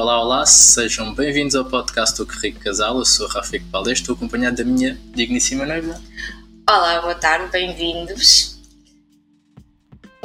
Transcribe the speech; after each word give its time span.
Olá, 0.00 0.18
olá, 0.18 0.46
sejam 0.46 1.12
bem-vindos 1.12 1.54
ao 1.54 1.62
podcast 1.62 2.16
do 2.16 2.24
Rico 2.24 2.58
Casal. 2.58 2.96
Eu 2.96 3.04
sou 3.04 3.28
Rafico 3.28 3.66
Valdez, 3.70 3.98
estou 3.98 4.14
acompanhado 4.14 4.56
da 4.56 4.64
minha 4.64 4.98
digníssima 5.14 5.66
noiva. 5.66 6.00
Olá, 6.66 7.02
boa 7.02 7.14
tarde, 7.14 7.50
bem-vindos. 7.52 8.58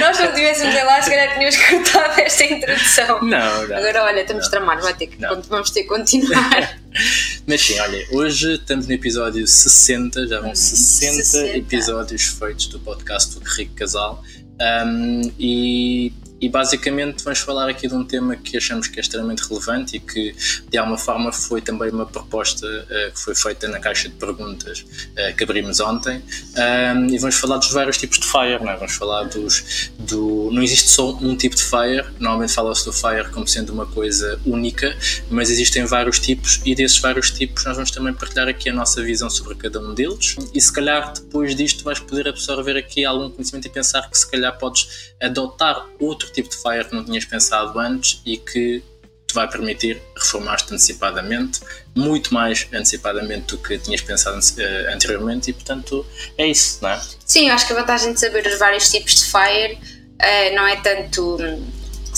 Nós 0.00 0.18
não 0.18 0.34
tivéssemos 0.34 0.74
em 0.74 0.82
lá, 0.82 1.00
se 1.00 1.10
calhar 1.10 1.34
tínhamos 1.34 1.56
cortado 1.56 2.20
esta 2.20 2.44
introdução. 2.44 3.22
Não, 3.22 3.68
não. 3.68 3.76
Agora, 3.76 4.02
olha, 4.06 4.22
estamos 4.22 4.46
Não. 4.46 4.50
tramados, 4.50 4.82
vai 4.82 4.94
ter 4.94 5.06
que, 5.06 5.20
Não. 5.20 5.40
vamos 5.42 5.70
ter 5.70 5.82
que 5.84 5.88
continuar. 5.88 6.80
Mas 7.46 7.60
sim, 7.60 7.78
olha, 7.78 8.04
hoje 8.10 8.54
estamos 8.54 8.88
no 8.88 8.92
episódio 8.92 9.46
60, 9.46 10.26
já 10.26 10.40
vão 10.40 10.52
60, 10.52 11.14
60. 11.22 11.58
episódios 11.58 12.24
feitos 12.24 12.66
do 12.66 12.80
podcast 12.80 13.38
do 13.38 13.48
Rico 13.48 13.76
Casal. 13.76 14.24
Um, 14.60 15.32
e, 15.38 16.12
e 16.40 16.48
basicamente 16.48 17.22
vamos 17.24 17.40
falar 17.40 17.68
aqui 17.68 17.86
de 17.86 17.94
um 17.94 18.04
tema 18.04 18.36
que 18.36 18.56
achamos 18.56 18.86
que 18.86 18.98
é 18.98 19.02
extremamente 19.02 19.40
relevante 19.48 19.96
e 19.96 20.00
que 20.00 20.34
de 20.68 20.78
alguma 20.78 20.98
forma 20.98 21.32
foi 21.32 21.60
também 21.60 21.90
uma 21.90 22.06
proposta 22.06 22.66
eh, 22.88 23.10
que 23.14 23.20
foi 23.20 23.34
feita 23.34 23.68
na 23.68 23.78
caixa 23.78 24.08
de 24.08 24.14
perguntas 24.14 24.84
eh, 25.16 25.32
que 25.32 25.44
abrimos 25.44 25.80
ontem 25.80 26.22
Um, 26.50 27.06
e 27.06 27.18
vamos 27.18 27.36
falar 27.36 27.58
dos 27.58 27.70
vários 27.70 27.96
tipos 27.96 28.18
de 28.18 28.26
fire, 28.26 28.62
não 28.62 28.70
é? 28.70 28.76
vamos 28.76 28.94
falar 28.94 29.24
dos 29.24 29.90
do, 29.98 30.50
não 30.52 30.62
existe 30.62 30.88
só 30.88 31.12
um 31.12 31.36
tipo 31.36 31.54
de 31.54 31.62
fire, 31.62 32.04
normalmente 32.18 32.52
fala-se 32.52 32.84
do 32.84 32.92
fire 32.92 33.30
como 33.30 33.46
sendo 33.46 33.72
uma 33.72 33.86
coisa 33.86 34.40
única, 34.44 34.96
mas 35.30 35.50
existem 35.50 35.84
vários 35.84 36.18
tipos 36.18 36.60
e 36.64 36.74
desses 36.74 36.98
vários 36.98 37.30
tipos 37.30 37.64
nós 37.64 37.76
vamos 37.76 37.90
também 37.90 38.12
partilhar 38.12 38.48
aqui 38.48 38.68
a 38.68 38.72
nossa 38.72 39.02
visão 39.02 39.30
sobre 39.30 39.54
cada 39.54 39.80
um 39.80 39.94
deles 39.94 40.36
e 40.52 40.60
se 40.60 40.72
calhar 40.72 41.12
depois 41.12 41.54
disto 41.54 41.84
vais 41.84 41.98
poder 41.98 42.28
absorver 42.28 42.76
aqui 42.76 43.04
algum 43.04 43.30
conhecimento 43.30 43.66
e 43.66 43.70
pensar 43.70 44.08
que 44.10 44.18
se 44.18 44.28
calhar 44.28 44.56
podes 44.58 45.12
adotar 45.20 45.86
outro 45.98 46.29
tipo 46.32 46.48
de 46.48 46.56
fire 46.56 46.84
que 46.84 46.94
não 46.94 47.04
tinhas 47.04 47.24
pensado 47.24 47.78
antes 47.78 48.20
e 48.24 48.36
que 48.36 48.82
te 49.26 49.34
vai 49.34 49.48
permitir 49.48 50.02
reformar-te 50.16 50.74
antecipadamente, 50.74 51.60
muito 51.94 52.34
mais 52.34 52.66
antecipadamente 52.72 53.46
do 53.46 53.58
que 53.58 53.78
tinhas 53.78 54.00
pensado 54.00 54.38
eh, 54.58 54.92
anteriormente 54.92 55.50
e 55.50 55.52
portanto 55.52 56.04
é 56.36 56.48
isso, 56.48 56.78
não 56.82 56.90
é? 56.90 57.00
Sim, 57.24 57.48
eu 57.48 57.54
acho 57.54 57.66
que 57.66 57.72
a 57.72 57.76
vantagem 57.76 58.12
de 58.12 58.20
saber 58.20 58.44
os 58.46 58.58
vários 58.58 58.90
tipos 58.90 59.14
de 59.14 59.24
fire 59.26 59.78
eh, 60.18 60.54
não 60.54 60.66
é 60.66 60.76
tanto 60.76 61.36
hum, 61.36 61.64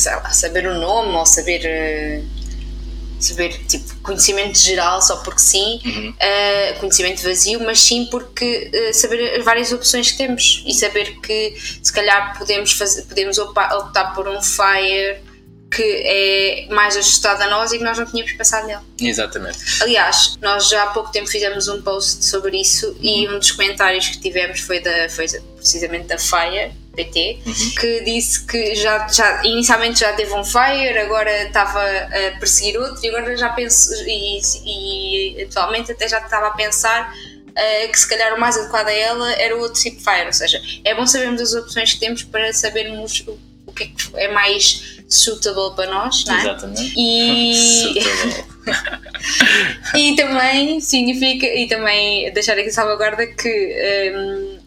lá, 0.06 0.30
saber 0.30 0.66
o 0.66 0.78
nome 0.78 1.12
ou 1.12 1.26
saber. 1.26 2.22
Saber 3.24 3.58
tipo 3.66 3.94
conhecimento 4.02 4.58
geral 4.58 5.00
só 5.02 5.16
porque 5.16 5.40
sim, 5.40 5.80
Uhum. 5.84 6.14
eh, 6.18 6.72
conhecimento 6.80 7.22
vazio, 7.22 7.60
mas 7.60 7.80
sim 7.80 8.06
porque 8.10 8.70
eh, 8.72 8.92
saber 8.92 9.38
as 9.38 9.44
várias 9.44 9.72
opções 9.72 10.10
que 10.10 10.18
temos 10.18 10.62
e 10.66 10.72
saber 10.74 11.18
que 11.20 11.54
se 11.82 11.92
calhar 11.92 12.36
podemos, 12.38 12.72
fazer, 12.72 13.02
podemos 13.02 13.38
optar 13.38 14.14
por 14.14 14.28
um 14.28 14.40
fire 14.42 15.20
que 15.74 15.82
é 16.04 16.66
mais 16.70 16.96
ajustado 16.98 17.42
a 17.44 17.48
nós 17.48 17.72
e 17.72 17.78
que 17.78 17.84
nós 17.84 17.96
não 17.96 18.04
tínhamos 18.04 18.30
pensado 18.32 18.66
nele. 18.66 18.80
Exatamente. 19.00 19.58
Aliás, 19.80 20.36
nós 20.42 20.68
já 20.68 20.82
há 20.82 20.86
pouco 20.88 21.10
tempo 21.10 21.26
fizemos 21.28 21.66
um 21.66 21.80
post 21.80 22.24
sobre 22.26 22.60
isso 22.60 22.94
e 23.00 23.26
Uhum. 23.26 23.36
um 23.36 23.38
dos 23.38 23.52
comentários 23.52 24.06
que 24.08 24.18
tivemos 24.20 24.60
foi, 24.60 24.80
da, 24.80 25.08
foi 25.08 25.24
precisamente 25.56 26.08
da 26.08 26.18
Fire 26.18 26.72
PT, 26.94 27.38
Uhum. 27.46 27.74
que 27.80 28.00
disse 28.04 28.46
que 28.46 28.74
já, 28.74 29.08
já 29.08 29.42
inicialmente 29.44 30.00
já 30.00 30.12
teve 30.12 30.32
um 30.34 30.44
Fire, 30.44 30.98
agora 30.98 31.44
estava 31.44 31.80
a 31.80 32.38
perseguir 32.38 32.78
outro 32.78 33.04
e 33.04 33.08
agora 33.08 33.36
já 33.36 33.48
penso 33.50 33.92
e, 34.06 34.40
e 34.64 35.42
atualmente 35.44 35.92
até 35.92 36.06
já 36.06 36.18
estava 36.18 36.48
a 36.48 36.50
pensar 36.50 37.12
eh, 37.54 37.88
que 37.88 37.98
se 37.98 38.08
calhar 38.08 38.34
o 38.34 38.40
mais 38.40 38.56
adequado 38.56 38.88
a 38.88 38.92
ela 38.92 39.32
era 39.32 39.56
o 39.56 39.60
outro 39.60 39.80
tipo 39.80 39.98
de 39.98 40.04
Fire, 40.04 40.26
ou 40.26 40.32
seja, 40.32 40.60
é 40.84 40.94
bom 40.94 41.06
sabermos 41.06 41.40
as 41.40 41.54
opções 41.54 41.92
que 41.94 42.00
temos 42.00 42.22
para 42.22 42.52
sabermos 42.52 43.24
o, 43.26 43.38
o 43.66 43.72
que 43.72 43.84
é 43.84 43.86
que 43.86 44.16
é 44.16 44.28
mais 44.28 45.00
suitable 45.08 45.74
para 45.74 45.90
nós, 45.90 46.24
não 46.24 46.34
é? 46.34 46.40
Exatamente. 46.40 46.94
E, 46.96 47.98
e 49.96 50.16
também 50.16 50.80
significa, 50.80 51.46
e 51.46 51.66
também 51.66 52.32
deixar 52.32 52.58
aqui 52.58 52.70
salvaguarda 52.70 53.26
que 53.26 54.12
hum, 54.14 54.61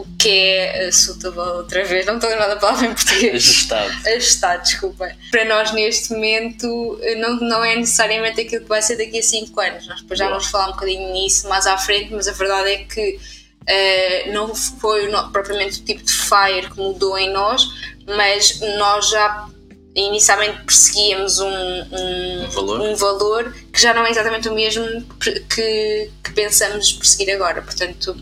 o, 0.00 0.06
que 0.18 0.28
é 0.28 0.90
suitable 0.92 1.38
outra 1.38 1.84
vez, 1.84 2.06
não 2.06 2.14
estou 2.14 2.28
a 2.28 2.32
lembrar 2.32 2.48
da 2.48 2.56
palavra 2.56 2.86
em 2.86 2.94
português. 2.94 3.34
Ajustado. 3.34 3.92
Ajustado, 4.06 4.62
desculpa. 4.62 5.10
Para 5.30 5.44
nós 5.44 5.72
neste 5.72 6.12
momento 6.12 7.00
não, 7.18 7.36
não 7.40 7.64
é 7.64 7.76
necessariamente 7.76 8.40
aquilo 8.40 8.62
que 8.62 8.68
vai 8.68 8.82
ser 8.82 8.96
daqui 8.96 9.18
a 9.18 9.22
5 9.22 9.60
anos. 9.60 9.86
Nós 9.86 10.00
depois 10.02 10.18
já 10.18 10.28
vamos 10.28 10.46
falar 10.46 10.68
um 10.68 10.72
bocadinho 10.72 11.12
nisso 11.12 11.48
mais 11.48 11.66
à 11.66 11.76
frente, 11.78 12.12
mas 12.12 12.28
a 12.28 12.32
verdade 12.32 12.70
é 12.70 12.78
que 12.78 13.18
eh, 13.66 14.30
não 14.32 14.54
foi 14.54 15.10
propriamente 15.32 15.80
o 15.80 15.84
tipo 15.84 16.02
de 16.02 16.12
fire 16.12 16.70
que 16.70 16.78
mudou 16.78 17.18
em 17.18 17.32
nós, 17.32 17.66
mas 18.06 18.60
nós 18.78 19.08
já 19.10 19.48
inicialmente 19.94 20.62
perseguíamos 20.64 21.38
um, 21.40 21.48
um, 21.48 22.44
Um 22.44 22.50
valor. 22.50 22.80
um 22.80 22.94
valor 22.94 23.56
que 23.72 23.80
já 23.80 23.94
não 23.94 24.04
é 24.04 24.10
exatamente 24.10 24.48
o 24.48 24.54
mesmo 24.54 24.84
que, 25.18 26.10
que 26.22 26.32
pensamos 26.34 26.92
perseguir 26.92 27.34
agora. 27.34 27.62
Portanto, 27.62 28.14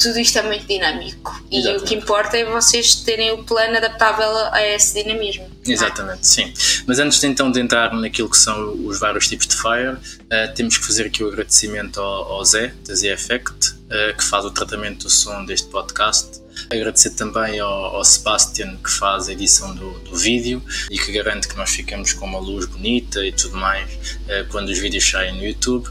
tudo 0.00 0.18
isto 0.18 0.38
é 0.38 0.42
muito 0.42 0.66
dinâmico 0.66 1.44
e 1.50 1.56
o 1.56 1.60
Exatamente. 1.60 1.84
que 1.84 1.94
importa 1.94 2.36
é 2.38 2.44
vocês 2.44 2.96
terem 2.96 3.32
o 3.32 3.44
plano 3.44 3.76
adaptável 3.76 4.30
a 4.50 4.66
esse 4.66 5.02
dinamismo. 5.02 5.48
Exatamente, 5.66 6.26
sim. 6.26 6.52
Mas 6.86 6.98
antes 6.98 7.20
de 7.20 7.26
então 7.26 7.52
de 7.52 7.60
entrar 7.60 7.92
naquilo 7.92 8.30
que 8.30 8.38
são 8.38 8.86
os 8.86 8.98
vários 8.98 9.28
tipos 9.28 9.46
de 9.46 9.56
Fire, 9.56 9.98
eh, 10.30 10.46
temos 10.48 10.78
que 10.78 10.86
fazer 10.86 11.06
aqui 11.06 11.22
o 11.22 11.28
agradecimento 11.28 12.00
ao, 12.00 12.32
ao 12.32 12.44
Zé, 12.44 12.72
da 12.86 12.94
Z 12.94 13.08
Effect, 13.08 13.74
eh, 13.90 14.14
que 14.16 14.24
faz 14.24 14.44
o 14.46 14.50
tratamento 14.50 15.04
do 15.04 15.10
som 15.10 15.44
deste 15.44 15.68
podcast. 15.68 16.40
Agradecer 16.70 17.10
também 17.10 17.60
ao, 17.60 17.96
ao 17.96 18.04
Sebastian, 18.04 18.76
que 18.82 18.90
faz 18.90 19.28
a 19.28 19.32
edição 19.32 19.74
do, 19.74 19.98
do 20.00 20.16
vídeo 20.16 20.62
e 20.90 20.98
que 20.98 21.12
garante 21.12 21.46
que 21.46 21.56
nós 21.56 21.70
ficamos 21.70 22.14
com 22.14 22.24
uma 22.24 22.38
luz 22.38 22.64
bonita 22.64 23.24
e 23.24 23.32
tudo 23.32 23.56
mais 23.56 24.18
eh, 24.28 24.46
quando 24.50 24.70
os 24.70 24.78
vídeos 24.78 25.08
saem 25.08 25.36
no 25.36 25.44
YouTube. 25.44 25.88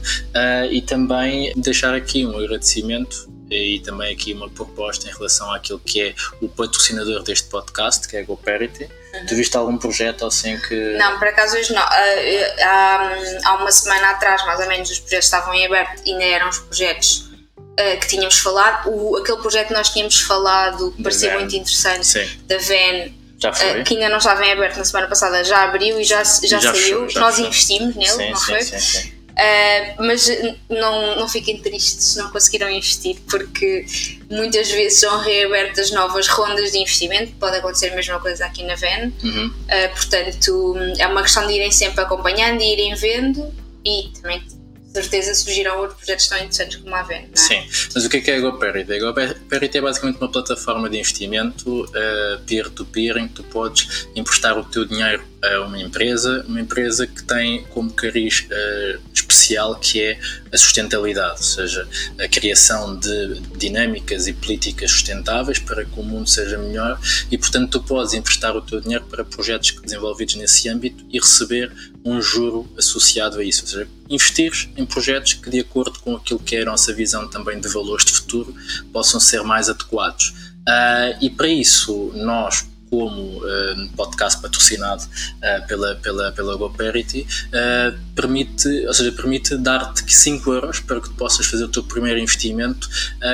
E 0.71 0.81
também 0.81 1.53
deixar 1.55 1.93
aqui 1.93 2.25
um 2.25 2.37
agradecimento 2.37 3.29
e 3.49 3.79
também 3.79 4.13
aqui 4.13 4.33
uma 4.33 4.49
proposta 4.49 5.09
em 5.09 5.11
relação 5.11 5.51
àquilo 5.51 5.79
que 5.79 6.01
é 6.01 6.15
o 6.41 6.47
patrocinador 6.47 7.23
deste 7.23 7.47
podcast, 7.49 8.07
que 8.07 8.15
é 8.15 8.19
a 8.19 8.23
GoParity. 8.23 8.89
Tu 9.27 9.35
viste 9.35 9.57
algum 9.57 9.77
projeto 9.77 10.25
assim 10.25 10.57
que. 10.67 10.97
Não, 10.97 11.17
por 11.17 11.27
acaso 11.27 11.57
hoje 11.57 11.73
não. 11.73 11.81
Ah, 11.81 12.03
ah, 12.61 13.15
há, 13.45 13.55
uma 13.55 13.71
semana 13.71 14.11
atrás, 14.11 14.45
mais 14.45 14.59
ou 14.59 14.67
menos, 14.67 14.89
os 14.91 14.99
projetos 14.99 15.25
estavam 15.25 15.53
em 15.53 15.65
aberto 15.65 16.01
e 16.05 16.11
ainda 16.11 16.23
eram 16.23 16.49
os 16.49 16.59
projetos 16.59 17.29
ah, 17.79 17.97
que 17.97 18.07
tínhamos 18.07 18.37
falado. 18.37 18.89
O, 18.89 19.17
aquele 19.17 19.39
projeto 19.39 19.69
que 19.69 19.73
nós 19.73 19.89
tínhamos 19.89 20.21
falado, 20.21 20.91
que 20.91 21.01
parecia 21.01 21.33
muito 21.33 21.55
interessante, 21.55 22.05
Sim, 22.05 22.29
da 22.45 22.57
VEN, 22.59 23.15
ah, 23.43 23.83
que 23.83 23.95
ainda 23.95 24.09
não 24.09 24.19
estava 24.19 24.45
em 24.45 24.51
aberto 24.51 24.77
na 24.77 24.85
semana 24.85 25.07
passada, 25.07 25.43
já 25.43 25.63
abriu 25.63 25.99
e 25.99 26.03
já, 26.03 26.23
já, 26.23 26.59
Já 26.59 26.61
saiu. 26.61 26.73
fechou, 26.75 27.09
já 27.09 27.19
nós 27.19 27.35
fechou. 27.35 27.47
investimos 27.47 27.95
nele, 27.95 28.09
sim, 28.09 28.29
não 28.29 28.37
sim, 28.37 28.45
foi? 28.45 28.61
sim, 28.61 28.79
sim. 28.79 29.18
Uh, 29.39 30.03
mas 30.03 30.27
não, 30.69 31.15
não 31.15 31.29
fiquem 31.29 31.61
tristes 31.61 32.05
se 32.07 32.17
não 32.17 32.29
conseguiram 32.29 32.69
investir, 32.69 33.15
porque 33.29 33.85
muitas 34.29 34.69
vezes 34.69 34.99
são 34.99 35.17
reabertas 35.19 35.91
novas 35.91 36.27
rondas 36.27 36.73
de 36.73 36.79
investimento. 36.79 37.31
Pode 37.39 37.55
acontecer 37.55 37.91
a 37.91 37.95
mesma 37.95 38.19
coisa 38.19 38.45
aqui 38.45 38.63
na 38.63 38.75
VEN. 38.75 39.13
Uhum. 39.23 39.47
Uh, 39.47 39.89
portanto, 39.95 40.75
é 40.97 41.07
uma 41.07 41.21
questão 41.21 41.47
de 41.47 41.53
irem 41.53 41.71
sempre 41.71 42.01
acompanhando 42.01 42.61
e 42.61 42.73
irem 42.73 42.95
vendo, 42.95 43.53
e 43.85 44.09
também, 44.21 44.43
certeza, 44.93 45.33
surgirão 45.35 45.79
outros 45.79 45.97
projetos 45.97 46.27
tão 46.27 46.37
interessantes 46.37 46.77
como 46.77 46.95
a 46.95 47.03
VEN. 47.03 47.29
É? 47.33 47.37
Sim, 47.37 47.67
mas 47.93 48.05
o 48.05 48.09
que 48.09 48.17
é 48.17 48.21
que 48.21 48.31
é 48.31 48.37
a 48.37 48.41
GoParity? 48.41 48.93
A 48.93 48.99
GoParity 48.99 49.77
é 49.77 49.81
basicamente 49.81 50.17
uma 50.17 50.31
plataforma 50.31 50.89
de 50.89 50.97
investimento 50.97 51.85
uh, 51.85 52.39
peer-to-peer 52.45 53.17
em 53.17 53.27
que 53.27 53.35
tu 53.35 53.43
podes 53.43 54.07
emprestar 54.15 54.57
o 54.57 54.63
teu 54.63 54.85
dinheiro 54.85 55.23
a 55.41 55.61
uma 55.61 55.79
empresa, 55.79 56.43
uma 56.47 56.59
empresa 56.59 57.07
que 57.07 57.23
tem 57.23 57.63
como 57.65 57.91
cariz 57.93 58.45
uh, 58.49 58.99
especial 59.13 59.75
que 59.75 60.01
é 60.01 60.19
a 60.51 60.57
sustentabilidade, 60.57 61.37
ou 61.37 61.43
seja, 61.43 61.87
a 62.19 62.27
criação 62.27 62.97
de 62.97 63.39
dinâmicas 63.57 64.27
e 64.27 64.33
políticas 64.33 64.91
sustentáveis 64.91 65.59
para 65.59 65.85
que 65.85 65.99
o 65.99 66.03
mundo 66.03 66.27
seja 66.27 66.57
melhor 66.57 66.99
e, 67.31 67.37
portanto, 67.37 67.79
tu 67.79 67.83
podes 67.83 68.13
emprestar 68.13 68.55
o 68.55 68.61
teu 68.61 68.81
dinheiro 68.81 69.05
para 69.05 69.23
projetos 69.23 69.75
desenvolvidos 69.81 70.35
nesse 70.35 70.67
âmbito 70.67 71.05
e 71.09 71.19
receber 71.19 71.71
um 72.11 72.21
juro 72.21 72.69
associado 72.77 73.39
a 73.39 73.43
isso, 73.43 73.63
ou 73.63 73.67
seja, 73.67 73.87
investir 74.09 74.69
em 74.75 74.85
projetos 74.85 75.33
que, 75.33 75.49
de 75.49 75.59
acordo 75.59 75.99
com 75.99 76.15
aquilo 76.15 76.39
que 76.39 76.55
é 76.55 76.61
a 76.61 76.65
nossa 76.65 76.93
visão 76.93 77.27
também 77.27 77.59
de 77.59 77.67
valores 77.67 78.05
de 78.05 78.13
futuro, 78.13 78.53
possam 78.91 79.19
ser 79.19 79.43
mais 79.43 79.69
adequados. 79.69 80.29
Uh, 80.67 81.17
e 81.21 81.29
para 81.29 81.47
isso, 81.47 82.11
nós, 82.15 82.68
como 82.89 83.37
uh, 83.37 83.89
podcast 83.95 84.41
patrocinado 84.41 85.03
uh, 85.03 85.67
pela, 85.67 85.95
pela, 85.95 86.31
pela 86.31 86.55
GoParity, 86.57 87.21
uh, 87.21 87.99
permite, 88.15 88.67
ou 88.87 88.93
seja, 88.93 89.11
permite 89.11 89.57
dar-te 89.57 90.11
5 90.11 90.53
euros 90.53 90.79
para 90.79 90.99
que 90.99 91.09
tu 91.09 91.15
possas 91.15 91.45
fazer 91.45 91.65
o 91.65 91.69
teu 91.69 91.83
primeiro 91.83 92.19
investimento 92.19 92.89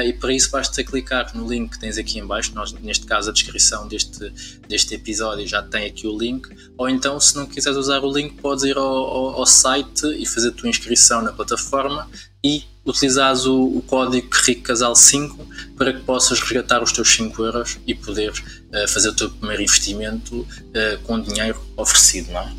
e 0.06 0.14
para 0.14 0.34
isso 0.34 0.50
basta 0.52 0.84
clicar 0.84 1.36
no 1.36 1.48
link 1.48 1.72
que 1.72 1.80
tens 1.80 1.98
aqui 1.98 2.20
em 2.20 2.26
baixo, 2.26 2.52
nós, 2.54 2.74
neste 2.74 3.06
caso 3.06 3.30
a 3.30 3.34
descrição 3.34 3.88
deste, 3.88 4.32
deste 4.68 4.96
episódio 4.96 5.48
já 5.48 5.62
tem 5.62 5.86
aqui 5.86 6.06
o 6.06 6.18
link, 6.18 6.48
ou 6.78 6.90
então 6.90 7.20
se 7.20 7.36
não 7.36 7.46
quiseres 7.46 7.78
usar 7.78 8.04
o 8.04 8.12
link 8.12 8.36
podes 8.42 8.64
ir 8.64 8.78
ao, 8.78 8.84
ao, 8.84 9.40
ao 9.40 9.46
site 9.46 10.06
e 10.18 10.26
fazer 10.26 10.50
a 10.50 10.52
tua 10.52 10.70
inscrição 10.70 11.22
na 11.22 11.32
plataforma 11.32 12.08
e 12.44 12.64
utilizares 12.86 13.46
o, 13.46 13.78
o 13.78 13.82
código 13.82 14.30
RICCASAL5 14.30 15.36
para 15.76 15.94
que 15.94 16.02
possas 16.02 16.40
resgatar 16.40 16.84
os 16.84 16.92
teus 16.92 17.10
5 17.16 17.44
euros 17.44 17.80
e 17.88 17.96
poderes 17.96 18.40
uh, 18.40 18.65
fazer 18.88 19.10
o 19.10 19.16
teu 19.16 19.30
primeiro 19.30 19.64
investimento 19.64 20.42
uh, 20.42 21.00
com 21.04 21.20
dinheiro 21.20 21.60
oferecido, 21.78 22.32
não 22.32 22.42
é? 22.42 22.52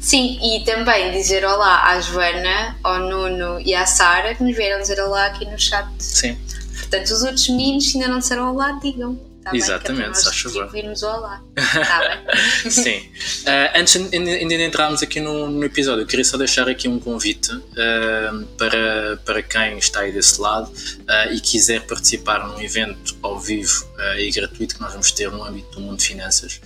Sim, 0.00 0.38
e 0.42 0.64
também 0.64 1.12
dizer 1.12 1.44
olá 1.46 1.90
à 1.90 2.00
Joana, 2.00 2.76
ao 2.82 3.00
Nuno 3.00 3.58
e 3.60 3.74
à 3.74 3.86
Sara 3.86 4.34
que 4.34 4.42
nos 4.42 4.54
vieram 4.54 4.80
dizer 4.82 5.00
olá 5.00 5.26
aqui 5.26 5.46
no 5.46 5.58
chat. 5.58 5.88
Sim. 5.98 6.36
Portanto, 6.78 7.06
os 7.06 7.22
outros 7.22 7.48
meninos, 7.48 7.90
se 7.90 7.96
ainda 7.96 8.08
não 8.08 8.18
disseram 8.18 8.52
olá, 8.52 8.78
digam. 8.82 9.18
Tá 9.44 9.54
Exatamente, 9.54 10.18
se 10.18 10.48
Virmos 10.72 11.02
olá. 11.02 11.42
Tá 11.54 12.00
bem? 12.00 12.32
Sim. 12.72 12.98
Uh, 13.42 13.78
antes 13.78 13.92
de, 13.92 14.08
de 14.08 14.64
entrarmos 14.64 15.02
aqui 15.02 15.20
no, 15.20 15.50
no, 15.50 15.64
episódio, 15.64 16.02
eu 16.02 16.06
queria 16.06 16.24
só 16.24 16.38
deixar 16.38 16.66
aqui 16.66 16.88
um 16.88 16.98
convite 16.98 17.52
uh, 17.52 18.46
para, 18.56 19.18
para 19.22 19.42
quem 19.42 19.76
está 19.76 20.00
aí 20.00 20.12
desse 20.12 20.40
lado 20.40 20.70
uh, 20.70 21.32
e 21.32 21.40
quiser 21.40 21.86
participar 21.86 22.48
num 22.48 22.58
evento 22.58 23.14
ao 23.20 23.38
vivo 23.38 23.84
e 24.18 24.30
gratuito 24.30 24.76
que 24.76 24.80
nós 24.80 24.92
vamos 24.92 25.10
ter 25.12 25.30
no 25.30 25.42
âmbito 25.44 25.72
do 25.72 25.80
mundo 25.80 25.98
de 25.98 26.06
finanças, 26.06 26.60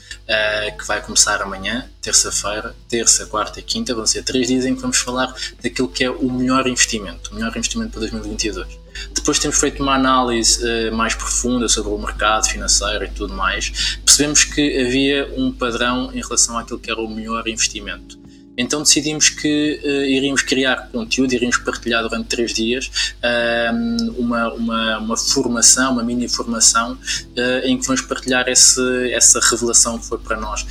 que 0.79 0.87
vai 0.87 1.01
começar 1.01 1.41
amanhã, 1.41 1.89
terça-feira, 2.01 2.75
terça, 2.89 3.27
quarta 3.27 3.61
e 3.61 3.63
quinta. 3.63 3.95
Vão 3.95 4.07
ser 4.07 4.23
três 4.23 4.49
dias 4.49 4.65
em 4.65 4.75
que 4.75 4.81
vamos 4.81 4.99
falar 4.99 5.35
daquilo 5.63 5.89
que 5.89 6.05
é 6.05 6.11
o 6.11 6.31
melhor 6.31 6.67
investimento, 6.67 7.31
o 7.31 7.35
melhor 7.35 7.51
investimento 7.51 7.91
para 7.91 8.01
2022. 8.01 8.88
Depois 9.15 9.39
temos 9.39 9.59
feito 9.59 9.83
uma 9.83 9.95
análise 9.95 10.65
uh, 10.65 10.95
mais 10.95 11.15
profunda 11.15 11.69
sobre 11.69 11.93
o 11.93 11.99
mercado 11.99 12.47
financeiro 12.47 13.05
e 13.05 13.09
tudo 13.09 13.35
mais. 13.35 13.99
Percebemos 14.05 14.45
que 14.45 14.81
havia 14.81 15.33
um 15.37 15.53
padrão 15.53 16.11
em 16.13 16.21
relação 16.21 16.59
àquilo 16.59 16.79
que 16.79 16.91
era 16.91 17.01
o 17.01 17.09
melhor 17.09 17.47
investimento. 17.49 18.19
Então 18.59 18.83
decidimos 18.83 19.29
que 19.31 19.81
uh, 19.85 20.05
iríamos 20.05 20.43
criar 20.43 20.89
conteúdo, 20.91 21.33
iríamos 21.33 21.59
partilhar 21.59 22.03
durante 22.03 22.27
três 22.27 22.53
dias 22.53 23.15
uh, 23.23 24.21
uma, 24.21 24.53
uma, 24.53 24.99
uma, 24.99 25.17
formação, 25.17 25.93
uma 25.93 26.03
mini 26.03 26.29
formação, 26.29 26.95
uh, 26.95 27.65
em 27.65 27.79
que 27.79 27.87
vamos 27.87 28.03
partilhar 28.03 28.49
esse, 28.49 29.13
essa 29.13 29.39
revelação 29.49 29.99
que 29.99 30.07
foi 30.07 30.19
para 30.19 30.37
nós 30.41 30.67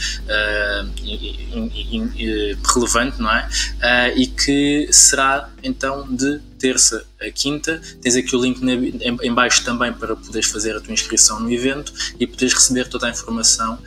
in, 1.01 1.71
in, 1.73 2.11
in, 2.17 2.57
relevante, 2.73 3.21
não 3.21 3.31
é? 3.31 3.47
e 4.15 4.27
que 4.27 4.89
será 4.91 5.49
então 5.63 6.05
de 6.13 6.39
terça 6.59 7.05
a 7.21 7.31
quinta. 7.31 7.81
Tens 8.01 8.15
aqui 8.15 8.35
o 8.35 8.41
link 8.41 8.61
em, 8.61 9.17
em 9.21 9.33
baixo 9.33 9.63
também 9.63 9.93
para 9.93 10.15
poderes 10.15 10.49
fazer 10.49 10.75
a 10.75 10.81
tua 10.81 10.93
inscrição 10.93 11.39
no 11.39 11.51
evento 11.51 11.93
e 12.19 12.27
poderes 12.27 12.53
receber 12.53 12.89
toda 12.89 13.07
a 13.07 13.09
informação 13.09 13.79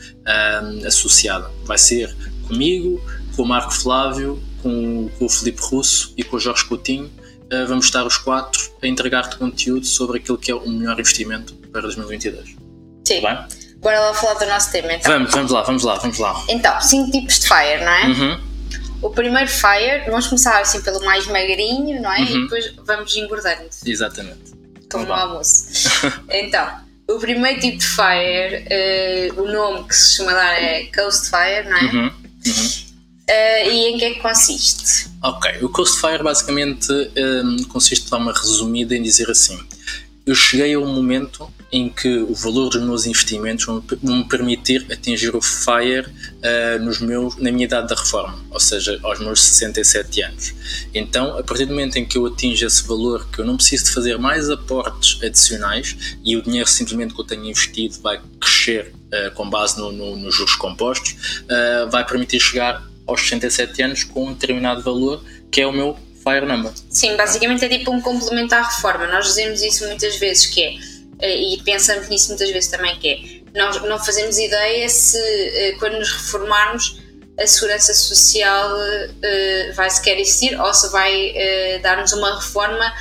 associada. 0.87 1.51
Vai 1.65 1.79
ser 1.79 2.15
comigo, 2.47 3.01
com 3.41 3.45
o 3.45 3.49
Marco 3.49 3.73
Flávio, 3.73 4.39
com, 4.63 5.09
com 5.19 5.25
o 5.25 5.29
Felipe 5.31 5.63
Russo 5.63 6.13
e 6.15 6.23
com 6.23 6.37
o 6.37 6.39
Jorge 6.39 6.63
Coutinho. 6.67 7.07
Uh, 7.51 7.67
vamos 7.67 7.87
estar 7.87 8.05
os 8.05 8.19
quatro 8.19 8.61
a 8.83 8.87
entregar-te 8.87 9.39
conteúdo 9.39 9.87
sobre 9.87 10.19
aquilo 10.19 10.37
que 10.37 10.51
é 10.51 10.55
o 10.55 10.69
melhor 10.69 11.01
investimento 11.01 11.55
para 11.73 11.81
2022. 11.81 12.55
Sim. 13.09 13.23
Tá 13.23 13.35
bem? 13.35 13.79
Bora 13.79 13.99
lá 13.99 14.13
falar 14.13 14.35
do 14.35 14.45
nosso 14.45 14.71
tema 14.71 14.93
então. 14.93 15.11
Vamos, 15.11 15.33
vamos 15.33 15.53
lá, 15.53 15.63
vamos 15.63 15.85
lá, 15.85 15.95
vamos 15.95 16.19
lá. 16.19 16.45
Então, 16.51 16.79
cinco 16.83 17.11
tipos 17.13 17.41
de 17.41 17.49
FIRE, 17.49 17.83
não 17.83 17.93
é? 17.93 18.07
Uhum. 18.09 18.41
O 19.01 19.09
primeiro 19.11 19.49
FIRE, 19.49 20.05
vamos 20.11 20.27
começar 20.27 20.61
assim 20.61 20.83
pelo 20.83 21.03
mais 21.03 21.27
magrinho, 21.27 22.03
não 22.03 22.13
é? 22.13 22.21
Uhum. 22.21 22.27
E 22.27 22.43
depois 22.43 22.75
vamos 22.85 23.17
engordando. 23.17 23.71
Exatamente. 23.87 24.53
Como 24.93 25.07
no 25.07 25.15
almoço. 25.15 25.65
então, 26.29 26.69
o 27.09 27.19
primeiro 27.19 27.59
tipo 27.59 27.79
de 27.79 27.87
FIRE, 27.87 29.31
uh, 29.31 29.41
o 29.41 29.51
nome 29.51 29.89
que 29.89 29.97
se 29.97 30.17
chama 30.17 30.33
dar 30.35 30.63
é 30.63 30.85
Coast 30.95 31.31
Fire, 31.31 31.67
não 31.67 31.79
é? 31.79 31.85
Uhum. 31.85 32.11
Uh, 33.31 33.71
e 33.71 33.93
em 33.93 33.99
que 33.99 34.05
é 34.05 34.15
que 34.15 34.21
consiste? 34.21 35.09
Ok, 35.23 35.63
o 35.63 35.69
Coast 35.69 36.01
Fire 36.01 36.23
basicamente 36.23 36.91
um, 36.91 37.11
ehm, 37.15 37.63
consiste 37.69 38.05
de 38.05 38.11
forma 38.11 38.33
resumida 38.33 38.97
em 38.97 39.03
dizer 39.03 39.31
assim: 39.31 39.57
eu 40.27 40.35
cheguei 40.35 40.75
a 40.75 40.79
um 40.79 40.87
momento 40.87 41.49
em 41.73 41.89
que 41.89 42.19
o 42.19 42.35
valor 42.35 42.71
dos 42.71 42.83
meus 42.83 43.07
investimentos 43.07 43.65
vão 43.65 43.83
me 44.03 44.25
permitir 44.25 44.87
atingir 44.91 45.35
o 45.35 45.41
FIRE 45.41 46.07
uh, 46.07 46.85
nos 46.85 47.01
meus, 47.01 47.37
na 47.37 47.53
minha 47.53 47.65
idade 47.65 47.89
da 47.89 47.95
reforma, 47.95 48.39
ou 48.51 48.59
seja, 48.59 48.99
aos 49.03 49.21
meus 49.21 49.41
67 49.41 50.23
anos. 50.23 50.55
Então, 50.93 51.39
a 51.39 51.43
partir 51.43 51.67
do 51.67 51.73
momento 51.73 51.97
em 51.97 52.05
que 52.05 52.19
eu 52.19 52.27
atinjo 52.27 52.67
esse 52.67 52.87
valor, 52.87 53.29
que 53.31 53.41
eu 53.41 53.45
não 53.45 53.57
preciso 53.57 53.85
de 53.85 53.93
fazer 53.93 54.19
mais 54.19 54.51
aportes 54.51 55.23
adicionais 55.23 56.17
e 56.25 56.37
o 56.37 56.43
dinheiro 56.43 56.69
simplesmente 56.69 57.15
que 57.15 57.21
eu 57.21 57.25
tenho 57.25 57.45
investido 57.45 58.01
vai 58.03 58.21
crescer 58.41 58.93
uh, 59.13 59.31
com 59.35 59.49
base 59.49 59.79
no, 59.79 59.93
no, 59.93 60.17
nos 60.17 60.35
juros 60.35 60.55
compostos, 60.57 61.43
uh, 61.45 61.89
vai 61.91 62.05
permitir 62.05 62.41
chegar 62.41 62.90
aos 63.07 63.21
67 63.21 63.83
anos 63.83 64.05
com 64.05 64.27
um 64.27 64.33
determinado 64.33 64.83
valor 64.83 65.25
que 65.51 65.61
é 65.61 65.67
o 65.67 65.73
meu 65.73 65.97
Fire 66.23 66.47
Number. 66.47 66.73
Sim, 66.91 67.17
basicamente 67.17 67.65
é 67.65 67.69
tipo 67.69 67.91
um 67.91 68.01
complemento 68.01 68.55
à 68.55 68.63
reforma. 68.63 69.07
Nós 69.07 69.27
dizemos 69.27 69.63
isso 69.63 69.87
muitas 69.87 70.17
vezes, 70.17 70.47
que 70.47 70.63
é, 70.63 70.75
eh, 71.21 71.55
e 71.55 71.63
pensamos 71.63 72.09
nisso 72.09 72.29
muitas 72.29 72.51
vezes 72.51 72.71
também, 72.71 72.99
que 72.99 73.09
é, 73.09 73.59
nós 73.59 73.83
não 73.83 73.99
fazemos 73.99 74.39
ideia 74.39 74.89
se 74.89 75.19
eh, 75.19 75.77
quando 75.79 75.99
nos 75.99 76.13
reformarmos 76.13 77.01
a 77.39 77.47
segurança 77.47 77.95
social 77.95 78.77
uh, 78.77 79.75
vai 79.75 79.89
sequer 79.89 80.21
existir 80.21 80.61
ou 80.61 80.75
se 80.75 80.91
vai 80.91 81.33
dar-nos 81.83 82.13
uma 82.13 82.39
reforma 82.39 82.93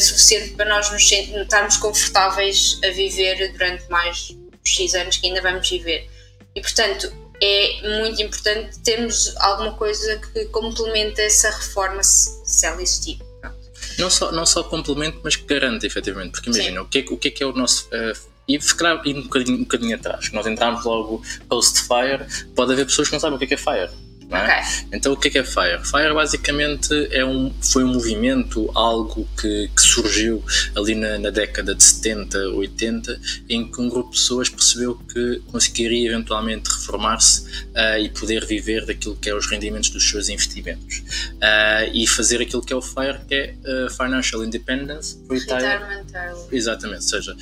suficiente 0.00 0.54
para 0.54 0.68
nós 0.68 0.90
nos 0.90 1.08
estarmos 1.12 1.76
confortáveis 1.76 2.80
a 2.84 2.88
viver 2.88 3.52
durante 3.52 3.88
mais 3.88 4.36
X 4.64 4.94
anos 4.94 5.18
que 5.18 5.28
ainda 5.28 5.40
vamos 5.40 5.70
viver. 5.70 6.10
E 6.56 6.60
portanto, 6.60 7.12
é 7.40 8.00
muito 8.00 8.20
importante 8.22 8.78
termos 8.80 9.34
alguma 9.38 9.74
coisa 9.74 10.18
que 10.18 10.46
complemente 10.46 11.20
essa 11.20 11.50
reforma 11.50 12.02
se, 12.02 12.66
ela 12.66 12.82
existir. 12.82 13.18
Não 13.98 14.10
só, 14.10 14.30
não 14.30 14.44
só 14.44 14.62
complemento, 14.62 15.20
mas 15.24 15.36
que 15.36 15.44
garante 15.44 15.86
efetivamente, 15.86 16.32
porque 16.32 16.50
imagina, 16.50 16.82
o 16.82 16.86
que, 16.86 16.98
é, 16.98 17.04
o 17.08 17.16
que 17.16 17.28
é 17.28 17.30
que 17.30 17.42
é 17.42 17.46
o 17.46 17.52
nosso. 17.52 17.86
Uh, 17.86 18.36
e 18.48 18.60
ficar 18.60 18.94
um 19.04 19.22
bocadinho, 19.22 19.58
um 19.58 19.62
bocadinho 19.62 19.96
atrás, 19.96 20.30
nós 20.32 20.46
entramos 20.46 20.84
logo 20.84 21.22
post-fire, 21.48 22.26
pode 22.54 22.72
haver 22.72 22.86
pessoas 22.86 23.08
que 23.08 23.14
não 23.14 23.20
sabem 23.20 23.36
o 23.36 23.38
que 23.38 23.44
é, 23.44 23.48
que 23.48 23.54
é 23.54 23.56
fire? 23.56 23.90
Okay. 24.26 24.86
Então 24.92 25.12
o 25.12 25.16
que 25.16 25.28
é, 25.28 25.30
que 25.30 25.38
é 25.38 25.44
Fire? 25.44 25.84
Fire 25.84 26.12
basicamente 26.12 26.92
é 27.12 27.24
um, 27.24 27.52
foi 27.62 27.84
um 27.84 27.92
movimento, 27.92 28.70
algo 28.74 29.26
que, 29.40 29.68
que 29.68 29.80
surgiu 29.80 30.42
ali 30.74 30.94
na, 30.94 31.18
na, 31.18 31.30
década 31.30 31.74
de 31.74 31.82
70, 31.82 32.38
80, 32.50 33.20
em 33.48 33.70
que 33.70 33.80
um 33.80 33.88
grupo 33.88 34.10
de 34.10 34.16
pessoas 34.16 34.48
percebeu 34.48 34.96
que 34.96 35.40
conseguiria 35.46 36.10
eventualmente 36.10 36.68
reformar-se 36.70 37.42
uh, 37.42 37.98
e 38.00 38.08
poder 38.08 38.44
viver 38.46 38.84
daquilo 38.84 39.16
que 39.16 39.30
é 39.30 39.34
os 39.34 39.46
rendimentos 39.46 39.90
dos 39.90 40.08
seus 40.08 40.28
investimentos. 40.28 40.98
Uh, 41.34 41.90
e 41.92 42.06
fazer 42.06 42.40
aquilo 42.42 42.62
que 42.62 42.72
é 42.72 42.76
o 42.76 42.82
Fire, 42.82 43.20
que 43.28 43.34
é 43.34 43.54
uh, 43.64 43.90
Financial 43.90 44.42
Independence, 44.44 45.18
Retirement 45.30 46.04
Exatamente, 46.50 47.02
ou 47.02 47.22
seja, 47.22 47.36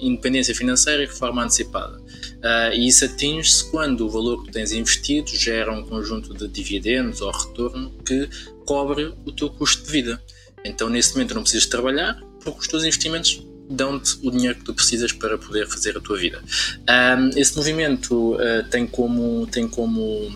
independência 0.00 0.54
financeira 0.54 1.02
e 1.02 1.06
reforma 1.06 1.44
antecipada. 1.44 2.00
Uh, 2.38 2.74
e 2.74 2.88
isso 2.88 3.04
atinge-se 3.04 3.70
quando 3.70 4.06
o 4.06 4.10
valor 4.10 4.44
que 4.44 4.52
tens 4.52 4.72
investido 4.72 5.28
gera 5.34 5.72
um 5.72 5.84
conjunto 5.84 6.34
de 6.34 6.48
dividendos 6.48 7.20
ou 7.20 7.30
retorno 7.30 7.92
que 8.04 8.28
cobre 8.64 9.14
o 9.24 9.32
teu 9.32 9.50
custo 9.50 9.84
de 9.84 9.92
vida. 9.92 10.22
Então, 10.64 10.88
nesse 10.88 11.12
momento, 11.14 11.34
não 11.34 11.42
precisas 11.42 11.66
trabalhar 11.66 12.20
porque 12.42 12.60
os 12.60 12.68
teus 12.68 12.82
investimentos 12.84 13.44
dão-te 13.68 14.18
o 14.22 14.30
dinheiro 14.30 14.56
que 14.56 14.64
tu 14.64 14.74
precisas 14.74 15.12
para 15.12 15.36
poder 15.36 15.66
fazer 15.66 15.96
a 15.96 16.00
tua 16.00 16.16
vida. 16.16 16.42
Um, 16.88 17.30
esse 17.38 17.56
movimento 17.56 18.34
uh, 18.34 18.68
tem, 18.70 18.86
como, 18.86 19.46
tem 19.48 19.66
como 19.66 20.32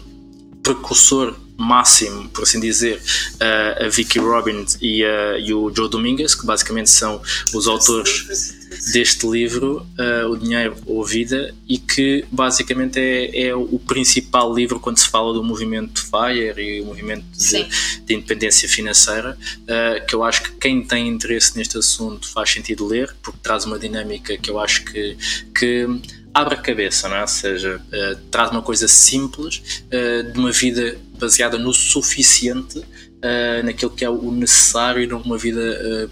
precursor 0.62 1.38
máximo, 1.56 2.28
por 2.30 2.42
assim 2.42 2.59
dizer, 2.59 3.00
uh, 3.35 3.85
a 3.85 3.88
Vicky 3.88 4.18
Robbins 4.18 4.78
e, 4.80 5.02
e, 5.02 5.54
o 5.54 5.73
Joe 5.75 5.88
Dominguez, 5.88 6.35
que 6.35 6.44
basicamente 6.44 6.90
são 6.90 7.20
os 7.54 7.66
autores 7.68 8.60
deste 8.92 9.26
livro, 9.26 9.86
uh, 9.98 10.28
O 10.28 10.36
Dinheiro 10.36 10.76
ou 10.86 11.02
a 11.02 11.06
Vida, 11.06 11.54
e 11.68 11.78
que 11.78 12.24
basicamente 12.30 12.98
é, 12.98 13.48
é, 13.48 13.54
o 13.54 13.78
principal 13.78 14.54
livro 14.54 14.78
quando 14.78 14.98
se 14.98 15.08
fala 15.08 15.32
do 15.32 15.42
movimento 15.42 16.02
FIRE 16.04 16.60
e 16.60 16.80
o 16.80 16.86
movimento 16.86 17.24
de, 17.36 17.64
de 18.04 18.14
independência 18.14 18.68
financeira, 18.68 19.36
uh, 19.62 20.06
que 20.06 20.14
eu 20.14 20.22
acho 20.22 20.42
que 20.42 20.52
quem 20.52 20.82
tem 20.82 21.08
interesse 21.08 21.56
neste 21.56 21.76
assunto 21.78 22.30
faz 22.32 22.50
sentido 22.50 22.86
ler, 22.86 23.14
porque 23.22 23.38
traz 23.42 23.64
uma 23.64 23.78
dinâmica 23.78 24.36
que 24.38 24.50
eu 24.50 24.58
acho 24.58 24.84
que, 24.84 25.16
que 25.58 25.86
abre 26.32 26.54
a 26.54 26.58
cabeça, 26.58 27.08
não 27.08 27.16
é? 27.16 27.22
ou 27.22 27.28
seja, 27.28 27.76
uh, 27.76 28.16
traz 28.30 28.50
uma 28.50 28.62
coisa 28.62 28.86
simples 28.86 29.82
de 30.32 30.38
uma 30.38 30.52
vida 30.52 30.96
baseada 31.18 31.58
no 31.58 31.72
suficiente, 31.74 32.82
naquilo 33.64 33.90
que 33.90 34.04
é 34.04 34.08
o 34.08 34.30
necessário 34.30 35.06
numa 35.08 35.36
vida 35.36 36.08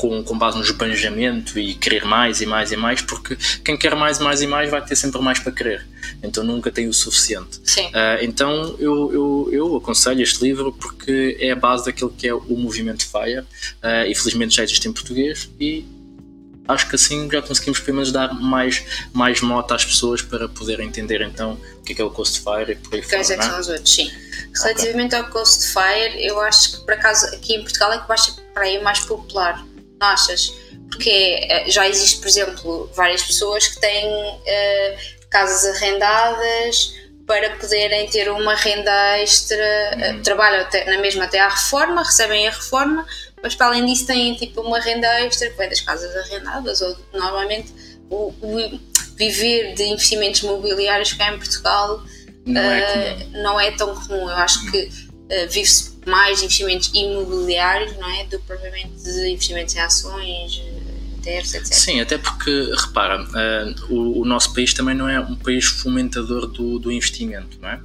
com, 0.00 0.24
com 0.24 0.38
base 0.38 0.56
no 0.56 0.64
esbanjamento 0.64 1.58
e 1.58 1.74
querer 1.74 2.06
mais 2.06 2.40
e 2.40 2.46
mais 2.46 2.72
e 2.72 2.76
mais, 2.76 3.02
porque 3.02 3.36
quem 3.62 3.76
quer 3.76 3.94
mais, 3.94 4.18
mais 4.18 4.40
e 4.40 4.46
mais 4.46 4.70
vai 4.70 4.82
ter 4.82 4.96
sempre 4.96 5.20
mais 5.20 5.38
para 5.38 5.52
querer. 5.52 5.86
Então 6.22 6.42
nunca 6.42 6.70
tem 6.70 6.88
o 6.88 6.92
suficiente. 6.94 7.58
Uh, 7.58 7.92
então 8.22 8.76
eu, 8.78 9.12
eu, 9.12 9.48
eu 9.52 9.76
aconselho 9.76 10.22
este 10.22 10.42
livro 10.42 10.72
porque 10.72 11.36
é 11.38 11.50
a 11.50 11.56
base 11.56 11.84
daquilo 11.84 12.10
que 12.10 12.26
é 12.26 12.32
o 12.32 12.56
movimento 12.56 13.06
FIRE 13.06 13.40
uh, 13.40 14.08
e 14.08 14.14
felizmente 14.14 14.56
já 14.56 14.62
existe 14.62 14.88
em 14.88 14.92
português 14.92 15.50
e 15.60 15.84
acho 16.66 16.88
que 16.88 16.94
assim 16.94 17.28
já 17.30 17.42
conseguimos 17.42 17.80
pelo 17.80 17.96
menos 17.96 18.10
dar 18.10 18.32
mais, 18.32 18.82
mais 19.12 19.42
nota 19.42 19.74
às 19.74 19.84
pessoas 19.84 20.22
para 20.22 20.48
poderem 20.48 20.88
entender 20.88 21.20
então 21.20 21.58
o 21.78 21.82
que 21.82 21.92
é, 21.92 21.96
que 21.96 22.00
é 22.00 22.04
o 22.04 22.10
Coast 22.10 22.40
Fire 22.40 22.72
e 22.72 22.76
por 22.76 22.94
aí 22.94 23.02
fora. 23.02 23.16
Quais 23.16 23.30
é 23.30 23.36
que 23.36 23.44
são 23.44 23.60
os 23.60 23.68
outros, 23.68 23.94
sim. 23.94 24.10
Relativamente 24.54 25.14
okay. 25.14 25.18
ao 25.18 25.30
Coast 25.30 25.72
Fire, 25.72 26.24
eu 26.24 26.40
acho 26.40 26.72
que 26.72 26.84
por 26.84 26.94
acaso 26.94 27.26
aqui 27.34 27.54
em 27.54 27.62
Portugal 27.62 27.92
é 27.92 27.98
que 27.98 28.08
vai 28.08 28.16
ser 28.16 28.32
para 28.54 28.62
aí 28.64 28.82
mais 28.82 29.00
popular, 29.00 29.64
achas? 30.00 30.52
Porque 30.90 31.10
eh, 31.10 31.70
já 31.70 31.86
existe, 31.86 32.18
por 32.18 32.26
exemplo, 32.26 32.90
várias 32.96 33.22
pessoas 33.22 33.68
que 33.68 33.80
têm 33.80 34.08
uh, 34.08 34.96
casas 35.30 35.76
arrendadas 35.76 36.94
para 37.26 37.50
poderem 37.50 38.08
ter 38.08 38.28
uma 38.28 38.56
renda 38.56 39.18
extra, 39.18 39.56
uhum. 39.96 40.22
trabalham 40.22 40.62
até, 40.62 40.84
na 40.90 40.98
mesma 40.98 41.24
até 41.26 41.38
à 41.38 41.48
reforma, 41.48 42.02
recebem 42.02 42.48
a 42.48 42.50
reforma, 42.50 43.06
mas 43.40 43.54
para 43.54 43.66
além 43.66 43.86
disso 43.86 44.06
têm 44.06 44.34
tipo 44.34 44.62
uma 44.62 44.80
renda 44.80 45.06
extra 45.20 45.48
que 45.48 45.56
vem 45.56 45.68
das 45.68 45.80
casas 45.80 46.14
arrendadas 46.16 46.80
ou 46.80 46.96
normalmente 47.12 47.72
o, 48.10 48.34
o 48.42 48.80
viver 49.14 49.74
de 49.74 49.84
investimentos 49.84 50.42
mobiliários 50.42 51.12
cá 51.12 51.32
em 51.32 51.38
Portugal 51.38 52.02
não, 52.44 52.60
uh, 52.60 52.64
é, 52.64 53.26
não 53.34 53.60
é 53.60 53.70
tão 53.70 53.94
comum. 53.94 54.28
Eu 54.28 54.36
acho 54.36 54.68
que 54.70 54.90
uh, 55.30 55.48
vive-se 55.48 55.98
mais 56.06 56.38
de 56.38 56.44
investimentos 56.46 56.90
imobiliários, 56.92 57.96
não 57.96 58.08
é? 58.10 58.24
Do 58.24 58.38
que 58.38 58.46
propriamente 58.46 59.02
de 59.02 59.28
investimentos 59.30 59.74
em 59.74 59.80
ações, 59.80 60.62
ETFs, 61.24 61.54
etc. 61.54 61.72
Sim, 61.72 62.00
até 62.00 62.18
porque, 62.18 62.72
repara, 62.86 63.22
uh, 63.22 63.92
o, 63.94 64.22
o, 64.22 64.24
nosso 64.24 64.52
país 64.54 64.74
também 64.74 64.94
não 64.94 65.08
é 65.08 65.20
um 65.20 65.36
país 65.36 65.66
fomentador 65.66 66.46
do, 66.46 66.78
do 66.78 66.90
investimento, 66.90 67.58
não 67.60 67.68
é? 67.68 67.80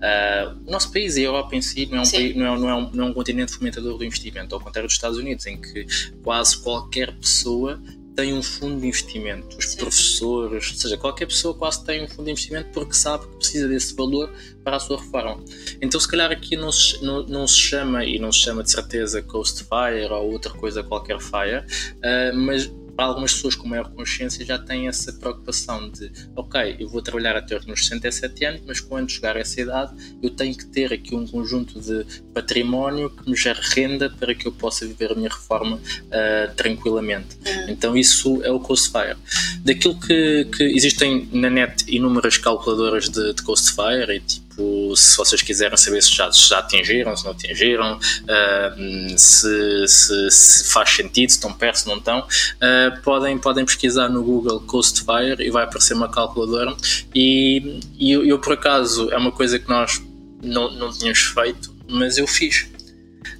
Uh, 0.00 0.58
o 0.66 0.70
nosso 0.70 0.90
país 0.92 1.16
e 1.16 1.20
a 1.20 1.24
Europa 1.24 1.54
em 1.54 1.62
si 1.62 1.86
não 1.86 1.98
é, 1.98 2.00
um 2.02 2.10
país, 2.10 2.36
não, 2.36 2.46
é, 2.46 2.58
não, 2.58 2.68
é 2.68 2.74
um, 2.74 2.90
não 2.90 3.04
é 3.04 3.10
um 3.10 3.12
continente 3.12 3.52
fomentador 3.52 3.98
do 3.98 4.04
investimento, 4.04 4.54
ao 4.54 4.60
contrário 4.60 4.88
dos 4.88 4.94
Estados 4.94 5.18
Unidos, 5.18 5.46
em 5.46 5.60
que 5.60 5.86
quase 6.22 6.62
qualquer 6.62 7.12
pessoa 7.16 7.80
tem 8.14 8.34
um 8.34 8.42
fundo 8.42 8.80
de 8.80 8.86
investimento. 8.86 9.56
Os 9.56 9.70
Sim. 9.70 9.78
professores, 9.78 10.70
ou 10.70 10.76
seja, 10.76 10.96
qualquer 10.96 11.26
pessoa 11.26 11.54
quase 11.54 11.84
tem 11.84 12.04
um 12.04 12.08
fundo 12.08 12.24
de 12.24 12.32
investimento 12.32 12.70
porque 12.72 12.94
sabe 12.94 13.26
que 13.26 13.36
precisa 13.36 13.68
desse 13.68 13.94
valor 13.94 14.30
para 14.64 14.76
a 14.76 14.80
sua 14.80 14.98
reforma. 14.98 15.42
Então, 15.80 15.98
se 16.00 16.08
calhar 16.08 16.30
aqui 16.30 16.56
não 16.56 16.70
se, 16.70 17.02
não, 17.02 17.24
não 17.26 17.46
se 17.46 17.56
chama, 17.56 18.04
e 18.04 18.18
não 18.18 18.30
se 18.32 18.40
chama 18.40 18.62
de 18.62 18.70
certeza 18.70 19.22
Coast 19.22 19.64
Fire 19.64 20.12
ou 20.12 20.32
outra 20.32 20.52
coisa 20.52 20.82
qualquer 20.82 21.20
Fire, 21.20 21.64
uh, 21.96 22.36
mas 22.36 22.70
para 23.00 23.06
algumas 23.06 23.32
pessoas 23.32 23.54
com 23.54 23.66
maior 23.66 23.88
consciência 23.92 24.44
já 24.44 24.58
têm 24.58 24.86
essa 24.86 25.10
preocupação 25.10 25.88
de, 25.88 26.12
ok, 26.36 26.76
eu 26.78 26.86
vou 26.86 27.00
trabalhar 27.00 27.34
até 27.34 27.56
os 27.56 27.64
meus 27.64 27.86
67 27.86 28.44
anos, 28.44 28.60
mas 28.66 28.78
quando 28.78 29.10
chegar 29.10 29.38
a 29.38 29.40
essa 29.40 29.58
idade 29.58 29.94
eu 30.22 30.28
tenho 30.28 30.54
que 30.54 30.66
ter 30.66 30.92
aqui 30.92 31.14
um 31.14 31.26
conjunto 31.26 31.80
de 31.80 32.04
património 32.34 33.08
que 33.08 33.30
me 33.30 33.34
gere 33.34 33.58
renda 33.74 34.10
para 34.10 34.34
que 34.34 34.46
eu 34.46 34.52
possa 34.52 34.86
viver 34.86 35.12
a 35.12 35.14
minha 35.14 35.30
reforma 35.30 35.76
uh, 35.78 36.54
tranquilamente. 36.54 37.38
Uhum. 37.46 37.70
Então 37.70 37.96
isso 37.96 38.42
é 38.42 38.50
o 38.50 38.60
Coast 38.60 38.90
Fire. 38.92 39.16
Daquilo 39.64 39.98
que, 39.98 40.44
que 40.54 40.64
existem 40.64 41.26
na 41.32 41.48
net 41.48 41.82
inúmeras 41.88 42.36
calculadoras 42.36 43.08
de, 43.08 43.32
de 43.32 43.42
Coast 43.42 43.74
Fire 43.74 44.14
e 44.14 44.20
tipo 44.20 44.49
Tipo, 44.60 44.94
se 44.94 45.16
vocês 45.16 45.42
quiserem 45.42 45.76
saber 45.76 46.02
se 46.02 46.14
já, 46.14 46.30
se 46.30 46.48
já 46.48 46.58
atingiram, 46.58 47.16
se 47.16 47.24
não 47.24 47.32
atingiram, 47.32 47.96
uh, 47.96 49.18
se, 49.18 49.88
se, 49.88 50.30
se, 50.30 50.64
faz 50.70 50.90
sentido, 50.90 51.30
se 51.30 51.36
estão 51.36 51.52
perto, 51.52 51.78
se 51.78 51.86
não 51.86 51.96
estão, 51.96 52.20
uh, 52.20 53.00
podem, 53.02 53.38
podem 53.38 53.64
pesquisar 53.64 54.08
no 54.08 54.22
Google 54.22 54.60
Coast 54.60 55.00
Fire 55.00 55.42
e 55.42 55.50
vai 55.50 55.64
aparecer 55.64 55.94
uma 55.94 56.10
calculadora. 56.10 56.76
E, 57.14 57.80
e 57.98 58.12
eu, 58.12 58.24
eu, 58.24 58.38
por 58.38 58.52
acaso, 58.52 59.10
é 59.10 59.16
uma 59.16 59.32
coisa 59.32 59.58
que 59.58 59.68
nós 59.68 60.02
não, 60.42 60.70
não 60.72 60.92
tínhamos 60.92 61.20
feito, 61.20 61.74
mas 61.88 62.18
eu 62.18 62.26
fiz 62.26 62.68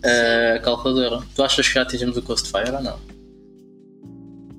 uh, 0.02 0.56
a 0.56 0.58
calculadora. 0.60 1.22
Tu 1.34 1.42
achas 1.42 1.68
que 1.68 1.74
já 1.74 1.82
atingimos 1.82 2.16
o 2.16 2.22
Coast 2.22 2.50
Fire 2.50 2.70
ou 2.70 2.82
não? 2.82 2.98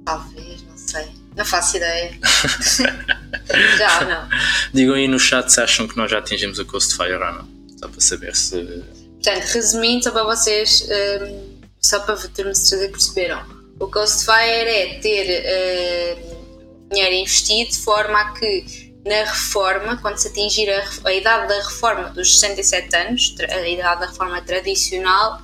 Talvez, 0.05 0.63
não 0.63 0.77
sei. 0.77 1.21
Não 1.35 1.45
faço 1.45 1.77
ideia. 1.77 2.11
já, 3.77 4.05
não. 4.05 4.29
Digam 4.73 4.95
aí 4.95 5.07
no 5.07 5.19
chat 5.19 5.51
se 5.51 5.59
acham 5.59 5.87
que 5.87 5.97
nós 5.97 6.09
já 6.09 6.19
atingimos 6.19 6.59
o 6.59 6.65
Coast 6.65 6.95
Fire 6.95 7.13
ou 7.13 7.19
não. 7.19 7.47
Só 7.79 7.87
para 7.87 8.01
saber 8.01 8.35
se. 8.35 8.83
Portanto, 9.21 9.43
resumindo, 9.45 10.03
só 10.03 10.11
para 10.11 10.23
vocês, 10.23 10.87
um, 10.89 11.59
só 11.79 11.99
para 11.99 12.15
termos 12.17 12.57
certeza 12.57 12.87
que 12.87 12.91
perceberam. 12.93 13.43
O 13.79 13.87
Coast 13.87 14.25
Fire 14.25 14.69
é 14.69 14.99
ter 14.99 16.17
um, 16.17 16.89
dinheiro 16.89 17.15
investido 17.15 17.71
de 17.71 17.77
forma 17.77 18.19
a 18.19 18.31
que 18.33 18.91
na 19.05 19.23
reforma, 19.23 19.97
quando 19.97 20.17
se 20.17 20.27
atingir 20.27 20.69
a, 20.69 20.83
a 21.05 21.13
idade 21.13 21.47
da 21.47 21.55
reforma 21.63 22.09
dos 22.09 22.39
67 22.39 22.95
anos, 22.95 23.35
a 23.49 23.67
idade 23.67 24.01
da 24.01 24.07
reforma 24.07 24.41
tradicional, 24.41 25.41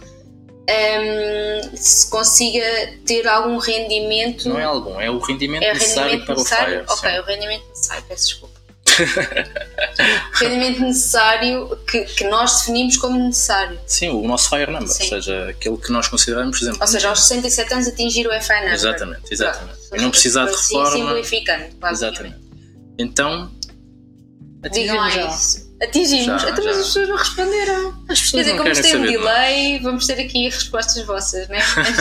um, 0.69 1.77
se 1.77 2.09
consiga 2.09 2.63
ter 3.05 3.27
algum 3.27 3.57
rendimento. 3.57 4.49
Não 4.49 4.59
é 4.59 4.63
algum, 4.63 4.99
é 4.99 5.09
o 5.09 5.19
rendimento 5.19 5.63
é 5.63 5.73
necessário 5.73 6.11
rendimento 6.11 6.25
para 6.25 6.35
necessário? 6.35 6.83
o 6.83 6.97
FIRE. 6.97 6.97
Ok, 6.97 7.11
sim. 7.11 7.19
o 7.19 7.23
rendimento 7.23 7.69
necessário, 7.69 8.03
peço 8.07 8.27
desculpa. 8.27 8.56
o 10.33 10.37
rendimento 10.37 10.81
necessário 10.81 11.77
que, 11.89 12.05
que 12.05 12.23
nós 12.25 12.59
definimos 12.59 12.97
como 12.97 13.19
necessário. 13.19 13.79
Sim, 13.85 14.09
o 14.09 14.27
nosso 14.27 14.49
FIRE 14.49 14.71
number, 14.71 14.87
sim. 14.87 15.03
ou 15.03 15.09
seja, 15.09 15.49
aquele 15.49 15.77
que 15.77 15.91
nós 15.91 16.07
consideramos, 16.07 16.57
por 16.57 16.63
exemplo. 16.63 16.81
Ou 16.81 16.87
seja, 16.87 17.09
aos 17.09 17.21
67 17.21 17.73
anos 17.73 17.87
atingir 17.87 18.27
o 18.27 18.41
FI 18.41 18.53
number. 18.53 18.73
Exatamente, 18.73 19.33
exatamente. 19.33 19.79
e 19.93 20.01
não 20.01 20.09
precisar 20.11 20.45
de 20.45 20.51
reforma. 20.51 20.91
Simplificando, 20.91 21.65
Exatamente. 21.91 22.37
Então, 22.97 23.51
Digam 24.71 24.97
lá 24.97 25.09
isso. 25.29 25.66
Atingimos, 25.79 26.41
já, 26.41 26.49
então, 26.49 26.65
mas 26.65 26.77
as 26.77 26.87
pessoas 26.87 27.07
não 27.07 27.17
responderam. 27.17 28.03
As 28.09 28.21
pessoas 28.21 28.31
Quer 28.31 28.51
dizer, 28.51 28.57
como 28.57 28.81
tem 28.81 28.97
um 28.97 29.01
delay, 29.03 29.79
vamos 29.79 30.07
ter 30.07 30.19
aqui 30.19 30.45
respostas 30.45 31.05
vossas, 31.05 31.47
né? 31.49 31.59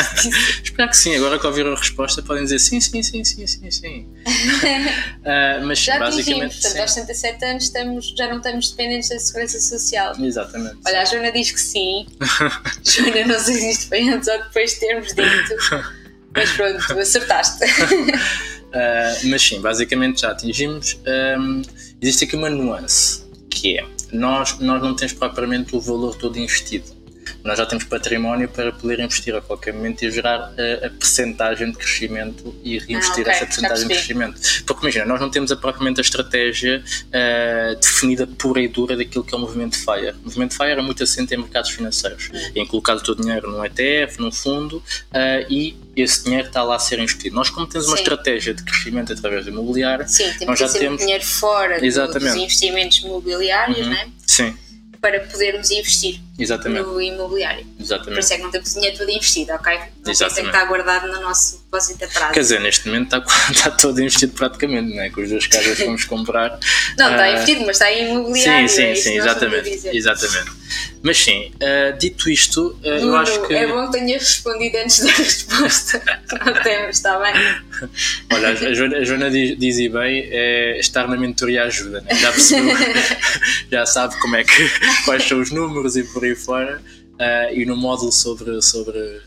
Espero 0.64 0.88
que 0.88 0.96
sim, 0.96 1.14
agora 1.14 1.38
que 1.38 1.46
ouviram 1.46 1.74
a 1.74 1.76
resposta 1.76 2.22
podem 2.22 2.44
dizer 2.44 2.58
sim, 2.58 2.80
sim, 2.80 3.02
sim, 3.02 3.22
sim, 3.22 3.46
sim, 3.46 3.70
sim. 3.70 4.08
uh, 4.24 5.60
mas 5.66 5.78
já 5.78 5.98
basicamente. 5.98 6.54
Portanto, 6.54 6.72
sim. 6.72 6.80
aos 6.80 6.90
67 6.92 7.44
anos 7.44 7.64
estamos, 7.64 8.14
já 8.16 8.28
não 8.28 8.38
estamos 8.38 8.70
dependentes 8.70 9.10
da 9.10 9.18
segurança 9.18 9.60
social. 9.60 10.14
Exatamente. 10.18 10.76
Olha, 10.86 11.02
a 11.02 11.04
Joana 11.04 11.30
diz 11.30 11.50
que 11.50 11.60
sim. 11.60 12.06
Joana, 12.82 13.26
não 13.26 13.38
sei 13.38 13.56
se 13.56 13.70
isto 13.72 13.88
foi 13.88 14.08
antes 14.08 14.26
ou 14.26 14.42
depois 14.42 14.70
de 14.72 14.80
termos 14.80 15.08
dito. 15.08 15.84
Mas 16.34 16.50
pronto, 16.52 16.98
acertaste. 16.98 17.62
uh, 17.62 19.26
mas 19.26 19.42
sim, 19.42 19.60
basicamente 19.60 20.22
já 20.22 20.30
atingimos. 20.30 20.98
Um, 21.38 21.60
existe 22.00 22.24
aqui 22.24 22.36
uma 22.36 22.48
nuance 22.48 23.25
que 23.60 23.78
é, 23.78 23.86
nós, 24.12 24.58
nós 24.58 24.82
não 24.82 24.94
temos 24.94 25.12
propriamente 25.12 25.74
o 25.74 25.80
valor 25.80 26.14
todo 26.14 26.38
investido. 26.38 26.95
Nós 27.46 27.58
já 27.58 27.64
temos 27.64 27.84
património 27.84 28.48
para 28.48 28.72
poder 28.72 29.00
investir 29.00 29.34
a 29.34 29.40
qualquer 29.40 29.72
momento 29.72 30.02
e 30.02 30.10
gerar 30.10 30.52
a, 30.58 30.86
a 30.86 30.90
percentagem 30.90 31.70
de 31.70 31.76
crescimento 31.76 32.54
e 32.62 32.78
reinvestir 32.78 33.18
ah, 33.18 33.20
okay. 33.22 33.32
essa 33.32 33.46
percentagem 33.46 33.88
de 33.88 33.94
crescimento. 33.94 34.40
Porque 34.66 34.84
imagina, 34.84 35.04
nós 35.04 35.20
não 35.20 35.30
temos 35.30 35.52
a, 35.52 35.56
propriamente 35.56 36.00
a 36.00 36.02
estratégia 36.02 36.82
uh, 36.82 37.80
definida 37.80 38.26
pura 38.26 38.60
e 38.60 38.68
dura 38.68 38.96
daquilo 38.96 39.24
que 39.24 39.34
é 39.34 39.38
o 39.38 39.40
movimento 39.40 39.76
FIRE. 39.76 40.16
O 40.22 40.24
movimento 40.24 40.54
FIRE 40.54 40.72
é 40.72 40.82
muito 40.82 41.02
assente 41.02 41.34
em 41.34 41.38
mercados 41.38 41.70
financeiros, 41.70 42.28
uhum. 42.28 42.50
em 42.56 42.66
colocar 42.66 42.94
o 42.94 43.00
teu 43.00 43.14
dinheiro 43.14 43.50
num 43.50 43.64
ETF, 43.64 44.20
num 44.20 44.32
fundo 44.32 44.78
uh, 44.78 44.82
e 45.48 45.76
esse 45.94 46.24
dinheiro 46.24 46.48
está 46.48 46.62
lá 46.62 46.76
a 46.76 46.78
ser 46.78 46.98
investido. 46.98 47.34
Nós, 47.34 47.48
como 47.48 47.66
temos 47.66 47.86
uma 47.86 47.96
Sim. 47.96 48.02
estratégia 48.02 48.54
de 48.54 48.62
crescimento 48.62 49.12
através 49.12 49.44
do 49.44 49.50
imobiliário, 49.50 50.06
Sim, 50.08 50.24
temos 50.38 50.46
nós 50.46 50.58
já 50.58 50.68
temos 50.68 51.00
dinheiro 51.00 51.24
fora 51.24 51.80
dos 51.80 51.96
investimentos 52.36 52.98
imobiliários, 52.98 53.78
uhum. 53.78 53.90
né? 53.90 54.10
Sim 54.26 54.56
para 55.06 55.20
podermos 55.20 55.70
investir 55.70 56.20
Exatamente. 56.38 56.86
no 56.86 57.00
imobiliário. 57.00 57.66
Exatamente. 57.80 58.14
Por 58.14 58.20
isso 58.20 58.32
é 58.32 58.36
que 58.36 58.42
não 58.42 58.50
temos 58.50 58.74
dinheiro 58.74 58.98
todo 58.98 59.10
investido, 59.10 59.52
ok? 59.52 59.78
Não 60.04 60.12
Exatamente. 60.12 60.40
que 60.42 60.46
estar 60.46 60.64
guardado 60.66 61.06
no 61.08 61.20
nosso 61.20 61.58
depósito 61.58 62.04
a 62.04 62.08
prazo. 62.08 62.32
Quer 62.32 62.40
dizer, 62.40 62.60
neste 62.60 62.88
momento 62.88 63.16
está, 63.16 63.34
está 63.50 63.70
todo 63.70 64.00
investido 64.00 64.32
praticamente, 64.34 64.94
não 64.94 65.02
é? 65.02 65.10
Com 65.10 65.22
as 65.22 65.30
duas 65.30 65.46
casas 65.46 65.76
que 65.78 65.84
vamos 65.84 66.04
comprar. 66.04 66.58
Não, 66.98 67.10
está 67.10 67.24
uh... 67.24 67.32
investido, 67.32 67.60
mas 67.60 67.76
está 67.76 67.92
em 67.92 68.10
imobiliário. 68.10 68.68
Sim, 68.68 68.76
sim, 68.76 68.82
é 68.84 68.94
sim, 68.94 69.16
exatamente. 69.16 69.88
Exatamente. 69.96 70.50
Mas 71.02 71.18
sim, 71.18 71.52
uh, 71.54 71.96
dito 71.98 72.28
isto, 72.28 72.76
uh, 72.82 72.86
eu 72.86 73.16
acho 73.16 73.46
que. 73.46 73.54
É 73.54 73.66
bom 73.66 73.86
que 73.86 73.98
tenhas 73.98 74.22
respondido 74.22 74.76
antes 74.78 75.00
da 75.00 75.10
resposta. 75.12 76.02
não 76.44 76.62
temos, 76.62 76.96
está 76.96 77.18
bem? 77.18 77.32
Olha, 78.32 78.48
a 78.48 78.74
Joana, 78.74 78.96
a 78.96 79.04
Joana 79.04 79.30
diz, 79.30 79.58
diz 79.58 79.78
e 79.78 79.88
bem, 79.88 80.28
é, 80.30 80.78
estar 80.78 81.06
na 81.06 81.16
mentoria 81.16 81.64
ajuda, 81.64 82.00
né? 82.00 82.14
já 82.14 82.32
percebeu, 82.32 82.76
já 83.70 83.86
sabe 83.86 84.18
como 84.18 84.36
é 84.36 84.44
que, 84.44 84.68
quais 85.04 85.22
são 85.24 85.40
os 85.40 85.50
números 85.50 85.96
e 85.96 86.02
por 86.02 86.24
aí 86.26 86.36
fora. 86.36 86.82
Uh, 87.14 87.54
e 87.54 87.64
no 87.64 87.76
módulo 87.76 88.12
sobre, 88.12 88.60
sobre 88.60 89.22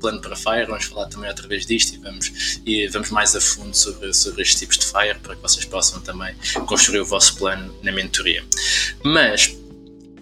plano 0.00 0.20
para 0.20 0.36
Fire, 0.36 0.66
vamos 0.66 0.84
falar 0.84 1.08
também 1.08 1.28
outra 1.28 1.48
vez 1.48 1.66
disto 1.66 1.94
e 1.94 1.98
vamos, 1.98 2.60
e 2.64 2.86
vamos 2.88 3.10
mais 3.10 3.34
a 3.34 3.40
fundo 3.40 3.74
sobre, 3.74 4.12
sobre 4.12 4.42
estes 4.42 4.60
tipos 4.60 4.78
de 4.78 4.86
Fire 4.86 5.18
para 5.20 5.34
que 5.34 5.42
vocês 5.42 5.64
possam 5.64 6.00
também 6.00 6.34
construir 6.66 7.00
o 7.00 7.04
vosso 7.04 7.36
plano 7.36 7.74
na 7.82 7.90
mentoria. 7.90 8.44
Mas 9.02 9.56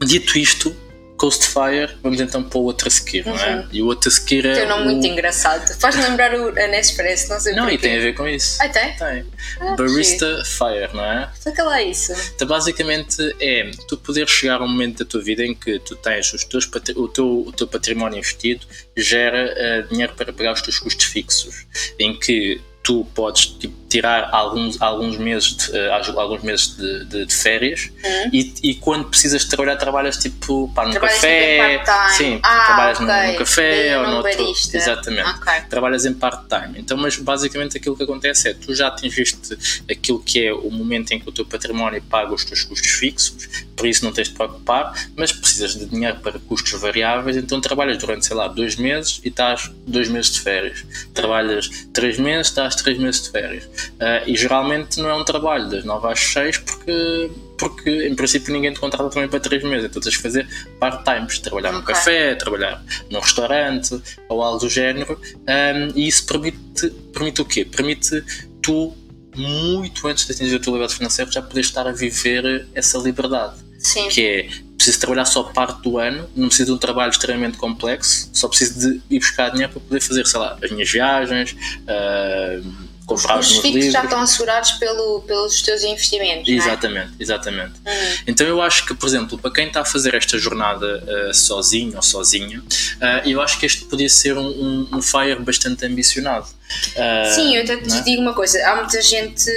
Dito 0.06 0.38
isto, 0.38 0.74
Coast 1.20 1.48
Fire, 1.48 1.98
vamos 2.02 2.18
então 2.18 2.42
para 2.42 2.58
o 2.58 2.62
outro 2.62 2.88
a 2.88 2.90
seguir, 2.90 3.26
uhum. 3.26 3.36
não 3.36 3.44
é? 3.44 3.56
Uhum. 3.56 3.68
E 3.72 3.82
o 3.82 3.86
outro 3.88 4.08
a 4.08 4.10
seguir 4.10 4.46
é. 4.46 4.54
Tem 4.54 4.64
um 4.64 4.68
nome 4.70 4.82
o... 4.84 4.86
muito 4.86 5.06
engraçado. 5.06 5.70
Faz 5.78 5.94
lembrar 5.94 6.34
o 6.34 6.50
Nespresso, 6.50 7.28
não 7.28 7.38
sei 7.38 7.52
Não, 7.52 7.64
porquê. 7.64 7.74
e 7.74 7.78
tem 7.78 7.98
a 7.98 8.00
ver 8.00 8.14
com 8.14 8.26
isso. 8.26 8.56
Ah, 8.58 8.70
tem? 8.70 8.96
Tem. 8.96 9.26
Ah, 9.60 9.76
Barista 9.76 10.42
Fire, 10.46 10.88
não 10.94 11.04
é? 11.04 11.30
Explica 11.34 11.62
lá 11.62 11.82
isso. 11.82 12.14
Então, 12.34 12.48
basicamente 12.48 13.36
é 13.38 13.70
tu 13.86 13.98
poder 13.98 14.26
chegar 14.30 14.62
a 14.62 14.64
um 14.64 14.68
momento 14.68 15.04
da 15.04 15.10
tua 15.10 15.20
vida 15.20 15.44
em 15.44 15.54
que 15.54 15.78
tu 15.80 15.94
tens 15.94 16.32
os 16.32 16.42
teus, 16.42 16.66
o, 16.96 17.06
teu, 17.06 17.26
o 17.46 17.52
teu 17.52 17.66
património 17.66 18.18
investido, 18.18 18.64
gera 18.96 19.52
uh, 19.84 19.88
dinheiro 19.92 20.14
para 20.14 20.32
pagar 20.32 20.54
os 20.54 20.62
teus 20.62 20.78
custos 20.78 21.04
fixos, 21.04 21.66
em 21.98 22.18
que 22.18 22.62
tu 22.82 23.04
podes 23.14 23.44
tipo, 23.44 23.76
tirar 23.90 24.30
alguns, 24.32 24.80
alguns 24.80 25.18
meses 25.18 25.56
de, 25.56 25.72
uh, 25.72 26.20
alguns 26.20 26.42
meses 26.42 26.76
de, 26.76 27.04
de, 27.06 27.26
de 27.26 27.34
férias 27.34 27.90
uhum. 28.04 28.30
e, 28.32 28.54
e, 28.62 28.74
quando 28.76 29.08
precisas 29.08 29.42
de 29.42 29.48
trabalhar 29.48 29.76
trabalhas 29.76 30.16
tipo 30.16 30.70
pá, 30.72 30.86
num 30.86 30.94
café 30.94 31.82
sim 32.16 32.38
ah, 32.40 32.64
trabalhas 32.66 33.00
okay. 33.00 33.06
num, 33.06 33.32
num, 33.32 33.38
café 33.38 33.98
ou 33.98 34.06
no 34.06 34.22
barista. 34.22 34.76
exatamente 34.76 35.28
okay. 35.28 35.62
trabalhas 35.68 36.06
em 36.06 36.14
part-time 36.14 36.78
então 36.78 36.96
mas 36.96 37.16
basicamente 37.16 37.76
aquilo 37.76 37.96
que 37.96 38.04
acontece 38.04 38.48
é 38.48 38.54
tu 38.54 38.72
já 38.72 38.86
atingiste 38.86 39.58
aquilo 39.90 40.20
que 40.20 40.46
é 40.46 40.52
o 40.52 40.70
momento 40.70 41.10
em 41.10 41.18
que 41.18 41.28
o 41.28 41.32
teu 41.32 41.44
património 41.44 42.00
paga 42.08 42.32
os 42.32 42.44
teus 42.44 42.62
custos 42.62 42.92
fixos 42.92 43.66
por 43.76 43.88
isso 43.88 44.04
não 44.04 44.12
tens 44.12 44.28
de 44.28 44.34
preocupar 44.34 44.94
mas 45.16 45.32
precisas 45.32 45.74
de 45.74 45.86
dinheiro 45.86 46.20
para 46.20 46.38
custos 46.38 46.80
variáveis 46.80 47.36
então 47.36 47.60
trabalhas 47.60 47.98
durante 47.98 48.24
sei 48.24 48.36
lá 48.36 48.46
dois 48.46 48.76
meses 48.76 49.20
e 49.24 49.28
estás 49.28 49.68
dois 49.84 50.08
meses 50.08 50.30
de 50.30 50.40
férias 50.42 50.84
trabalhas 51.12 51.68
três 51.92 52.20
meses 52.20 52.46
estás 52.46 52.76
três 52.76 52.96
meses 52.96 53.24
de 53.24 53.30
férias 53.30 53.68
Uh, 53.94 54.26
e 54.26 54.36
geralmente 54.36 55.00
não 55.00 55.08
é 55.08 55.14
um 55.14 55.24
trabalho 55.24 55.68
das 55.68 55.84
9 55.84 56.08
às 56.08 56.20
6 56.20 56.58
porque, 56.58 57.30
porque 57.58 58.08
em 58.08 58.14
princípio 58.14 58.52
ninguém 58.52 58.72
te 58.72 58.80
contrata 58.80 59.10
também 59.10 59.28
para 59.28 59.40
3 59.40 59.62
meses, 59.64 59.86
então 59.90 60.00
tens 60.00 60.16
que 60.16 60.22
fazer 60.22 60.48
part-times, 60.78 61.38
trabalhar 61.38 61.70
okay. 61.70 61.80
num 61.80 61.86
café, 61.86 62.34
trabalhar 62.34 62.82
num 63.10 63.20
restaurante 63.20 64.00
ou 64.28 64.42
algo 64.42 64.58
do 64.58 64.68
género 64.68 65.20
um, 65.20 65.98
e 65.98 66.08
isso 66.08 66.26
permite, 66.26 66.90
permite 67.12 67.40
o 67.40 67.44
quê? 67.44 67.64
Permite 67.64 68.24
tu 68.62 68.96
muito 69.36 70.06
antes 70.08 70.26
de 70.26 70.32
atingir 70.32 70.56
a 70.56 70.58
tua 70.58 70.72
liberdade 70.72 70.96
financeira 70.96 71.30
já 71.30 71.42
poderes 71.42 71.68
estar 71.68 71.86
a 71.86 71.92
viver 71.92 72.66
essa 72.74 72.98
liberdade. 72.98 73.54
Sim. 73.78 74.08
Que 74.08 74.26
é 74.26 74.48
preciso 74.80 75.00
trabalhar 75.00 75.26
só 75.26 75.42
parte 75.42 75.82
do 75.82 75.98
ano, 75.98 76.28
não 76.34 76.48
preciso 76.48 76.70
de 76.70 76.72
um 76.72 76.78
trabalho 76.78 77.10
extremamente 77.10 77.58
complexo, 77.58 78.30
só 78.32 78.48
preciso 78.48 78.78
de 78.78 79.02
ir 79.10 79.18
buscar 79.18 79.50
dinheiro 79.50 79.72
para 79.72 79.80
poder 79.80 80.00
fazer, 80.00 80.26
sei 80.26 80.40
lá, 80.40 80.58
as 80.62 80.70
minhas 80.70 80.90
viagens, 80.90 81.52
uh, 81.82 82.89
comprar 83.10 83.40
os, 83.40 83.58
os 83.58 83.92
já 83.92 84.04
estão 84.04 84.20
assegurados 84.20 84.72
pelo, 84.72 85.20
pelos 85.22 85.60
teus 85.62 85.82
investimentos. 85.82 86.48
Exatamente, 86.48 87.10
é? 87.18 87.22
exatamente. 87.22 87.72
Hum. 87.80 88.16
Então 88.26 88.46
eu 88.46 88.62
acho 88.62 88.86
que, 88.86 88.94
por 88.94 89.08
exemplo, 89.08 89.36
para 89.36 89.50
quem 89.50 89.66
está 89.66 89.80
a 89.80 89.84
fazer 89.84 90.14
esta 90.14 90.38
jornada 90.38 91.02
uh, 91.02 91.34
sozinho 91.34 91.96
ou 91.96 92.02
sozinha, 92.02 92.60
uh, 92.60 93.28
eu 93.28 93.40
acho 93.40 93.58
que 93.58 93.66
este 93.66 93.84
podia 93.86 94.08
ser 94.08 94.38
um, 94.38 94.46
um, 94.46 94.88
um 94.92 95.02
FIRE 95.02 95.40
bastante 95.40 95.84
ambicionado. 95.84 96.46
Uh, 96.46 97.34
Sim, 97.34 97.56
eu 97.56 97.64
até 97.64 97.78
te 97.78 97.96
é? 97.96 98.00
digo 98.02 98.22
uma 98.22 98.34
coisa: 98.34 98.64
há 98.68 98.76
muita 98.76 99.02
gente 99.02 99.50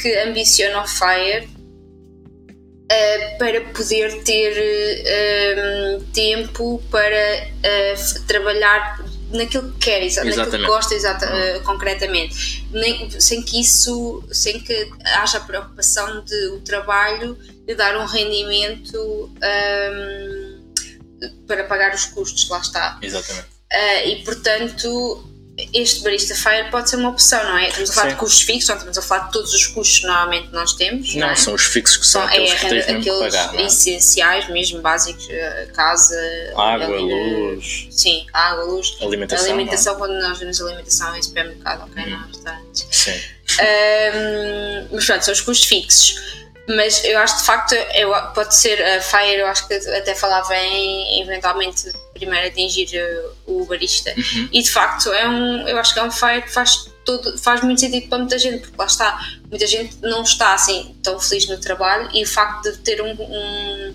que 0.00 0.14
ambiciona 0.18 0.82
o 0.82 0.86
FIRE. 0.86 1.60
Para 3.38 3.60
poder 3.60 4.24
ter 4.24 4.52
uh, 4.52 6.04
tempo 6.12 6.82
para 6.90 7.48
trabalhar 8.26 8.99
naquilo 9.30 9.72
que 9.72 9.78
quer, 9.78 10.02
exatamente. 10.02 10.36
naquilo 10.36 10.58
que 10.58 10.66
gosta 10.66 10.94
exata, 10.94 11.26
uh, 11.26 11.62
concretamente, 11.62 12.66
Nem, 12.70 13.10
sem 13.20 13.42
que 13.42 13.60
isso, 13.60 14.22
sem 14.32 14.60
que 14.60 14.90
haja 15.16 15.38
a 15.38 15.40
preocupação 15.40 16.22
de 16.24 16.46
o 16.48 16.60
trabalho 16.60 17.36
de 17.66 17.74
dar 17.74 17.96
um 17.96 18.04
rendimento 18.04 18.98
um, 18.98 20.60
para 21.46 21.64
pagar 21.64 21.94
os 21.94 22.06
custos, 22.06 22.48
lá 22.48 22.58
está. 22.58 22.98
Exatamente. 23.00 23.46
Uh, 23.72 24.08
e 24.08 24.24
portanto 24.24 25.29
este 25.72 26.02
barista 26.02 26.34
fire 26.34 26.70
pode 26.70 26.90
ser 26.90 26.96
uma 26.96 27.10
opção, 27.10 27.42
não 27.44 27.58
é? 27.58 27.68
Estamos 27.68 27.90
a 27.90 27.92
falar 27.92 28.06
Sim. 28.08 28.14
de 28.14 28.20
custos 28.20 28.42
fixos, 28.42 28.68
não 28.68 28.76
estamos 28.76 28.98
a 28.98 29.02
falar 29.02 29.26
de 29.26 29.32
todos 29.32 29.54
os 29.54 29.66
custos 29.66 30.00
que 30.00 30.06
normalmente 30.06 30.48
nós 30.52 30.72
temos. 30.74 31.14
Não, 31.14 31.26
não 31.26 31.32
é? 31.32 31.36
são 31.36 31.54
os 31.54 31.64
fixos 31.64 31.96
que 31.96 32.06
são, 32.06 32.22
são 32.22 32.28
aqueles, 32.30 32.50
é, 32.50 32.56
que 32.56 32.68
tens 32.68 32.88
aqueles 32.88 33.34
pagar, 33.34 33.54
é? 33.54 33.62
essenciais, 33.64 34.48
mesmo 34.48 34.80
básicos, 34.80 35.26
eh, 35.30 35.68
casa, 35.74 36.16
água, 36.56 36.98
luz. 36.98 37.88
Sim, 37.90 38.26
água, 38.32 38.64
luz. 38.64 38.96
Alimentação. 39.00 39.46
Alimentação, 39.46 39.96
quando 39.96 40.14
nós 40.20 40.38
vemos 40.38 40.60
alimentação 40.60 41.16
em 41.16 41.22
supermercado, 41.22 41.88
ok? 41.90 42.04
Hum. 42.04 42.10
Não, 42.10 42.26
restaurantes. 42.26 42.86
Sim. 42.90 43.20
Um, 43.50 44.88
mas 44.94 45.06
pronto, 45.06 45.24
são 45.24 45.34
os 45.34 45.40
custos 45.40 45.68
fixos 45.68 46.40
mas 46.76 47.04
eu 47.04 47.18
acho 47.18 47.38
de 47.38 47.44
facto 47.44 47.74
eu, 47.74 48.12
pode 48.32 48.54
ser 48.54 48.80
a 48.80 49.00
Fire 49.00 49.40
eu 49.40 49.46
acho 49.46 49.66
que 49.66 49.74
até 49.74 50.14
falava 50.14 50.56
em 50.56 51.22
eventualmente 51.22 51.92
primeiro 52.20 52.46
atingir 52.46 52.88
o 53.46 53.64
barista 53.64 54.14
uhum. 54.16 54.48
e 54.52 54.62
de 54.62 54.70
facto 54.70 55.10
é 55.12 55.28
um 55.28 55.66
eu 55.66 55.78
acho 55.78 55.92
que 55.92 56.00
é 56.00 56.04
um 56.04 56.10
Fire 56.10 56.42
que 56.42 56.52
faz 56.52 56.90
todo, 57.04 57.38
faz 57.38 57.62
muito 57.62 57.80
sentido 57.80 58.08
para 58.08 58.18
muita 58.18 58.38
gente 58.38 58.60
porque 58.60 58.76
lá 58.78 58.86
está 58.86 59.20
muita 59.48 59.66
gente 59.66 59.96
não 60.02 60.22
está 60.22 60.54
assim 60.54 60.94
tão 61.02 61.18
feliz 61.18 61.48
no 61.48 61.58
trabalho 61.58 62.08
e 62.12 62.22
o 62.22 62.26
facto 62.26 62.70
de 62.70 62.78
ter 62.78 63.00
um, 63.02 63.12
um, 63.12 63.94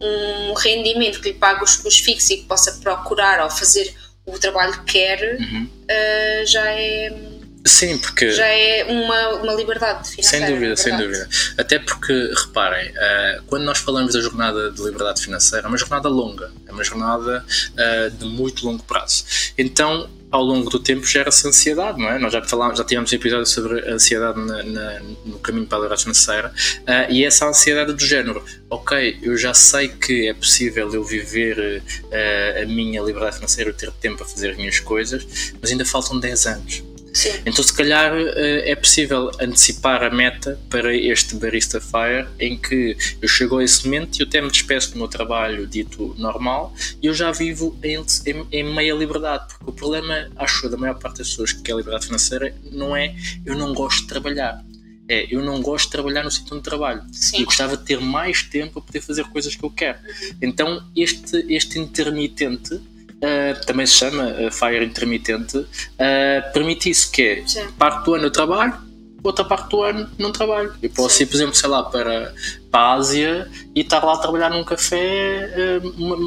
um 0.00 0.54
rendimento 0.54 1.20
que 1.20 1.28
lhe 1.28 1.38
pague 1.38 1.62
os 1.62 1.76
custos 1.76 1.98
fixos 1.98 2.30
e 2.30 2.36
que 2.38 2.44
possa 2.44 2.72
procurar 2.72 3.44
ou 3.44 3.50
fazer 3.50 3.94
o 4.24 4.38
trabalho 4.38 4.72
que 4.84 4.92
quer 4.92 5.38
uhum. 5.38 5.68
uh, 5.84 6.46
já 6.46 6.68
é 6.68 7.35
Sim, 7.66 7.98
porque. 7.98 8.30
Já 8.30 8.46
é 8.46 8.84
uma, 8.84 9.28
uma 9.42 9.54
liberdade 9.54 10.08
financeira. 10.08 10.46
Sem 10.46 10.54
dúvida, 10.54 10.76
sem 10.76 10.96
dúvida. 10.96 11.28
Até 11.58 11.78
porque, 11.78 12.12
reparem, 12.46 12.90
uh, 12.90 13.42
quando 13.46 13.64
nós 13.64 13.78
falamos 13.78 14.14
da 14.14 14.20
jornada 14.20 14.70
de 14.70 14.82
liberdade 14.82 15.20
financeira, 15.20 15.66
é 15.66 15.68
uma 15.68 15.76
jornada 15.76 16.08
longa, 16.08 16.52
é 16.66 16.72
uma 16.72 16.84
jornada 16.84 17.44
uh, 17.44 18.10
de 18.10 18.24
muito 18.24 18.64
longo 18.64 18.82
prazo. 18.84 19.24
Então, 19.58 20.08
ao 20.30 20.42
longo 20.42 20.70
do 20.70 20.78
tempo 20.78 21.06
gera-se 21.06 21.46
ansiedade, 21.46 21.98
não 21.98 22.08
é? 22.08 22.18
Nós 22.18 22.32
já 22.32 22.42
falámos, 22.42 22.78
já 22.78 22.84
tivemos 22.84 23.12
um 23.12 23.14
episódio 23.16 23.46
sobre 23.46 23.88
a 23.88 23.94
ansiedade 23.94 24.38
na, 24.40 24.62
na, 24.62 25.00
no 25.24 25.38
caminho 25.38 25.66
para 25.66 25.78
a 25.78 25.80
liberdade 25.80 26.02
financeira 26.02 26.52
uh, 26.82 27.12
e 27.12 27.24
essa 27.24 27.48
ansiedade 27.48 27.92
do 27.92 28.04
género, 28.04 28.44
ok, 28.68 29.18
eu 29.22 29.36
já 29.36 29.54
sei 29.54 29.88
que 29.88 30.28
é 30.28 30.34
possível 30.34 30.92
eu 30.92 31.04
viver 31.04 31.82
uh, 32.04 32.62
a 32.62 32.66
minha 32.66 33.00
liberdade 33.00 33.36
financeira, 33.36 33.70
eu 33.70 33.74
ter 33.74 33.90
tempo 33.92 34.18
para 34.18 34.26
fazer 34.26 34.50
as 34.50 34.56
minhas 34.56 34.78
coisas, 34.78 35.52
mas 35.60 35.70
ainda 35.70 35.84
faltam 35.84 36.18
10 36.18 36.46
anos 36.46 36.95
Sim. 37.16 37.30
Então, 37.46 37.64
se 37.64 37.72
calhar, 37.72 38.12
eh, 38.14 38.72
é 38.72 38.76
possível 38.76 39.30
antecipar 39.40 40.02
a 40.02 40.10
meta 40.10 40.60
para 40.68 40.94
este 40.94 41.34
Barista 41.36 41.80
Fire, 41.80 42.28
em 42.38 42.58
que 42.58 42.94
eu 43.22 43.26
chego 43.26 43.58
a 43.58 43.64
esse 43.64 43.86
momento 43.86 44.18
e 44.18 44.22
eu 44.22 44.26
até 44.26 44.42
me 44.42 44.50
despeço 44.50 44.92
do 44.92 44.98
meu 44.98 45.08
trabalho 45.08 45.66
dito 45.66 46.14
normal 46.18 46.74
e 47.02 47.06
eu 47.06 47.14
já 47.14 47.32
vivo 47.32 47.74
em, 47.82 47.96
em, 48.26 48.46
em 48.52 48.74
meia 48.74 48.94
liberdade, 48.94 49.46
porque 49.48 49.70
o 49.70 49.72
problema, 49.72 50.28
acho 50.36 50.68
da 50.68 50.76
maior 50.76 50.98
parte 50.98 51.18
das 51.18 51.30
pessoas 51.30 51.52
que 51.52 51.70
é 51.70 51.74
a 51.74 51.78
liberdade 51.78 52.04
financeira 52.04 52.54
não 52.70 52.94
é 52.94 53.14
eu 53.46 53.56
não 53.56 53.72
gosto 53.72 54.02
de 54.02 54.08
trabalhar. 54.08 54.62
É, 55.08 55.26
eu 55.34 55.42
não 55.42 55.62
gosto 55.62 55.86
de 55.86 55.92
trabalhar 55.92 56.24
no 56.24 56.30
sítio 56.30 56.54
onde 56.54 56.64
trabalho. 56.64 57.02
Sim. 57.12 57.38
Eu 57.38 57.44
gostava 57.46 57.76
de 57.76 57.84
ter 57.84 58.00
mais 58.00 58.42
tempo 58.42 58.74
para 58.74 58.82
poder 58.82 59.00
fazer 59.00 59.24
coisas 59.28 59.54
que 59.54 59.64
eu 59.64 59.70
quero. 59.70 59.98
Então, 60.42 60.84
este, 60.96 61.46
este 61.48 61.78
intermitente 61.78 62.80
Uh, 63.16 63.64
também 63.64 63.86
se 63.86 63.94
chama 63.94 64.24
uh, 64.24 64.50
Fire 64.52 64.84
Intermitente, 64.84 65.56
uh, 65.56 66.52
permite 66.52 66.90
isso, 66.90 67.10
que 67.10 67.22
é 67.22 67.46
Sim. 67.46 67.66
parte 67.78 68.04
do 68.04 68.14
ano 68.14 68.24
eu 68.24 68.30
trabalho, 68.30 68.74
outra 69.22 69.42
parte 69.44 69.70
do 69.70 69.82
ano 69.82 70.10
não 70.18 70.30
trabalho. 70.30 70.74
Eu 70.82 70.90
posso 70.90 71.16
Sim. 71.16 71.22
ir, 71.22 71.26
por 71.26 71.36
exemplo, 71.36 71.54
sei 71.54 71.68
lá, 71.70 71.82
para, 71.82 72.34
para 72.70 72.80
a 72.80 72.92
Ásia 72.94 73.50
e 73.74 73.80
estar 73.80 74.04
lá 74.04 74.14
a 74.14 74.18
trabalhar 74.18 74.50
num 74.50 74.62
café 74.62 75.80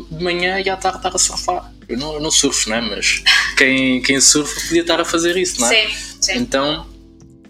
de 0.10 0.24
manhã 0.24 0.60
e 0.60 0.68
à 0.68 0.76
tarde 0.76 0.98
estar 0.98 1.16
a 1.16 1.20
surfar. 1.20 1.72
Eu 1.88 1.98
não, 1.98 2.14
eu 2.16 2.22
não 2.22 2.32
surfo, 2.32 2.70
né? 2.70 2.82
mas 2.82 3.24
quem, 3.56 4.02
quem 4.02 4.20
surfa 4.20 4.60
podia 4.62 4.82
estar 4.82 5.00
a 5.00 5.06
fazer 5.06 5.38
isso, 5.38 5.62
não 5.62 5.72
é? 5.72 5.88
Sim, 5.88 5.96
sim. 6.22 6.38
Então, 6.38 6.86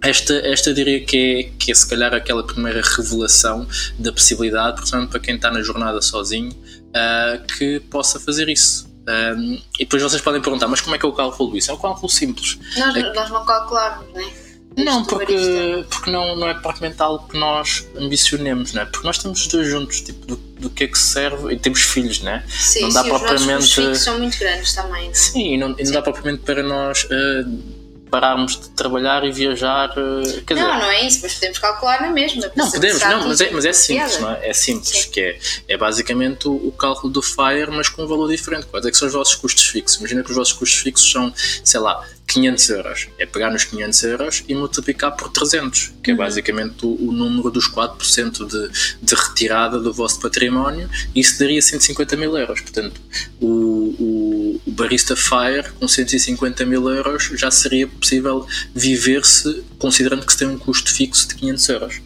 esta, 0.02 0.34
esta 0.34 0.73
diria 0.73 1.04
que 1.04 1.17
é, 1.17 1.58
que 1.58 1.71
é 1.71 1.75
se 1.75 1.88
calhar 1.88 2.13
aquela 2.13 2.45
primeira 2.45 2.82
revelação 2.82 3.67
da 3.97 4.12
possibilidade, 4.12 4.82
portanto, 4.82 5.10
para 5.10 5.19
quem 5.19 5.36
está 5.36 5.52
na 5.52 5.62
jornada 5.62 6.02
sozinho, 6.02 6.52
uh, 6.52 7.45
que 7.58 7.82
possa 7.91 8.19
fazer 8.19 8.47
isso. 8.47 8.88
Um, 9.10 9.60
e 9.80 9.86
depois 9.86 10.04
vocês 10.04 10.22
podem 10.22 10.39
perguntar, 10.39 10.67
mas 10.67 10.82
como 10.82 10.95
é 10.95 11.00
que 11.00 11.06
eu 11.06 11.12
calculo 11.12 11.58
isso? 11.58 11.72
É 11.72 11.74
um 11.74 11.78
cálculo 11.78 12.10
simples. 12.10 12.60
Nós, 12.78 12.95
é... 12.95 13.13
nós 13.13 13.30
não 13.32 13.43
calculamos, 13.43 14.06
não 14.13 14.22
é? 14.22 14.50
Não, 14.78 15.04
porque, 15.04 15.86
porque 15.89 16.12
não, 16.12 16.36
não 16.36 16.48
é 16.48 16.54
propriamente 16.54 17.02
algo 17.02 17.28
que 17.28 17.38
nós 17.38 17.88
ambicionemos, 17.98 18.72
não 18.72 18.84
é? 18.84 18.86
Porque 18.86 19.06
nós 19.06 19.17
temos 19.17 19.41
os 19.41 19.48
dois 19.48 19.67
juntos, 19.67 20.02
tipo, 20.02 20.26
do, 20.28 20.36
do 20.36 20.69
que 20.69 20.84
é 20.84 20.88
que 20.88 20.98
serve, 20.98 21.54
e 21.54 21.58
temos 21.58 21.82
filhos, 21.82 22.22
não 22.22 22.32
é? 22.32 22.45
Sim, 22.48 22.84
não 22.84 22.89
dá 22.89 23.04
sim, 23.04 23.10
propriamente... 23.10 23.63
os 23.63 23.74
filhos 23.74 24.00
são 24.00 24.19
muito 24.19 24.38
grandes 24.38 24.74
também, 24.74 25.06
não 25.06 25.12
é? 25.12 25.13
Sim, 25.13 25.54
e 25.54 25.58
não, 25.58 25.76
e 25.78 25.84
não 25.84 25.91
dá 25.91 26.02
propriamente 26.02 26.43
para 26.43 26.62
nós... 26.63 27.04
Uh, 27.06 27.78
pararmos 28.10 28.60
de 28.60 28.69
trabalhar 28.69 29.24
e 29.24 29.32
viajar. 29.32 29.91
Eh, 29.98 30.43
não, 30.50 30.56
dizer, 30.56 30.56
não 30.56 30.91
é 30.91 31.06
isso, 31.06 31.19
mas 31.22 31.34
podemos 31.36 31.60
calcular 31.60 32.02
na 32.02 32.10
mesma. 32.10 32.52
Não, 32.56 32.69
podemos, 32.69 33.02
não, 33.02 33.28
mas 33.28 33.41
é, 33.41 33.52
mas 33.52 33.65
é 33.65 33.74
simples, 33.74 34.19
não 34.19 34.32
é? 34.32 34.50
É 34.50 34.54
simples, 34.54 35.04
Sim. 35.04 35.12
que 35.12 35.22
é, 35.22 35.39
é 35.67 35.78
basicamente 35.78 36.48
o, 36.48 36.54
o, 36.54 36.72
cálculo 36.72 37.12
do 37.12 37.22
FIRE, 37.22 37.72
mas 37.72 37.89
com 37.89 38.04
um 38.04 38.08
valor 38.08 38.30
diferente. 38.30 38.65
Quais 38.67 38.86
é 38.86 38.91
que 38.91 38.98
são 38.98 39.08
os 39.08 39.13
vossos 39.13 39.36
custos 39.36 39.65
fixos? 39.65 40.00
Imagina 40.00 40.24
que 40.24 40.30
os 40.30 40.36
vossos 40.36 40.54
custos 40.54 40.80
fixos 40.80 41.12
são, 41.12 41.34
sei 41.63 41.80
lá, 41.80 42.06
500 42.30 42.69
euros. 42.69 43.08
É 43.17 43.26
pegar 43.26 43.50
nos 43.50 43.63
500 43.65 44.04
euros 44.04 44.43
e 44.48 44.54
multiplicar 44.54 45.15
por 45.15 45.30
300, 45.30 45.93
que 46.04 46.12
é 46.12 46.13
uhum. 46.13 46.19
basicamente 46.19 46.86
o, 46.86 47.10
o, 47.10 47.12
número 47.12 47.50
dos 47.50 47.69
4% 47.69 48.45
de, 48.45 48.69
de 49.02 49.15
retirada 49.15 49.80
do 49.80 49.91
vosso 49.91 50.19
património, 50.19 50.89
e 51.13 51.19
isso 51.19 51.39
daria 51.39 51.62
150 51.62 52.15
mil 52.15 52.38
euros. 52.38 52.62
Portanto, 52.62 53.02
o, 53.41 53.48
o, 53.48 54.18
o 54.65 54.71
Barista 54.71 55.15
Fire 55.15 55.71
com 55.79 55.88
150 55.88 56.65
mil 56.65 56.89
euros 56.89 57.29
já 57.33 57.51
seria 57.51 57.88
possível 57.88 58.45
viver-se, 58.73 59.63
considerando 59.77 60.25
que 60.25 60.31
se 60.31 60.39
tem 60.39 60.47
um 60.47 60.57
custo 60.57 60.93
fixo 60.93 61.27
de 61.27 61.35
500 61.35 61.69
euros. 61.69 62.01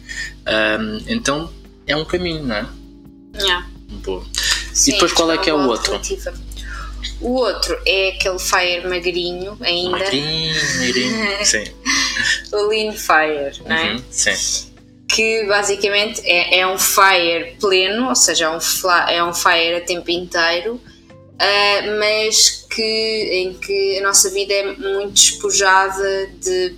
Um, 0.46 1.04
então, 1.06 1.50
é 1.86 1.96
um 1.96 2.04
caminho, 2.04 2.42
não 2.44 2.56
é? 2.56 2.66
Yeah. 3.36 3.66
Boa. 4.02 4.24
Sim, 4.72 4.90
e 4.90 4.94
depois 4.94 5.12
qual 5.12 5.30
é 5.32 5.38
que 5.38 5.48
é 5.48 5.54
o 5.54 5.66
outro? 5.68 6.00
O 7.20 7.34
outro 7.34 7.78
é 7.86 8.08
aquele 8.08 8.38
Fire 8.38 8.88
magrinho 8.88 9.56
ainda. 9.60 9.98
Magrinho, 9.98 10.54
magrinho, 10.78 11.44
sim. 11.44 11.64
o 12.52 12.68
Lean 12.68 12.92
Fire, 12.92 13.62
não 13.66 13.76
é? 13.76 13.92
Uhum, 13.92 14.02
sim. 14.10 14.70
Que 15.08 15.44
basicamente 15.46 16.20
é, 16.24 16.60
é 16.60 16.66
um 16.66 16.76
fire 16.76 17.56
pleno, 17.60 18.08
ou 18.08 18.16
seja, 18.16 18.46
é 18.46 18.50
um, 18.50 18.58
é 19.08 19.24
um 19.24 19.32
fire 19.32 19.76
a 19.76 19.80
tempo 19.80 20.10
inteiro, 20.10 20.80
ah, 21.38 21.96
mas 21.98 22.66
que, 22.70 22.82
em 22.82 23.54
que 23.54 23.98
a 23.98 24.02
nossa 24.02 24.30
vida 24.30 24.52
é 24.52 24.72
muito 24.76 25.12
despojada 25.12 26.26
de, 26.40 26.76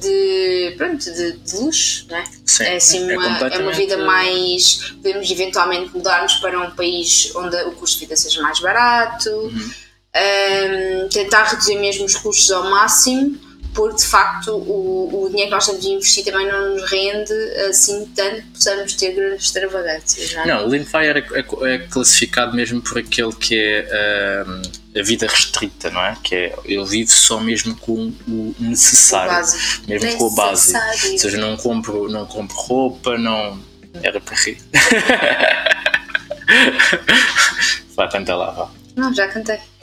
de, 0.00 0.74
pronto, 0.76 1.04
de, 1.04 1.32
de 1.32 1.56
luxo, 1.56 2.06
não 2.08 2.16
é? 2.16 2.24
Sim, 2.44 2.64
É, 2.64 2.76
assim 2.76 3.12
uma, 3.12 3.38
é 3.48 3.58
uma 3.58 3.72
vida 3.72 3.96
mais. 3.98 4.94
Podemos 5.02 5.30
eventualmente 5.30 5.96
mudar-nos 5.96 6.34
para 6.34 6.60
um 6.60 6.70
país 6.70 7.32
onde 7.34 7.56
o 7.64 7.72
custo 7.72 7.98
de 7.98 8.04
vida 8.04 8.16
seja 8.16 8.40
mais 8.42 8.60
barato, 8.60 9.30
Uhum. 9.30 9.70
Ahm, 10.16 11.08
tentar 11.10 11.44
reduzir 11.44 11.76
mesmo 11.76 12.06
os 12.06 12.14
custos 12.14 12.50
ao 12.50 12.70
máximo, 12.70 13.38
porque 13.76 13.96
de 13.98 14.06
facto 14.06 14.56
o, 14.56 15.24
o 15.24 15.28
dinheiro 15.28 15.50
que 15.50 15.54
nós 15.54 15.64
estamos 15.64 15.84
a 15.86 15.88
investir 15.90 16.24
também 16.24 16.50
não 16.50 16.74
nos 16.74 16.90
rende 16.90 17.32
assim 17.68 18.06
tanto 18.16 18.36
que 18.42 18.48
possamos 18.54 18.94
ter 18.94 19.12
grandes 19.14 19.44
extravagâncias. 19.46 20.32
Não, 20.34 20.42
é? 20.42 20.46
Não, 20.46 20.66
o 20.66 20.70
Fire 20.84 21.18
é, 21.18 21.24
é- 21.38 21.74
é 21.74 21.78
classificado 21.78 22.56
mesmo 22.56 22.80
por 22.80 22.98
aquele 22.98 23.32
que 23.34 23.56
é 23.58 24.42
ahm, 24.46 24.62
a 24.98 25.02
vida 25.02 25.26
restrita, 25.26 25.90
não 25.90 26.00
é? 26.00 26.16
Que 26.24 26.34
é 26.34 26.56
ele 26.64 26.84
vive 26.86 27.10
só 27.10 27.38
mesmo 27.38 27.76
com 27.76 27.92
o 28.26 28.26
O 28.26 28.54
necessário, 28.58 29.30
básico. 29.30 29.86
mesmo 29.86 30.16
com 30.16 30.24
o 30.24 30.34
básico. 30.34 30.72
Necessário. 30.78 31.12
Ou 31.12 31.18
seja, 31.18 31.36
não 31.38 31.56
compro, 31.56 32.08
não 32.08 32.24
compro 32.26 32.56
roupa, 32.56 33.18
não. 33.18 33.60
Era 34.02 34.20
para 34.20 34.36
rir. 34.36 34.58
Vai, 37.96 38.10
canta 38.10 38.34
lá, 38.34 38.50
vá. 38.50 38.68
Não, 38.96 39.12
já 39.14 39.28
cantei. 39.28 39.58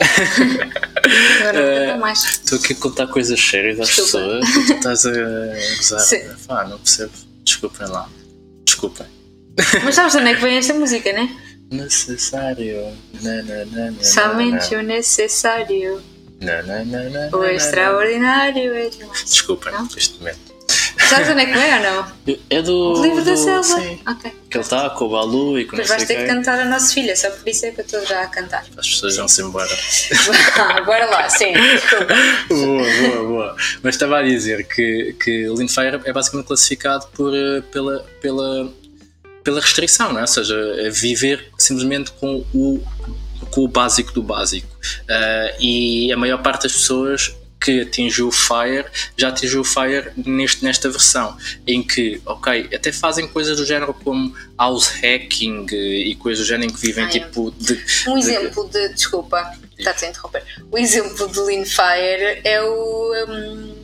Agora 1.40 1.58
Eh, 1.58 1.80
não 1.80 1.86
canto 1.92 2.00
mais. 2.00 2.24
Estou 2.24 2.58
aqui 2.58 2.72
a 2.72 2.76
contar 2.76 3.06
coisas 3.06 3.40
sérias 3.40 3.78
às 3.80 3.88
Desculpa. 3.88 4.40
pessoas 4.40 4.48
e 4.48 4.66
tu 4.66 4.72
estás 4.72 5.06
a 5.06 5.10
gozar. 5.76 6.00
Sim. 6.00 6.20
Pá, 6.46 6.64
não 6.66 6.78
percebo. 6.78 7.12
Desculpem 7.44 7.86
lá. 7.88 8.08
Desculpem. 8.64 9.06
Mas 9.84 9.94
sabes 9.94 10.12
de 10.12 10.18
onde 10.18 10.30
é 10.30 10.34
que 10.34 10.40
vem 10.42 10.56
esta 10.56 10.74
música, 10.74 11.12
né? 11.12 11.28
Necessário. 11.70 12.92
Na, 13.22 13.42
na, 13.42 13.64
na, 13.66 13.90
na, 13.92 14.04
Somente 14.04 14.74
o 14.74 14.82
necessário. 14.82 16.02
na, 16.40 16.62
na, 16.62 16.84
na, 16.84 17.02
na, 17.04 17.30
na, 17.30 17.36
O 17.36 17.44
extraordinário 17.44 18.74
é 18.74 18.88
demais. 18.88 19.24
Desculpem, 19.24 19.72
Não? 19.72 19.86
este 19.96 20.18
momento. 20.18 20.53
Sabes 21.08 21.26
de 21.26 21.32
onde 21.32 21.42
é 21.42 21.46
que 21.46 21.52
vem 21.52 21.74
ou 21.74 21.80
não? 21.80 22.12
É 22.50 22.62
do. 22.62 22.92
Do 22.94 23.02
livro 23.02 23.24
da 23.24 23.32
do- 23.32 23.36
selva. 23.36 23.62
Sim. 23.62 23.98
Ok. 24.06 24.32
Que 24.50 24.56
ele 24.58 24.62
está 24.64 24.90
com 24.90 25.04
o 25.06 25.08
Balu 25.10 25.58
e 25.58 25.64
com 25.64 25.76
sei 25.76 25.84
vais 25.84 26.04
ter 26.04 26.16
que 26.16 26.26
cantar 26.26 26.58
a 26.60 26.64
nossa 26.64 26.92
filha, 26.94 27.16
só 27.16 27.28
por 27.30 27.48
isso 27.48 27.66
é 27.66 27.70
que 27.72 27.80
eu 27.80 27.84
estou 27.84 28.06
já 28.06 28.22
a 28.22 28.26
cantar. 28.28 28.64
As 28.78 28.88
pessoas 28.88 29.16
vão-se 29.16 29.42
embora. 29.42 29.70
Ah, 30.56 30.80
Bora 30.86 31.06
lá, 31.06 31.28
sim, 31.28 31.52
desculpa. 31.52 32.14
boa, 32.48 32.82
boa, 32.84 33.28
boa. 33.28 33.56
Mas 33.82 33.94
estava 33.96 34.18
a 34.18 34.22
dizer 34.22 34.66
que, 34.66 35.14
que 35.22 35.48
o 35.48 35.54
Lean 35.54 35.68
Fire 35.68 36.00
é 36.04 36.12
basicamente 36.12 36.46
classificado 36.46 37.06
por, 37.14 37.34
eh, 37.34 37.62
pela, 37.72 38.04
pela, 38.20 38.72
pela 39.42 39.60
restrição, 39.60 40.12
não 40.12 40.18
é? 40.18 40.22
ou 40.22 40.26
seja, 40.28 40.54
é 40.78 40.90
viver 40.90 41.48
simplesmente 41.58 42.12
com 42.12 42.44
o, 42.54 42.80
com 43.50 43.60
o 43.62 43.68
básico 43.68 44.12
do 44.12 44.22
básico. 44.22 44.68
Ah, 45.08 45.54
e 45.60 46.12
a 46.12 46.16
maior 46.16 46.40
parte 46.42 46.62
das 46.64 46.72
pessoas 46.72 47.34
que 47.64 47.80
atingiu 47.80 48.28
o 48.28 48.32
Fire 48.32 48.84
já 49.16 49.28
atingiu 49.28 49.62
o 49.62 49.64
Fire 49.64 50.10
neste, 50.16 50.62
nesta 50.62 50.90
versão, 50.90 51.36
em 51.66 51.82
que, 51.82 52.20
ok, 52.26 52.68
até 52.74 52.92
fazem 52.92 53.26
coisas 53.26 53.56
do 53.56 53.64
género 53.64 53.94
como 53.94 54.34
house 54.58 54.88
hacking 54.88 55.66
eh, 55.72 55.76
e 56.08 56.14
coisas 56.16 56.44
do 56.44 56.48
género 56.48 56.70
em 56.70 56.74
que 56.74 56.80
vivem 56.80 57.04
Ah, 57.04 57.08
é. 57.08 57.10
tipo 57.10 57.50
de. 57.58 57.72
Um 58.06 58.14
de- 58.14 58.20
exemplo 58.20 58.68
de. 58.68 58.88
Desculpa, 58.90 59.50
está-te 59.78 60.04
a 60.04 60.08
interromper. 60.10 60.42
O 60.70 60.76
exemplo 60.78 61.26
de 61.28 61.40
Lean 61.40 61.64
Fire 61.64 62.40
é 62.44 62.60
o. 62.62 63.14
hum, 63.28 63.74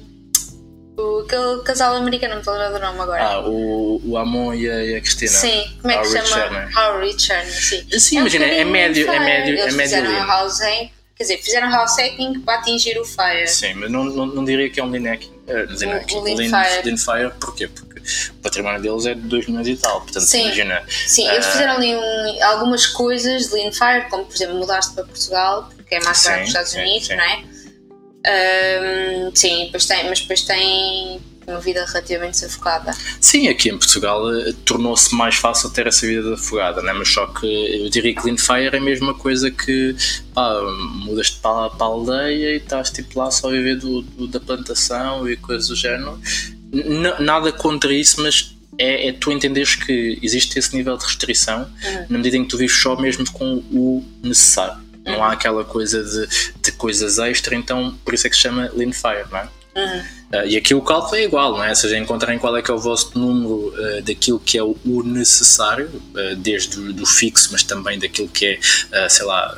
o 0.99 1.21
aquele 1.21 1.63
casal 1.63 1.97
americano, 1.97 2.35
não 2.35 2.41
estou 2.41 2.53
a 2.55 2.59
lembrar 2.69 2.79
do 2.79 2.85
nome 2.87 3.01
agora. 3.01 3.23
Ah, 3.25 3.41
o, 3.49 4.01
o 4.05 4.19
Amon 4.19 4.53
e 4.53 4.69
a, 4.69 4.85
e 4.85 4.95
a 4.97 5.01
Cristina. 5.01 5.31
Sim, 5.31 5.65
como 5.81 5.93
é 5.93 5.99
que 5.99 6.01
How 6.01 6.05
se 6.11 6.19
Rich 6.19 6.29
chama? 6.29 6.43
Earner. 6.59 6.79
How 6.79 7.01
Rich 7.01 7.33
Earner, 7.33 7.53
sim. 7.65 7.99
Sim, 7.99 8.17
um 8.17 8.21
imagina, 8.21 8.45
é 8.45 8.49
bocadinho 8.49 8.71
médio- 8.73 9.09
é 9.11 9.19
médio- 9.19 9.57
é 9.57 9.63
Eles 9.63 9.75
médio 9.77 9.97
fizeram 10.03 10.27
house 10.27 10.61
hack, 10.61 10.91
quer 11.21 11.25
dizer, 11.25 11.43
fizeram 11.43 11.69
house 11.71 11.99
hacking 11.99 12.41
para 12.41 12.61
atingir 12.61 12.99
o 12.99 13.05
Fire. 13.05 13.47
Sim, 13.47 13.75
mas 13.75 13.91
não, 13.91 14.05
não, 14.05 14.25
não 14.25 14.43
diria 14.43 14.71
que 14.71 14.81
é 14.81 14.83
um 14.85 14.89
Lean 14.89 15.13
Hacking. 15.13 15.31
Uh, 15.47 15.53
lean, 15.79 15.89
O- 15.91 15.93
hacking. 15.99 16.17
o 16.17 16.23
Lean 16.23 16.37
lean, 16.37 16.49
Fire. 16.65 16.83
Lean 16.87 16.97
Fire, 16.97 17.31
porquê? 17.39 17.69
Porque 17.69 18.01
o 18.31 18.35
património 18.43 18.81
deles 18.81 19.05
é 19.05 19.13
de 19.15 19.21
2 19.21 19.47
milhões 19.47 19.69
e 19.69 19.77
tal. 19.77 20.01
Portanto, 20.01 20.23
Sim. 20.25 20.45
imagina. 20.47 20.83
Sim, 20.89 21.29
eles 21.29 21.45
Ah. 21.45 21.51
fizeram 21.51 21.75
ali 21.75 21.95
um- 21.95 22.45
algumas 22.45 22.87
coisas 22.87 23.49
de 23.49 23.55
Lean 23.55 23.71
Fire, 23.71 24.09
como 24.09 24.25
por 24.25 24.35
exemplo 24.35 24.55
mudar-se 24.57 24.95
para 24.95 25.05
Portugal, 25.05 25.69
porque 25.77 25.95
é 25.97 26.01
mais 26.03 26.17
Sim, 26.17 26.25
barato 26.25 26.39
que 26.39 26.43
os 26.45 26.49
Estados 26.49 26.71
sim, 26.73 26.81
Unidos, 26.81 27.07
sim. 27.09 27.17
não 27.17 27.25
é? 27.25 27.43
Ahm, 28.27 29.31
sim, 29.35 29.65
depois 29.67 29.85
tem, 29.87 30.09
mas 30.09 30.21
depois 30.21 30.41
tem 30.43 31.21
uma 31.47 31.59
vida 31.61 31.85
relativamente 31.85 32.39
sufocada. 32.39 32.93
Sim, 33.21 33.49
aqui 33.49 33.71
em 33.71 33.79
Portugal 33.79 34.33
eh, 34.35 34.53
tornou-se 34.65 35.15
mais 35.15 35.35
fácil 35.37 35.71
ter 35.71 35.87
essa 35.87 36.07
vida 36.07 36.35
afogada, 36.35 36.81
né? 36.83 36.93
mas 36.93 37.09
só 37.13 37.27
que 37.27 37.47
eu 37.47 37.89
diria 37.91 38.15
que 38.15 38.25
Lean 38.25 38.37
Fire 38.37 38.75
é 38.75 38.77
a 38.77 38.81
mesma 38.81 39.15
coisa 39.15 39.51
que 39.51 39.97
pá, 40.35 40.61
mudas-te 41.05 41.39
para, 41.39 41.71
para 41.71 41.87
a 41.87 41.89
aldeia 41.89 42.53
e 42.53 42.57
estás 42.59 42.91
tipo 42.91 43.19
lá 43.19 43.31
só 43.31 43.49
a 43.49 43.53
viver 43.53 43.77
do, 43.77 44.03
do- 44.03 44.29
da 44.29 44.39
plantação 44.39 45.29
e 45.29 45.37
coisas 45.37 45.69
do 45.69 45.75
género. 45.77 46.21
N- 46.73 47.15
nada 47.21 47.51
contra 47.53 47.93
isso, 47.93 48.23
mas 48.23 48.55
é, 48.79 49.09
é 49.09 49.13
tu 49.13 49.33
entenderes 49.33 49.75
que 49.75 50.19
existe 50.23 50.59
esse 50.59 50.75
nível 50.77 50.97
de 50.97 51.05
restrição 51.05 51.63
Uhum. 51.85 52.07
na 52.11 52.19
medida 52.19 52.37
em 52.37 52.45
que 52.45 52.51
tu 52.51 52.59
vives 52.59 52.81
só 52.81 52.95
mesmo 52.97 53.31
com 53.33 53.55
o 53.73 54.05
necessário. 54.23 54.81
Não 55.05 55.25
há 55.25 55.33
aquela 55.33 55.65
coisa 55.65 56.05
de, 56.05 56.29
de 56.63 56.73
coisas 56.73 57.19
extra, 57.19 57.55
então 57.57 57.99
por 58.05 58.15
isso 58.15 58.27
é 58.27 58.31
que 58.31 58.37
se 58.37 58.43
chama 58.43 58.71
Lean 58.75 58.93
Fire, 58.93 59.25
não 59.31 59.39
é? 59.39 59.49
Uhum. 59.77 60.21
Uh, 60.33 60.47
e 60.47 60.57
aqui 60.57 60.75
o 60.75 60.83
cálculo 60.83 61.17
é 61.17 61.25
igual, 61.25 61.53
não 61.53 61.65
é? 61.65 61.71
Ou 61.71 61.75
seja, 61.75 61.97
encontrarem 61.97 62.39
qual 62.39 62.57
é 62.57 62.63
que 62.63 62.71
é 62.71 62.75
o 62.75 62.79
vosso 62.79 63.19
número 63.19 63.69
uh, 63.69 64.03
daquilo 64.03 64.39
que 64.39 64.59
é 64.59 64.63
o, 64.63 64.77
necessário, 65.05 65.89
uh, 65.89 66.37
desde 66.37 66.79
o 66.79 66.93
do 66.93 67.07
fixo, 67.07 67.49
mas 67.53 67.63
também 67.63 67.99
daquilo 67.99 68.29
que 68.29 68.47
é, 68.47 68.59
uh, 68.59 69.11
sei 69.11 69.27
lá, 69.27 69.55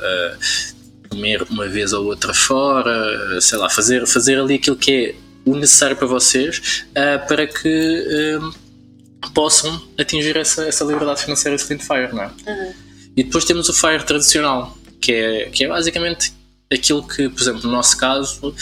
comer 1.09 1.43
uma 1.43 1.67
vez 1.67 1.93
ou 1.93 2.05
outra 2.05 2.33
fora, 2.33 3.39
sei 3.39 3.57
lá, 3.57 3.69
fazer, 3.69 4.07
fazer 4.07 4.39
ali 4.39 4.55
aquilo 4.55 4.75
que 4.75 4.91
é 4.91 5.15
o 5.45 5.55
necessário 5.55 5.95
para 5.95 6.07
vocês, 6.07 6.85
para 7.27 7.45
que 7.45 8.39
possam 9.33 9.79
atingir 9.99 10.35
essa, 10.37 10.63
essa 10.63 10.83
liberdade 10.83 11.21
financeira 11.21 11.55
de 11.55 11.63
Fire, 11.63 12.13
não 12.13 12.23
é? 12.23 12.27
Uhum. 12.47 12.73
E 13.15 13.23
depois 13.23 13.45
temos 13.45 13.69
o 13.69 13.73
Fire 13.73 14.03
tradicional, 14.03 14.75
que 14.99 15.13
é, 15.13 15.49
que 15.51 15.65
é 15.65 15.67
basicamente 15.67 16.33
aquilo 16.71 17.07
que, 17.07 17.29
por 17.29 17.41
exemplo, 17.41 17.61
no 17.65 17.71
nosso 17.71 17.95
caso, 17.95 18.55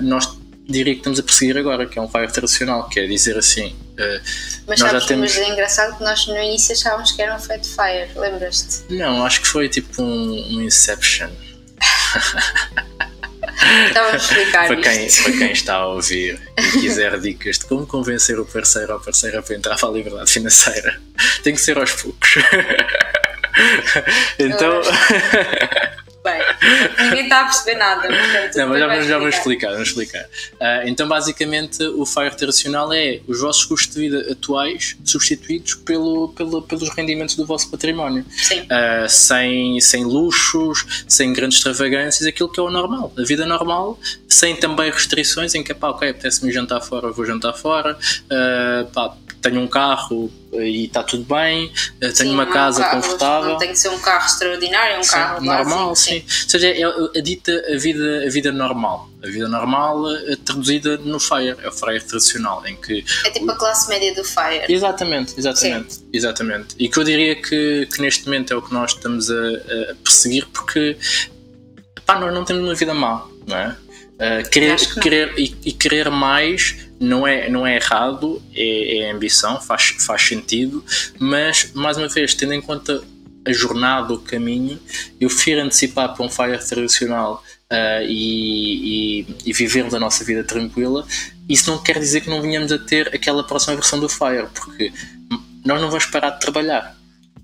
nós 0.00 0.26
diria 0.68 0.92
que 0.94 1.00
estamos 1.00 1.18
a 1.18 1.22
perseguir 1.22 1.56
agora, 1.56 1.86
que 1.86 1.98
é 1.98 2.02
um 2.02 2.08
Fire 2.08 2.30
tradicional, 2.32 2.88
que 2.88 2.98
é 3.00 3.06
dizer 3.06 3.38
assim. 3.38 3.68
uh, 3.68 4.20
Mas 4.66 4.66
Nós 4.66 4.78
já 4.80 4.88
sabes, 4.90 5.06
temos- 5.06 5.36
mas 5.36 5.46
é 5.46 5.50
engraçado 5.50 5.96
que 5.96 6.04
nós 6.04 6.26
no 6.26 6.36
início 6.36 6.74
achávamos 6.74 7.12
que 7.12 7.22
era 7.22 7.34
um 7.34 7.38
Fat 7.38 7.64
Fire, 7.64 8.10
lembras-te? 8.18 8.92
não, 8.92 9.24
acho 9.24 9.40
que 9.42 9.46
foi 9.46 9.68
tipo 9.68 10.02
um, 10.02 10.56
um 10.56 10.62
Inception. 10.62 11.30
Estava 13.88 14.12
a 14.12 14.16
explicar 14.16 14.66
Para 14.68 14.76
quem, 14.80 15.06
isto. 15.06 15.22
para 15.24 15.32
quem 15.32 15.52
está 15.52 15.74
a 15.76 15.86
ouvir 15.86 16.40
e 16.58 16.80
quiser 16.80 17.18
dicas 17.20 17.58
de 17.58 17.64
como 17.64 17.86
convencer 17.86 18.38
o 18.38 18.44
parceiro 18.44 18.92
ou 18.92 18.98
a 18.98 19.02
parceira 19.02 19.42
para 19.42 19.56
entrar 19.56 19.76
para 19.76 19.88
a 19.88 19.92
liberdade 19.92 20.30
financeira, 20.30 21.00
tem 21.42 21.54
que 21.54 21.60
ser 21.60 21.76
aos 21.78 21.90
poucos. 21.92 22.34
então. 24.38 24.80
Ninguém 27.08 27.24
está 27.24 27.40
a 27.40 27.44
perceber 27.44 27.74
nada. 27.78 28.02
Portanto, 28.08 28.56
Não, 28.56 28.68
mas 28.68 28.78
já, 28.80 28.86
vamos- 28.86 29.06
já 29.06 29.18
vais 29.18 29.34
explicar, 29.36 29.72
vamos 29.72 29.88
explicar. 29.88 30.26
Ah, 30.60 30.82
então, 30.86 31.08
basicamente, 31.08 31.82
o 31.82 32.04
FIRE 32.06 32.36
tradicional 32.36 32.92
é 32.92 33.20
os 33.26 33.40
vossos 33.40 33.64
custos 33.64 33.94
de 33.94 34.00
vida 34.00 34.32
atuais 34.32 34.96
substituídos 35.04 35.74
pelo, 35.74 36.28
pelo- 36.30 36.62
pelos 36.62 36.88
rendimentos 36.90 37.34
do 37.36 37.44
vosso 37.46 37.70
património. 37.70 38.24
Sim. 38.30 38.66
Ah, 38.70 39.06
sem, 39.08 39.80
sem 39.80 40.04
luxos, 40.04 41.04
sem 41.08 41.32
grandes 41.32 41.58
extravagâncias, 41.58 42.26
aquilo 42.26 42.50
que 42.50 42.60
é 42.60 42.62
o 42.62 42.70
normal. 42.70 43.12
A 43.18 43.22
vida 43.22 43.46
normal, 43.46 43.98
sem 44.28 44.56
também 44.56 44.90
restrições 44.90 45.54
em 45.54 45.62
que, 45.62 45.72
pá, 45.74 45.88
ok, 45.90 46.10
apetece-me 46.10 46.52
jantar 46.52 46.80
fora, 46.80 47.10
vou 47.10 47.24
jantar 47.24 47.52
fora, 47.54 47.98
ah, 48.30 48.86
pá, 48.92 49.16
tenho 49.50 49.60
um 49.60 49.68
carro 49.68 50.30
e 50.52 50.84
está 50.86 51.02
tudo 51.02 51.24
bem, 51.24 51.70
ah, 51.96 51.98
tenho 52.00 52.14
Sim, 52.14 52.30
uma 52.30 52.44
é 52.44 52.46
casa 52.46 52.82
carro- 52.82 53.02
confortável. 53.02 53.50
Não 53.50 53.58
tem 53.58 53.68
que 53.70 53.78
ser 53.78 53.88
um 53.90 53.98
carro 53.98 54.26
extraordinário, 54.26 54.96
é 54.96 54.98
um 54.98 55.02
Sim, 55.04 55.10
carro 55.12 55.44
normal, 55.44 55.88
básico, 55.90 55.96
sim. 55.96 56.16
Ou 56.44 56.48
seja, 56.50 56.68
é 56.68 56.82
a, 57.18 57.20
dita 57.22 57.52
a 57.72 57.76
vida, 57.78 58.24
a 58.26 58.30
vida 58.30 58.50
normal. 58.52 59.08
A 59.22 59.26
vida 59.26 59.48
normal 59.48 60.10
eh, 60.16 60.36
traduzida 60.44 60.96
no 60.98 61.18
FIRE, 61.18 61.56
é 61.62 61.68
o 61.68 61.72
FIRE 61.72 62.00
tradicional, 62.00 62.62
em 62.66 62.76
que. 62.76 63.04
É 63.24 63.30
tipo 63.30 63.50
a 63.50 63.56
classe 63.56 63.88
média 63.88 64.14
do 64.14 64.22
Fire. 64.24 64.64
Exatamente, 64.68 65.34
exatamente, 65.38 65.98
exatamente. 66.12 66.74
E 66.78 66.88
que 66.88 66.98
eu 66.98 67.04
diria 67.04 67.34
que, 67.34 67.86
que 67.92 68.00
neste 68.00 68.24
momento 68.26 68.52
é 68.52 68.56
o 68.56 68.62
que 68.62 68.72
nós 68.72 68.92
estamos 68.92 69.30
a, 69.30 69.34
a 69.34 69.94
perseguir 70.04 70.46
porque 70.52 70.96
pá, 72.04 72.18
nós 72.20 72.32
não 72.32 72.44
temos 72.44 72.62
uma 72.62 72.74
vida 72.74 72.94
má, 72.94 73.26
não 73.46 73.56
é? 73.56 73.76
Uh, 74.16 74.48
querer, 74.50 74.76
que 74.76 75.00
querer 75.00 75.34
e, 75.38 75.54
e 75.66 75.72
querer 75.72 76.10
mais 76.10 76.88
não 76.98 77.26
é, 77.26 77.50
não 77.50 77.66
é 77.66 77.76
errado, 77.76 78.42
é, 78.54 78.98
é 78.98 79.10
ambição, 79.10 79.60
faz, 79.60 79.94
faz 79.98 80.22
sentido, 80.22 80.82
mas 81.18 81.72
mais 81.74 81.98
uma 81.98 82.08
vez, 82.08 82.34
tendo 82.34 82.54
em 82.54 82.62
conta 82.62 83.02
a 83.44 83.52
jornada, 83.52 84.14
o 84.14 84.18
caminho, 84.18 84.80
eu 85.20 85.28
prefiro 85.28 85.60
antecipar 85.60 86.14
para 86.14 86.24
um 86.24 86.30
fire 86.30 86.58
tradicional 86.58 87.44
uh, 87.70 88.02
e, 88.08 89.20
e, 89.20 89.26
e 89.44 89.52
vivermos 89.52 89.92
a 89.92 90.00
nossa 90.00 90.24
vida 90.24 90.42
tranquila 90.42 91.06
isso 91.48 91.70
não 91.70 91.78
quer 91.78 91.98
dizer 91.98 92.22
que 92.22 92.30
não 92.30 92.42
venhamos 92.42 92.72
a 92.72 92.78
ter 92.78 93.14
aquela 93.14 93.44
próxima 93.44 93.76
versão 93.76 94.00
do 94.00 94.08
Fire, 94.08 94.48
porque 94.52 94.92
nós 95.64 95.80
não 95.80 95.88
vamos 95.88 96.06
parar 96.06 96.30
de 96.30 96.40
trabalhar. 96.40 96.95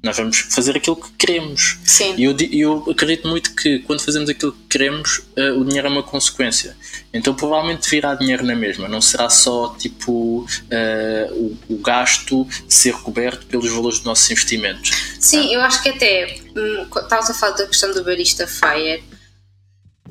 Nós 0.02 0.16
vamos 0.16 0.40
fazer 0.40 0.76
aquilo 0.76 0.96
que 0.96 1.10
queremos. 1.12 1.78
Sim. 1.84 2.14
E 2.16 2.24
eu, 2.24 2.36
eu 2.50 2.90
acredito 2.90 3.28
muito 3.28 3.54
que 3.54 3.78
quando 3.80 4.02
fazemos 4.02 4.28
aquilo 4.28 4.52
que 4.52 4.66
queremos, 4.68 5.18
uh, 5.36 5.60
o 5.60 5.64
dinheiro 5.64 5.86
é 5.86 5.90
uma 5.90 6.02
consequência. 6.02 6.76
Então 7.12 7.34
provavelmente 7.34 7.88
virá 7.88 8.14
dinheiro 8.14 8.44
na 8.44 8.56
mesma. 8.56 8.88
Não 8.88 9.00
será 9.00 9.30
só 9.30 9.74
tipo 9.78 10.40
uh, 10.40 11.32
o, 11.34 11.56
o, 11.74 11.78
gasto 11.78 12.46
ser 12.68 12.94
coberto 12.94 13.46
pelos 13.46 13.70
valores 13.70 13.98
dos 13.98 14.06
nossos 14.06 14.28
investimentos. 14.30 14.90
Sim, 15.20 15.54
eu 15.54 15.60
acho 15.60 15.82
que 15.82 15.90
até 15.90 16.40
hum, 16.56 16.86
estavas 16.96 17.30
a 17.30 17.34
falar 17.34 17.56
da 17.56 17.66
questão 17.66 17.92
do 17.92 18.02
barista 18.02 18.46
Fire 18.46 19.04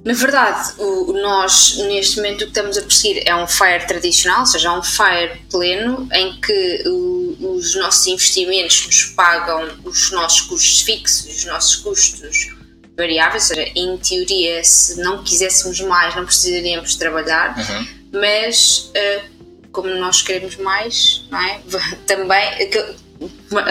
na 0.03 0.13
verdade, 0.13 0.73
o, 0.79 1.13
nós 1.13 1.77
neste 1.77 2.17
momento 2.17 2.41
o 2.41 2.45
que 2.45 2.49
estamos 2.49 2.77
a 2.77 2.81
perseguir 2.81 3.23
é 3.25 3.35
um 3.35 3.45
FIRE 3.45 3.85
tradicional, 3.85 4.39
ou 4.39 4.45
seja, 4.47 4.73
um 4.73 4.81
FIRE 4.81 5.41
pleno, 5.49 6.09
em 6.11 6.41
que 6.41 6.83
o, 6.87 7.55
os 7.55 7.75
nossos 7.75 8.07
investimentos 8.07 8.85
nos 8.87 9.05
pagam 9.05 9.69
os 9.83 10.11
nossos 10.11 10.41
custos 10.41 10.81
fixos, 10.81 11.37
os 11.37 11.45
nossos 11.45 11.75
custos 11.75 12.49
variáveis, 12.97 13.49
ou 13.49 13.55
seja, 13.55 13.71
em 13.75 13.97
teoria, 13.97 14.63
se 14.63 14.99
não 14.99 15.23
quiséssemos 15.23 15.79
mais, 15.81 16.15
não 16.15 16.25
precisaríamos 16.25 16.95
trabalhar, 16.95 17.55
uhum. 17.57 17.87
mas 18.13 18.91
uh, 18.95 19.69
como 19.71 19.87
nós 19.95 20.23
queremos 20.23 20.55
mais, 20.57 21.23
não 21.29 21.39
é? 21.39 21.61
também 22.07 22.43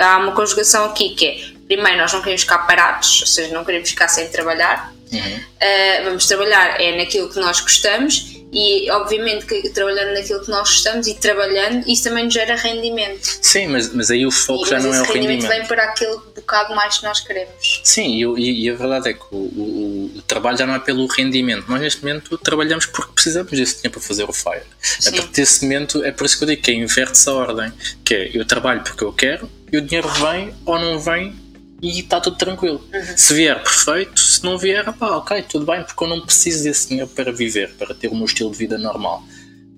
há 0.00 0.18
uma 0.18 0.32
conjugação 0.32 0.84
aqui 0.84 1.10
que 1.10 1.26
é 1.26 1.60
primeiro 1.66 1.98
nós 1.98 2.12
não 2.12 2.20
queremos 2.20 2.42
ficar 2.42 2.58
parados, 2.58 3.20
ou 3.20 3.26
seja, 3.26 3.52
não 3.52 3.64
queremos 3.64 3.90
ficar 3.90 4.06
sem 4.06 4.28
trabalhar 4.28 4.92
Uhum. 5.12 5.36
Uh, 5.36 6.04
vamos 6.04 6.26
trabalhar 6.26 6.80
é 6.80 6.96
naquilo 6.96 7.28
que 7.28 7.40
nós 7.40 7.60
gostamos 7.60 8.40
e 8.52 8.90
obviamente 8.90 9.46
que 9.46 9.68
trabalhando 9.70 10.12
naquilo 10.14 10.40
que 10.40 10.50
nós 10.50 10.68
gostamos 10.68 11.06
e 11.06 11.14
trabalhando 11.14 11.88
isso 11.88 12.04
também 12.04 12.24
nos 12.24 12.34
gera 12.34 12.56
rendimento. 12.56 13.24
Sim 13.40 13.68
mas, 13.68 13.92
mas 13.92 14.10
aí 14.10 14.26
o 14.26 14.30
foco 14.30 14.66
e, 14.66 14.70
já 14.70 14.80
não 14.80 14.92
é 14.92 15.00
o 15.00 15.04
rendimento 15.04 15.42
rendimento. 15.42 15.48
vem 15.48 15.66
para 15.66 15.84
aquele 15.84 16.16
bocado 16.34 16.74
mais 16.74 16.98
que 16.98 17.04
nós 17.04 17.20
queremos. 17.20 17.80
Sim 17.84 18.36
e, 18.36 18.64
e 18.64 18.70
a 18.70 18.74
verdade 18.74 19.10
é 19.10 19.12
que 19.12 19.24
o, 19.30 19.36
o, 19.36 20.12
o, 20.16 20.22
trabalho 20.22 20.58
já 20.58 20.66
não 20.66 20.74
é 20.74 20.80
pelo 20.80 21.06
rendimento. 21.06 21.68
Nós 21.68 21.80
neste 21.80 22.04
momento 22.04 22.36
trabalhamos 22.38 22.86
porque 22.86 23.12
precisamos 23.12 23.52
desse 23.52 23.80
tempo 23.80 23.98
para 23.98 24.08
fazer 24.08 24.24
o 24.24 24.32
FIRE. 24.32 24.62
Sim. 24.80 25.10
a 25.10 25.12
partir 25.12 25.40
desse 25.40 25.62
momento 25.62 26.04
é 26.04 26.10
por 26.10 26.26
isso 26.26 26.36
que 26.36 26.44
eu 26.44 26.48
digo 26.48 26.62
que 26.62 26.70
é 26.72 26.74
inverte-se 26.74 27.28
a 27.28 27.32
ordem 27.32 27.72
que 28.04 28.14
é 28.14 28.30
eu 28.34 28.44
trabalho 28.44 28.82
porque 28.82 29.04
eu 29.04 29.12
quero 29.12 29.50
e 29.72 29.78
o 29.78 29.80
dinheiro 29.80 30.08
vem 30.08 30.52
ou 30.66 30.78
não 30.78 30.98
vem 30.98 31.49
e 31.82 32.00
está 32.00 32.20
tudo 32.20 32.36
tranquilo. 32.36 32.84
Uhum. 32.92 33.16
Se 33.16 33.34
vier, 33.34 33.62
perfeito. 33.62 34.20
Se 34.20 34.44
não 34.44 34.58
vier, 34.58 34.92
pá, 34.92 35.16
ok, 35.16 35.42
tudo 35.42 35.64
bem, 35.64 35.82
porque 35.82 36.04
eu 36.04 36.08
não 36.08 36.20
preciso 36.20 36.64
desse 36.64 36.88
dinheiro 36.88 37.08
para 37.08 37.32
viver, 37.32 37.72
para 37.74 37.94
ter 37.94 38.08
o 38.08 38.14
meu 38.14 38.26
estilo 38.26 38.50
de 38.50 38.58
vida 38.58 38.78
normal. 38.78 39.22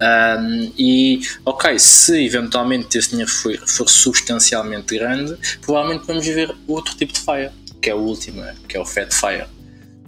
Um, 0.02 0.72
e, 0.76 1.20
ok, 1.44 1.78
se 1.78 2.24
eventualmente 2.24 2.98
esse 2.98 3.10
dinheiro 3.10 3.30
for, 3.30 3.56
for, 3.68 3.88
substancialmente 3.88 4.98
grande, 4.98 5.38
provavelmente 5.60 6.04
vamos 6.06 6.24
viver 6.26 6.52
outro 6.66 6.96
tipo 6.96 7.12
de 7.12 7.20
fire, 7.20 7.50
que 7.80 7.88
é 7.88 7.94
o 7.94 7.98
último, 7.98 8.42
que 8.68 8.76
é 8.76 8.80
o 8.80 8.84
Fat 8.84 9.12
Fire. 9.12 9.46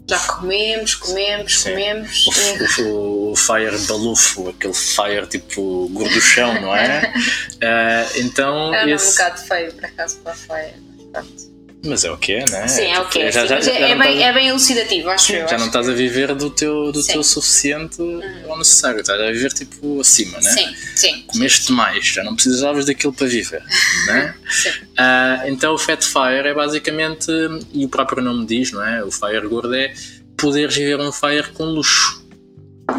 Já 0.06 0.18
comemos, 0.18 0.96
comemos, 0.96 1.60
Sim. 1.60 1.70
comemos. 1.70 2.26
O, 2.26 2.82
o, 2.82 3.32
o, 3.32 3.36
Fire 3.36 3.78
balufo, 3.86 4.50
aquele 4.50 4.74
Fire 4.74 5.26
tipo 5.28 5.88
gorduchão, 5.92 6.60
não 6.60 6.74
é? 6.76 7.12
uh, 7.54 8.18
então. 8.20 8.74
É 8.74 8.90
esse... 8.90 9.06
um 9.06 9.10
bocado 9.12 9.40
feio, 9.40 9.72
por 9.72 9.84
acaso, 9.84 10.18
para 10.18 10.32
a 10.32 10.34
Fire. 10.34 10.74
Pronto. 11.12 11.53
Mas 11.84 12.04
é 12.04 12.10
o 12.10 12.16
que 12.16 12.32
é, 12.32 12.44
né? 12.50 12.66
Sim, 12.66 12.86
é 12.86 13.00
o 13.00 13.08
que 13.08 13.20
é. 13.20 13.30
Já, 13.30 13.46
já, 13.46 13.60
já, 13.60 13.72
é, 13.72 13.94
bem, 13.94 14.22
é 14.22 14.32
bem 14.32 14.48
elucidativo, 14.48 15.10
acho 15.10 15.26
sim, 15.26 15.34
eu. 15.34 15.48
Já 15.48 15.58
não 15.58 15.66
estás 15.66 15.88
a 15.88 15.92
viver 15.92 16.34
do 16.34 16.48
teu, 16.48 16.90
do 16.90 17.04
teu 17.04 17.22
suficiente 17.22 18.00
hum. 18.00 18.20
ou 18.46 18.56
necessário, 18.56 19.00
estás 19.00 19.20
a 19.20 19.30
viver 19.30 19.52
tipo 19.52 20.00
acima, 20.00 20.40
né? 20.40 20.50
Sim, 20.50 20.74
sim. 20.96 21.24
Comeste 21.26 21.72
mais, 21.72 22.06
já 22.06 22.24
não 22.24 22.34
precisavas 22.34 22.86
daquilo 22.86 23.12
para 23.12 23.26
viver, 23.26 23.62
né? 24.06 24.34
sim. 24.48 24.70
Uh, 24.70 25.48
então 25.48 25.74
o 25.74 25.78
Fat 25.78 26.02
Fire 26.02 26.48
é 26.48 26.54
basicamente, 26.54 27.30
e 27.72 27.84
o 27.84 27.88
próprio 27.88 28.22
nome 28.22 28.46
diz, 28.46 28.72
não 28.72 28.84
é? 28.84 29.04
O 29.04 29.10
Fire 29.10 29.46
Gordo 29.46 29.74
é 29.74 29.92
poder 30.36 30.70
viver 30.70 30.98
um 31.00 31.12
Fire 31.12 31.52
com 31.52 31.64
luxo. 31.64 32.24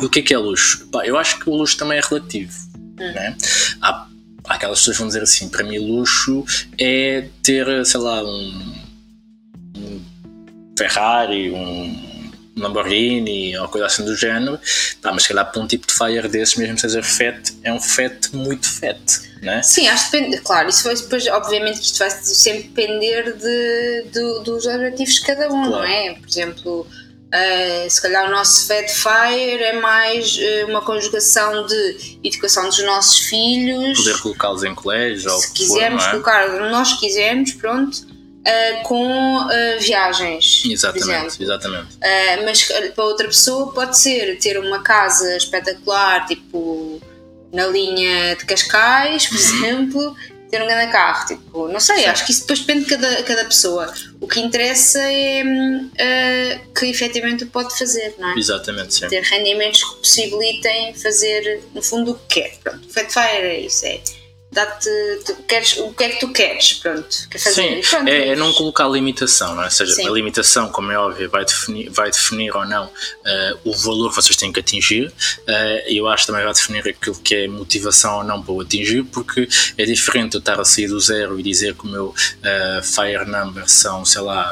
E 0.02 0.06
o 0.06 0.10
que 0.10 0.20
é 0.20 0.22
que 0.22 0.34
é 0.34 0.38
luxo? 0.38 0.88
Pá, 0.92 1.06
eu 1.06 1.18
acho 1.18 1.40
que 1.40 1.50
o 1.50 1.56
luxo 1.56 1.78
também 1.78 1.98
é 1.98 2.02
relativo. 2.02 2.54
Hum. 3.00 3.12
Né? 3.14 3.36
Há, 3.82 4.08
aquelas 4.48 4.80
pessoas 4.80 4.98
vão 4.98 5.08
dizer 5.08 5.24
assim: 5.24 5.50
para 5.50 5.64
mim, 5.64 5.78
luxo 5.78 6.46
é 6.80 7.28
ter, 7.44 7.86
sei 7.86 8.00
lá, 8.00 8.24
um 8.24 8.75
Ferrari, 10.78 11.52
um 11.52 12.16
Lamborghini 12.58 13.58
ou 13.58 13.68
coisa 13.68 13.88
assim 13.88 14.06
do 14.06 14.16
género, 14.16 14.60
pá, 15.02 15.12
mas 15.12 15.24
se 15.24 15.30
calhar 15.30 15.52
para 15.52 15.62
um 15.62 15.68
tipo 15.68 15.86
de 15.88 15.94
Fire 15.94 16.28
desses, 16.28 16.56
mesmo 16.56 16.78
seja 16.78 17.04
FET, 17.04 17.54
é 17.64 17.74
um 17.74 17.80
FET 17.80 18.34
muito 18.36 18.68
FET, 18.68 19.02
né? 19.42 19.62
Sim, 19.62 19.88
acho 19.88 20.10
que 20.10 20.18
depende, 20.18 20.38
claro, 20.42 20.70
isso 20.70 20.84
vai 20.84 20.96
depois, 20.96 21.28
obviamente 21.28 21.80
que 21.80 21.86
isto 21.86 22.00
vai 22.00 22.10
sempre 22.10 22.64
depender 22.64 23.34
de, 23.34 24.06
dos 24.44 24.66
objetivos 24.66 25.16
de 25.16 25.22
cada 25.22 25.48
um, 25.48 25.68
claro. 25.68 25.72
não 25.72 25.84
é? 25.84 26.14
Por 26.14 26.28
exemplo, 26.28 26.88
Uh, 27.26 27.90
se 27.90 28.02
calhar 28.02 28.30
o 28.30 28.32
nosso 28.32 28.66
Fed 28.66 28.90
Fire 28.90 29.62
é 29.62 29.74
mais 29.74 30.38
uh, 30.38 30.70
uma 30.70 30.80
conjugação 30.82 31.66
de 31.66 32.20
educação 32.24 32.66
dos 32.70 32.82
nossos 32.86 33.20
filhos. 33.28 33.98
Poder 33.98 34.22
colocá-los 34.22 34.64
em 34.64 34.74
colégio, 34.74 35.32
se 35.32 35.52
quisermos 35.52 36.04
for, 36.04 36.08
é? 36.08 36.12
colocar, 36.12 36.48
nós 36.70 36.94
quisermos, 36.94 37.52
pronto 37.54 38.15
uh, 38.46 38.84
com 38.84 39.38
uh, 39.38 39.80
viagens. 39.80 40.64
Exatamente, 40.66 41.42
exatamente. 41.42 41.96
Uh, 41.96 42.46
mas 42.46 42.64
para 42.64 43.04
outra 43.04 43.28
pessoa 43.28 43.74
pode 43.74 43.98
ser 43.98 44.38
ter 44.40 44.60
uma 44.60 44.82
casa 44.82 45.36
espetacular, 45.36 46.26
tipo 46.28 47.02
na 47.52 47.68
linha 47.68 48.36
de 48.36 48.46
Cascais, 48.46 49.28
por 49.28 49.38
uhum. 49.38 49.42
exemplo, 49.42 50.16
ter 50.52 50.62
um 50.62 50.68
grande 50.68 50.92
carro. 50.92 51.26
Tipo, 51.26 51.68
não 51.70 51.80
sei, 51.80 52.00
Sim. 52.00 52.06
acho 52.06 52.26
que 52.26 52.32
isso 52.32 52.42
depois 52.42 52.60
depende 52.60 52.86
de 52.86 52.90
cada, 52.90 53.24
cada 53.24 53.46
pessoa. 53.46 53.94
O 54.20 54.28
que 54.28 54.40
interessa 54.40 55.00
é 55.00 55.44
uh, 55.44 56.74
que 56.74 56.88
efetivamente 56.88 57.46
pode 57.46 57.78
fazer, 57.78 58.14
não 58.20 58.34
é? 58.34 58.38
Exatamente, 58.38 58.94
sim. 58.94 59.08
Ter 59.08 59.22
rendimentos 59.22 59.84
que 59.84 59.96
possibilitem 59.96 60.94
fazer, 60.94 61.62
no 61.74 61.82
fundo, 61.82 62.12
o 62.12 62.16
que 62.16 62.42
quer. 62.42 62.58
Pronto, 62.64 62.86
o 62.88 62.94
Fatfire 62.94 63.48
é 63.48 63.60
isso, 63.62 63.86
é 63.86 64.02
dá-te. 64.56 64.90
Queres, 65.48 65.78
o 65.78 65.92
que 65.94 66.04
é 66.06 66.10
que 66.10 66.20
tu 66.20 66.32
queres? 66.32 66.74
Pronto, 66.74 67.28
quer 67.30 67.38
fazer. 67.38 67.84
Sim, 67.84 67.90
pronto, 67.90 68.08
é, 68.08 68.30
é, 68.30 68.36
não 68.36 68.54
colocar 68.54 68.88
limitação, 68.88 69.54
não 69.54 69.62
é? 69.62 69.66
Ou 69.66 69.72
seja, 69.72 69.94
Sim. 69.94 70.08
a 70.08 70.12
limitação, 70.12 70.70
como 70.70 70.92
é 70.92 70.98
óbvio, 70.98 71.30
vai 71.30 71.46
definir, 71.46 71.90
vai 71.90 72.10
definir 72.10 72.56
ou 72.56 72.66
não 72.66 72.86
uh, 72.86 73.60
o 73.66 73.74
valor 73.76 74.10
que 74.10 74.16
vocês 74.16 74.36
têm 74.38 74.52
que 74.52 74.60
atingir. 74.60 75.08
Uh, 75.08 75.84
eu 75.88 76.08
acho 76.08 76.24
que 76.24 76.32
também 76.32 76.44
vai 76.44 76.54
definir 76.54 76.88
aquilo 76.88 77.20
que 77.20 77.36
é 77.36 77.48
motivação 77.48 78.20
ou 78.20 78.24
não 78.24 78.42
para 78.42 78.54
o 78.54 78.62
atingir, 78.62 79.04
porque 79.04 79.48
é 79.78 79.86
diferente 79.86 80.36
eu 80.36 80.40
estar 80.40 80.60
a 80.60 80.66
sair 80.66 80.88
do 80.88 81.00
zero 81.00 81.40
e 81.40 81.44
dizer 81.44 81.76
que 81.76 81.86
o 81.86 81.88
meu 81.88 82.06
uh, 82.08 82.84
fire 82.84 83.26
number 83.26 83.70
são, 83.70 84.06
sei 84.06 84.22
lá. 84.22 84.50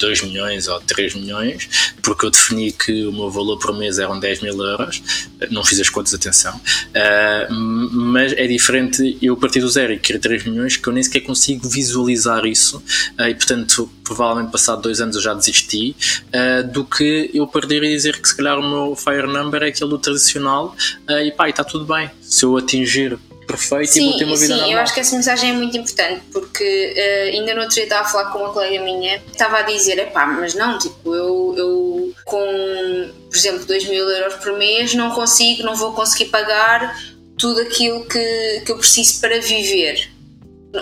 2 0.00 0.22
milhões 0.22 0.66
ou 0.66 0.80
3 0.80 1.14
milhões, 1.14 1.68
porque 2.02 2.26
eu 2.26 2.30
defini 2.30 2.72
que 2.72 3.06
o 3.06 3.12
meu 3.12 3.30
valor 3.30 3.58
por 3.58 3.76
mês 3.76 3.98
eram 3.98 4.18
10 4.18 4.40
mil 4.40 4.58
euros, 4.60 5.02
não 5.50 5.64
fiz 5.64 5.78
as 5.80 5.88
contas, 5.88 6.14
atenção, 6.14 6.56
uh, 6.56 7.52
mas 7.92 8.32
é 8.32 8.46
diferente 8.46 9.18
eu 9.22 9.36
partir 9.36 9.60
do 9.60 9.68
zero 9.68 9.92
e 9.92 9.98
querer 9.98 10.18
3 10.18 10.44
milhões 10.44 10.76
que 10.76 10.88
eu 10.88 10.92
nem 10.92 11.02
sequer 11.02 11.20
consigo 11.20 11.68
visualizar 11.68 12.46
isso. 12.46 12.82
Uh, 13.18 13.28
e 13.28 13.34
portanto 13.34 13.90
provavelmente 14.04 14.50
passado 14.50 14.82
dois 14.82 15.00
anos 15.00 15.14
eu 15.14 15.22
já 15.22 15.34
desisti. 15.34 15.94
Uh, 16.28 16.66
do 16.70 16.84
que 16.84 17.30
eu 17.32 17.46
perder 17.46 17.82
e 17.84 17.94
dizer 17.94 18.20
que 18.20 18.28
se 18.28 18.36
calhar 18.36 18.58
o 18.58 18.68
meu 18.68 18.96
fire 18.96 19.26
number 19.26 19.62
é 19.62 19.68
aquele 19.68 19.90
do 19.90 19.98
tradicional. 19.98 20.74
E 21.08 21.30
pá, 21.32 21.48
está 21.48 21.64
tudo 21.64 21.84
bem, 21.84 22.10
se 22.20 22.44
eu 22.44 22.56
atingir 22.56 23.18
perfeito 23.50 23.92
sim, 23.92 24.00
e 24.00 24.08
vou 24.10 24.18
ter 24.18 24.24
uma 24.24 24.36
vida 24.36 24.46
sim, 24.46 24.60
normal. 24.60 24.70
eu 24.70 24.78
acho 24.78 24.94
que 24.94 25.00
essa 25.00 25.16
mensagem 25.16 25.50
é 25.50 25.52
muito 25.52 25.76
importante 25.76 26.22
porque 26.32 26.94
uh, 26.96 27.36
ainda 27.36 27.54
no 27.54 27.60
outro 27.60 27.74
dia 27.74 27.84
estava 27.84 28.02
a 28.02 28.10
falar 28.10 28.30
com 28.30 28.38
uma 28.38 28.52
colega 28.52 28.82
minha 28.82 29.22
estava 29.30 29.58
a 29.58 29.62
dizer, 29.62 29.98
epá, 29.98 30.26
mas 30.26 30.54
não, 30.54 30.78
tipo, 30.78 31.14
eu, 31.14 31.54
eu 31.56 32.14
com, 32.24 33.10
por 33.28 33.36
exemplo, 33.36 33.64
2 33.64 33.88
mil 33.88 34.08
euros 34.08 34.34
por 34.34 34.56
mês 34.58 34.94
não 34.94 35.10
consigo, 35.10 35.62
não 35.62 35.74
vou 35.74 35.92
conseguir 35.92 36.26
pagar 36.26 36.96
tudo 37.38 37.60
aquilo 37.62 38.04
que, 38.04 38.62
que 38.64 38.70
eu 38.70 38.76
preciso 38.76 39.20
para 39.20 39.40
viver. 39.40 40.10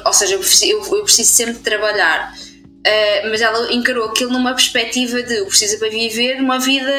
Ou 0.04 0.12
seja, 0.12 0.34
eu 0.34 0.40
preciso, 0.40 0.72
eu, 0.72 0.96
eu 0.96 1.04
preciso 1.04 1.32
sempre 1.32 1.58
trabalhar. 1.60 2.34
Uh, 2.78 3.30
mas 3.30 3.40
ela 3.40 3.72
encarou 3.72 4.08
aquilo 4.08 4.30
numa 4.30 4.54
perspectiva 4.54 5.20
de 5.22 5.38
eu 5.38 5.46
preciso 5.46 5.78
para 5.80 5.90
viver 5.90 6.40
uma 6.40 6.60
vida 6.60 6.92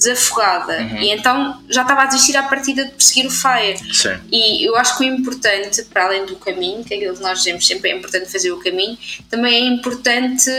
desafogada 0.00 0.78
uhum. 0.78 0.96
e 0.96 1.10
então 1.10 1.62
já 1.68 1.82
estava 1.82 2.02
a 2.02 2.06
desistir 2.06 2.34
à 2.38 2.42
partida 2.44 2.86
de 2.86 2.92
perseguir 2.92 3.26
o 3.26 3.30
FIRE 3.30 3.94
Sim. 3.94 4.18
e 4.32 4.64
eu 4.66 4.74
acho 4.76 4.96
que 4.96 5.04
o 5.04 5.06
importante 5.06 5.82
para 5.84 6.06
além 6.06 6.24
do 6.24 6.36
caminho, 6.36 6.82
que 6.82 6.94
é 6.94 6.96
aquilo 6.96 7.14
que 7.14 7.22
nós 7.22 7.38
dizemos 7.38 7.66
sempre 7.66 7.90
é 7.90 7.96
importante 7.96 8.32
fazer 8.32 8.50
o 8.50 8.58
caminho, 8.58 8.96
também 9.28 9.54
é 9.54 9.60
importante 9.68 10.50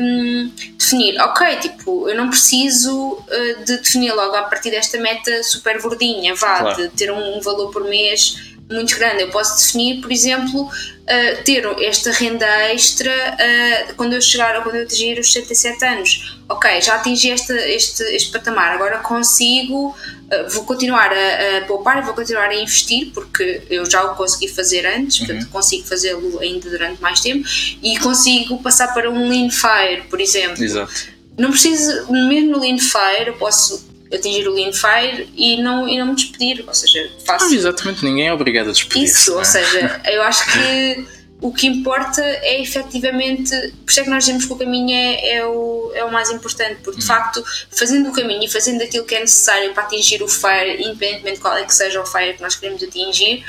um, 0.00 0.52
definir, 0.78 1.20
ok, 1.20 1.56
tipo, 1.56 2.08
eu 2.08 2.16
não 2.16 2.30
preciso 2.30 3.14
uh, 3.14 3.64
de 3.64 3.78
definir 3.78 4.12
logo 4.12 4.36
a 4.36 4.42
partir 4.42 4.70
desta 4.70 4.98
meta 4.98 5.42
super 5.42 5.82
gordinha, 5.82 6.34
vá, 6.36 6.60
claro. 6.60 6.82
de 6.82 6.88
ter 6.90 7.10
um, 7.10 7.38
um 7.38 7.40
valor 7.40 7.72
por 7.72 7.82
mês 7.84 8.55
muito 8.70 8.96
grande. 8.96 9.22
Eu 9.22 9.30
posso 9.30 9.64
definir, 9.64 10.00
por 10.00 10.10
exemplo, 10.10 10.62
uh, 10.62 11.44
ter 11.44 11.64
esta 11.82 12.10
renda 12.10 12.46
extra 12.72 13.10
uh, 13.10 13.94
quando 13.94 14.14
eu 14.14 14.20
chegar 14.20 14.56
ou 14.56 14.62
quando 14.62 14.76
eu 14.76 14.82
atingir 14.82 15.18
os 15.18 15.32
77 15.32 15.84
anos. 15.84 16.38
Ok, 16.48 16.80
já 16.80 16.96
atingi 16.96 17.30
este, 17.30 17.52
este, 17.52 18.02
este 18.02 18.32
patamar, 18.32 18.72
agora 18.72 18.98
consigo, 18.98 19.88
uh, 19.88 20.50
vou 20.50 20.64
continuar 20.64 21.12
a, 21.12 21.58
a 21.58 21.60
poupar, 21.62 22.04
vou 22.04 22.14
continuar 22.14 22.48
a 22.48 22.54
investir, 22.54 23.10
porque 23.12 23.62
eu 23.70 23.88
já 23.88 24.04
o 24.04 24.14
consegui 24.14 24.48
fazer 24.48 24.86
antes, 24.86 25.20
uhum. 25.20 25.26
portanto 25.26 25.48
consigo 25.50 25.86
fazê-lo 25.86 26.38
ainda 26.40 26.68
durante 26.68 27.00
mais 27.00 27.20
tempo, 27.20 27.46
e 27.82 27.98
consigo 27.98 28.62
passar 28.62 28.92
para 28.92 29.10
um 29.10 29.28
Lean 29.28 29.50
Fire, 29.50 30.02
por 30.08 30.20
exemplo. 30.20 30.62
Exato. 30.62 31.16
Não 31.38 31.50
preciso, 31.50 32.10
mesmo 32.10 32.52
no 32.52 32.60
Lean 32.60 32.78
Fire, 32.78 33.28
eu 33.28 33.34
posso 33.34 33.95
atingir 34.12 34.46
o 34.48 34.52
Lean 34.52 34.72
Fire 34.72 35.28
e 35.36 35.60
não, 35.62 35.88
e 35.88 35.98
não 35.98 36.06
me 36.06 36.14
despedir, 36.14 36.64
ou 36.66 36.74
seja, 36.74 37.10
faço... 37.24 37.46
Ah, 37.46 37.54
exatamente, 37.54 38.04
ninguém 38.04 38.28
é 38.28 38.32
obrigado 38.32 38.68
a 38.68 38.72
despedir 38.72 39.04
Isso, 39.04 39.34
ou 39.34 39.40
é? 39.40 39.44
seja, 39.44 40.00
eu 40.06 40.22
acho 40.22 40.44
que 40.52 41.06
o 41.40 41.52
que 41.52 41.66
importa 41.66 42.22
é 42.22 42.60
efetivamente, 42.60 43.50
por 43.84 43.90
isso 43.90 44.00
é 44.00 44.04
que 44.04 44.10
nós 44.10 44.24
dizemos 44.24 44.46
que 44.46 44.52
o 44.52 44.56
caminho 44.56 44.90
é, 44.90 45.36
é, 45.36 45.46
o, 45.46 45.92
é 45.94 46.04
o 46.04 46.10
mais 46.10 46.30
importante, 46.30 46.80
porque 46.82 46.98
de 46.98 47.04
hum. 47.04 47.08
facto, 47.08 47.44
fazendo 47.70 48.08
o 48.08 48.12
caminho 48.12 48.44
e 48.44 48.48
fazendo 48.48 48.82
aquilo 48.82 49.04
que 49.04 49.14
é 49.14 49.20
necessário 49.20 49.72
para 49.74 49.82
atingir 49.82 50.22
o 50.22 50.28
FIRE, 50.28 50.82
independentemente 50.82 51.36
de 51.36 51.40
qual 51.40 51.56
é 51.56 51.64
que 51.64 51.74
seja 51.74 52.00
o 52.00 52.06
FIRE 52.06 52.34
que 52.34 52.42
nós 52.42 52.56
queremos 52.56 52.82
atingir, 52.82 53.44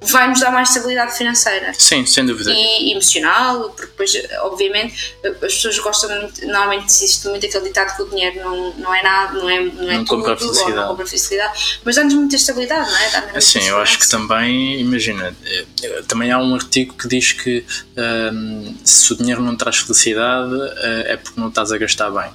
vai 0.00 0.28
nos 0.28 0.40
dar 0.40 0.50
mais 0.50 0.68
estabilidade 0.68 1.16
financeira. 1.16 1.72
Sim, 1.74 2.06
sem 2.06 2.24
dúvida. 2.24 2.52
E 2.52 2.92
emocional, 2.92 3.70
porque 3.70 3.86
depois, 3.86 4.12
obviamente, 4.42 5.16
as 5.24 5.54
pessoas 5.54 5.78
gostam 5.78 6.08
muito, 6.20 6.46
normalmente 6.46 6.86
existe 6.86 7.26
muito 7.28 7.44
aquele 7.44 7.64
ditado 7.64 7.96
que 7.96 8.02
o 8.02 8.08
dinheiro 8.08 8.40
não, 8.40 8.74
não 8.74 8.94
é 8.94 9.02
nada, 9.02 9.38
não 9.38 9.50
é, 9.50 9.60
não 9.60 9.90
é 9.90 9.96
não 9.96 10.04
tudo, 10.04 10.18
compra 10.18 10.36
felicidade. 10.36 10.76
não 10.76 10.88
compra 10.88 11.06
felicidade, 11.06 11.78
mas 11.84 11.96
dá-nos 11.96 12.14
muita 12.14 12.36
estabilidade, 12.36 12.90
não 12.90 13.36
é? 13.36 13.40
Sim, 13.40 13.66
eu 13.66 13.78
acho 13.78 13.98
que 13.98 14.08
também, 14.08 14.80
imagina, 14.80 15.34
eh, 15.44 16.02
também 16.06 16.30
há 16.30 16.38
um 16.38 16.54
artigo 16.54 16.94
que 16.94 17.08
diz 17.08 17.32
que 17.32 17.64
um, 17.96 18.74
se 18.84 19.12
o 19.12 19.16
dinheiro 19.16 19.42
não 19.42 19.56
traz 19.56 19.78
felicidade 19.78 20.54
uh, 20.54 21.06
é 21.06 21.16
porque 21.16 21.40
não 21.40 21.48
estás 21.48 21.72
a 21.72 21.78
gastar 21.78 22.10
bem. 22.10 22.30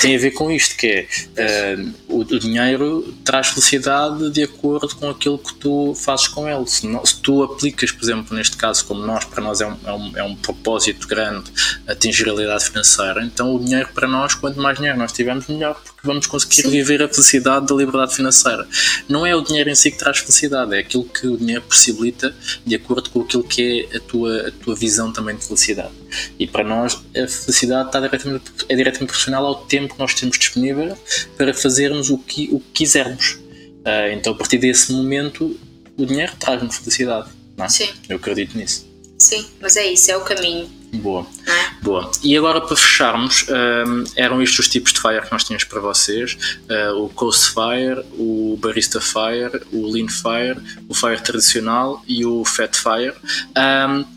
Tem 0.00 0.16
a 0.16 0.18
ver 0.18 0.32
com 0.32 0.50
isto, 0.50 0.76
que 0.76 1.06
é 1.36 1.76
uh, 1.76 1.94
o, 2.08 2.20
o 2.20 2.38
dinheiro 2.38 3.14
traz 3.24 3.48
felicidade 3.48 4.30
de 4.30 4.42
acordo 4.42 4.94
com 4.96 5.08
aquilo 5.08 5.38
que 5.38 5.54
tu 5.54 5.94
fazes 5.94 6.28
com 6.28 6.48
ele. 6.48 6.66
Se 6.66 6.86
não, 6.86 7.03
se 7.04 7.20
tu 7.20 7.42
aplicas, 7.42 7.92
por 7.92 8.02
exemplo, 8.04 8.36
neste 8.36 8.56
caso, 8.56 8.84
como 8.84 9.04
nós, 9.04 9.24
para 9.24 9.42
nós 9.42 9.60
é 9.60 9.66
um, 9.66 9.76
é 9.84 9.92
um, 9.92 10.18
é 10.18 10.22
um 10.22 10.36
propósito 10.36 11.06
grande 11.06 11.50
atingir 11.86 12.24
a 12.24 12.26
realidade 12.26 12.64
financeira, 12.64 13.22
então 13.24 13.54
o 13.54 13.58
dinheiro 13.58 13.88
para 13.94 14.08
nós, 14.08 14.34
quanto 14.34 14.60
mais 14.60 14.76
dinheiro 14.76 14.98
nós 14.98 15.12
tivermos, 15.12 15.46
melhor, 15.46 15.74
porque 15.82 16.00
vamos 16.04 16.26
conseguir 16.26 16.62
Sim. 16.62 16.70
viver 16.70 17.02
a 17.02 17.08
felicidade 17.08 17.66
da 17.66 17.74
liberdade 17.74 18.14
financeira. 18.14 18.66
Não 19.08 19.26
é 19.26 19.34
o 19.34 19.40
dinheiro 19.40 19.70
em 19.70 19.74
si 19.74 19.90
que 19.90 19.98
traz 19.98 20.18
felicidade, 20.18 20.74
é 20.74 20.78
aquilo 20.78 21.04
que 21.04 21.26
o 21.26 21.36
dinheiro 21.36 21.62
possibilita 21.62 22.34
de 22.64 22.74
acordo 22.74 23.10
com 23.10 23.20
aquilo 23.22 23.44
que 23.44 23.88
é 23.92 23.96
a 23.96 24.00
tua, 24.00 24.48
a 24.48 24.50
tua 24.50 24.74
visão 24.74 25.12
também 25.12 25.36
de 25.36 25.44
felicidade. 25.44 25.92
E 26.38 26.46
para 26.46 26.64
nós, 26.64 26.94
a 27.16 27.26
felicidade 27.26 27.88
está 27.88 28.00
diretamente, 28.00 28.44
é 28.68 28.76
diretamente 28.76 29.08
proporcional 29.08 29.46
ao 29.46 29.54
tempo 29.66 29.94
que 29.94 30.00
nós 30.00 30.14
temos 30.14 30.38
disponível 30.38 30.96
para 31.36 31.52
fazermos 31.52 32.10
o 32.10 32.18
que, 32.18 32.48
o 32.52 32.60
que 32.60 32.84
quisermos. 32.84 33.38
Uh, 33.84 34.12
então, 34.14 34.32
a 34.32 34.36
partir 34.36 34.58
desse 34.58 34.92
momento, 34.92 35.58
o 35.96 36.06
dinheiro 36.06 36.32
traz-nos 36.38 36.76
felicidade. 36.76 37.30
Não 37.56 37.64
é? 37.64 37.68
Sim. 37.68 37.88
Eu 38.08 38.16
acredito 38.16 38.56
nisso. 38.56 38.86
Sim, 39.18 39.46
mas 39.60 39.76
é 39.76 39.86
isso, 39.86 40.10
é 40.10 40.16
o 40.16 40.20
caminho. 40.22 40.68
Boa. 40.94 41.26
É? 41.46 41.84
Boa. 41.84 42.10
E 42.22 42.36
agora 42.36 42.60
para 42.60 42.76
fecharmos, 42.76 43.46
um, 43.48 44.04
eram 44.16 44.40
estes 44.42 44.60
os 44.60 44.68
tipos 44.68 44.92
de 44.92 45.00
fire 45.00 45.22
que 45.22 45.32
nós 45.32 45.44
tínhamos 45.44 45.64
para 45.64 45.80
vocês: 45.80 46.36
uh, 46.68 47.02
o 47.02 47.08
Coast 47.08 47.52
Fire, 47.52 48.04
o 48.12 48.56
Barista 48.60 49.00
Fire, 49.00 49.62
o 49.72 49.90
Lean 49.90 50.08
Fire, 50.08 50.60
o 50.88 50.94
Fire 50.94 51.20
tradicional 51.20 52.02
e 52.06 52.24
o 52.24 52.44
Fat 52.44 52.74
Fire. 52.76 53.14
Um, 53.56 54.13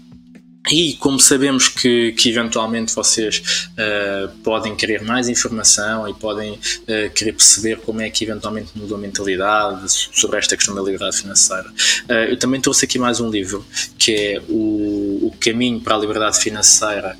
e 0.72 0.96
como 0.98 1.20
sabemos 1.20 1.68
que, 1.68 2.12
que 2.14 2.30
eventualmente 2.30 2.94
vocês 2.94 3.70
uh, 3.74 4.30
podem 4.44 4.76
querer 4.76 5.02
mais 5.02 5.30
informação 5.30 6.08
e 6.08 6.14
podem 6.14 6.54
uh, 6.54 7.10
querer 7.14 7.34
perceber 7.34 7.78
como 7.78 8.02
é 8.02 8.10
que 8.10 8.24
eventualmente 8.24 8.72
mudou 8.76 8.98
a 8.98 9.00
mentalidade 9.00 9.84
sobre 9.88 10.38
esta 10.38 10.56
questão 10.56 10.76
da 10.76 10.82
liberdade 10.82 11.18
financeira, 11.18 11.70
uh, 11.70 12.14
eu 12.30 12.38
também 12.38 12.60
trouxe 12.60 12.86
aqui 12.86 13.00
mais 13.00 13.20
um 13.20 13.30
livro 13.30 13.66
que 13.98 14.14
é 14.14 14.42
o, 14.50 15.28
o 15.28 15.36
Caminho 15.40 15.80
para 15.80 15.96
a 15.96 16.00
Liberdade 16.00 16.40
Financeira 16.40 17.18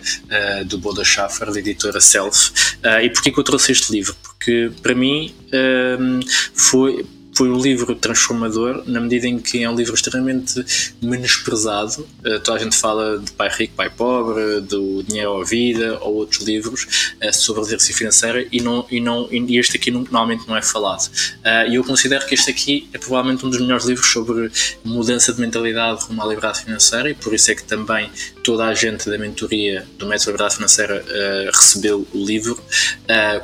do 0.66 0.78
Boda 0.78 1.04
Schaffer, 1.04 1.52
da 1.52 1.60
editora 1.60 2.00
Self. 2.00 2.52
e 3.04 3.10
porquê 3.10 3.32
que 3.32 3.40
eu 3.40 3.44
trouxe 3.44 3.72
este 3.72 3.92
livro? 3.92 4.16
Porque 4.22 4.72
para 4.82 4.96
mim 4.96 5.34
foi 6.54 7.06
foi 7.38 7.52
um 7.52 7.62
livro 7.62 7.94
transformador 7.94 8.82
na 8.88 9.00
medida 9.00 9.28
em 9.28 9.38
que 9.38 9.64
é 9.64 9.70
um 9.70 9.76
livro 9.76 9.94
extremamente 9.94 10.66
menosprezado. 11.00 12.02
Uh, 12.26 12.40
toda 12.40 12.54
a 12.54 12.64
gente 12.64 12.76
fala 12.76 13.20
de 13.20 13.32
pai 13.32 13.48
rico, 13.50 13.76
pai 13.76 13.92
pobre, 13.92 14.60
do 14.62 15.04
dinheiro 15.04 15.40
à 15.40 15.44
vida 15.44 16.00
ou 16.02 16.16
outros 16.16 16.44
livros 16.44 17.14
uh, 17.24 17.32
sobre 17.32 17.62
literacia 17.62 17.96
financeira 17.96 18.48
e, 18.52 18.60
não, 18.60 18.88
e, 18.90 19.00
não, 19.00 19.30
e 19.32 19.60
este 19.60 19.78
aqui 19.78 19.92
normalmente 19.92 20.48
não 20.48 20.58
é 20.58 20.64
falado. 20.64 21.06
Uh, 21.06 21.70
e 21.70 21.76
eu 21.76 21.84
considero 21.84 22.26
que 22.26 22.34
este 22.34 22.50
aqui 22.50 22.90
é 22.92 22.98
provavelmente 22.98 23.46
um 23.46 23.52
dos 23.52 23.62
melhores 23.62 23.86
livros 23.86 24.12
sobre 24.12 24.52
mudança 24.84 25.32
de 25.32 25.40
mentalidade 25.40 26.06
rumo 26.06 26.24
à 26.24 26.26
liberdade 26.26 26.62
financeira 26.62 27.12
e 27.12 27.14
por 27.14 27.36
isso 27.36 27.52
é 27.52 27.56
que 27.56 27.64
também 27.64 28.10
toda 28.44 28.66
a 28.66 28.74
gente 28.74 29.08
da 29.08 29.18
mentoria 29.18 29.86
do 30.00 30.08
Método 30.08 30.26
de 30.26 30.32
Liberdade 30.32 30.56
Financeira 30.56 31.06
recebeu 31.54 32.08
o 32.14 32.26
livro 32.26 32.60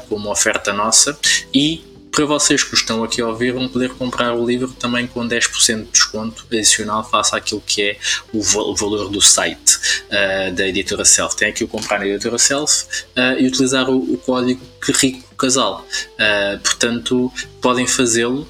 como 0.10 0.32
oferta 0.32 0.74
nossa 0.74 1.18
e 1.54 1.93
para 2.14 2.26
vocês 2.26 2.64
que 2.64 2.76
estão 2.76 3.04
aqui 3.04 3.22
a 3.22 3.28
ouvir, 3.28 3.52
vão 3.52 3.68
poder 3.68 3.90
comprar 3.96 4.36
o 4.36 4.46
livro 4.46 4.68
também 4.74 5.08
com 5.08 5.28
10% 5.28 5.86
de 5.86 5.92
desconto 5.92 6.46
adicional 6.46 7.04
face 7.04 7.36
àquilo 7.36 7.62
que 7.66 7.82
é 7.82 7.98
o, 8.32 8.42
valor 8.76 9.10
do 9.10 9.20
site 9.20 9.80
uh, 10.06 10.54
da 10.54 10.68
editora 10.68 11.04
Self. 11.04 11.36
Tem 11.36 11.50
aqui 11.50 11.64
o 11.64 11.68
comprar 11.68 11.98
na 12.00 12.06
editora 12.06 12.38
Self 12.38 12.86
uh, 13.18 13.40
e 13.40 13.48
utilizar 13.48 13.90
o, 13.90 14.14
o 14.14 14.18
código 14.20 14.62
Que 14.80 14.92
Rico 14.92 15.36
Casal. 15.36 15.84
Uh, 16.14 16.60
portanto, 16.60 17.34
podem 17.60 17.88
fazê-lo 17.88 18.48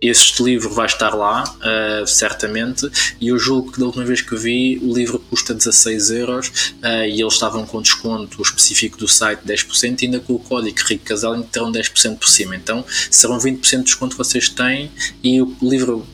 este 0.00 0.42
livro 0.42 0.70
vai 0.70 0.86
estar 0.86 1.14
lá, 1.14 1.44
uh, 1.44 2.06
certamente, 2.06 2.88
e 3.20 3.28
eu 3.28 3.38
julgo 3.38 3.72
que 3.72 3.80
da 3.80 3.86
última 3.86 4.04
vez 4.04 4.20
que 4.20 4.36
vi 4.36 4.78
o 4.82 4.92
livro 4.92 5.18
custa 5.18 5.54
16 5.54 6.10
euros 6.10 6.48
uh, 6.82 7.04
e 7.06 7.20
eles 7.20 7.32
estavam 7.32 7.64
com 7.64 7.80
desconto 7.80 8.40
específico 8.42 8.98
do 8.98 9.08
site 9.08 9.40
10% 9.46 10.02
e 10.02 10.04
ainda 10.06 10.20
com 10.20 10.34
o 10.34 10.38
código 10.38 10.76
Rico 10.86 11.04
Casal 11.04 11.42
terão 11.44 11.72
10% 11.72 12.18
por 12.18 12.28
cima. 12.28 12.54
Então 12.54 12.84
serão 13.10 13.38
20% 13.38 13.78
de 13.78 13.84
desconto 13.84 14.16
que 14.16 14.18
vocês 14.18 14.48
têm 14.50 14.90
e 15.22 15.40
o 15.40 15.56
livro 15.62 16.06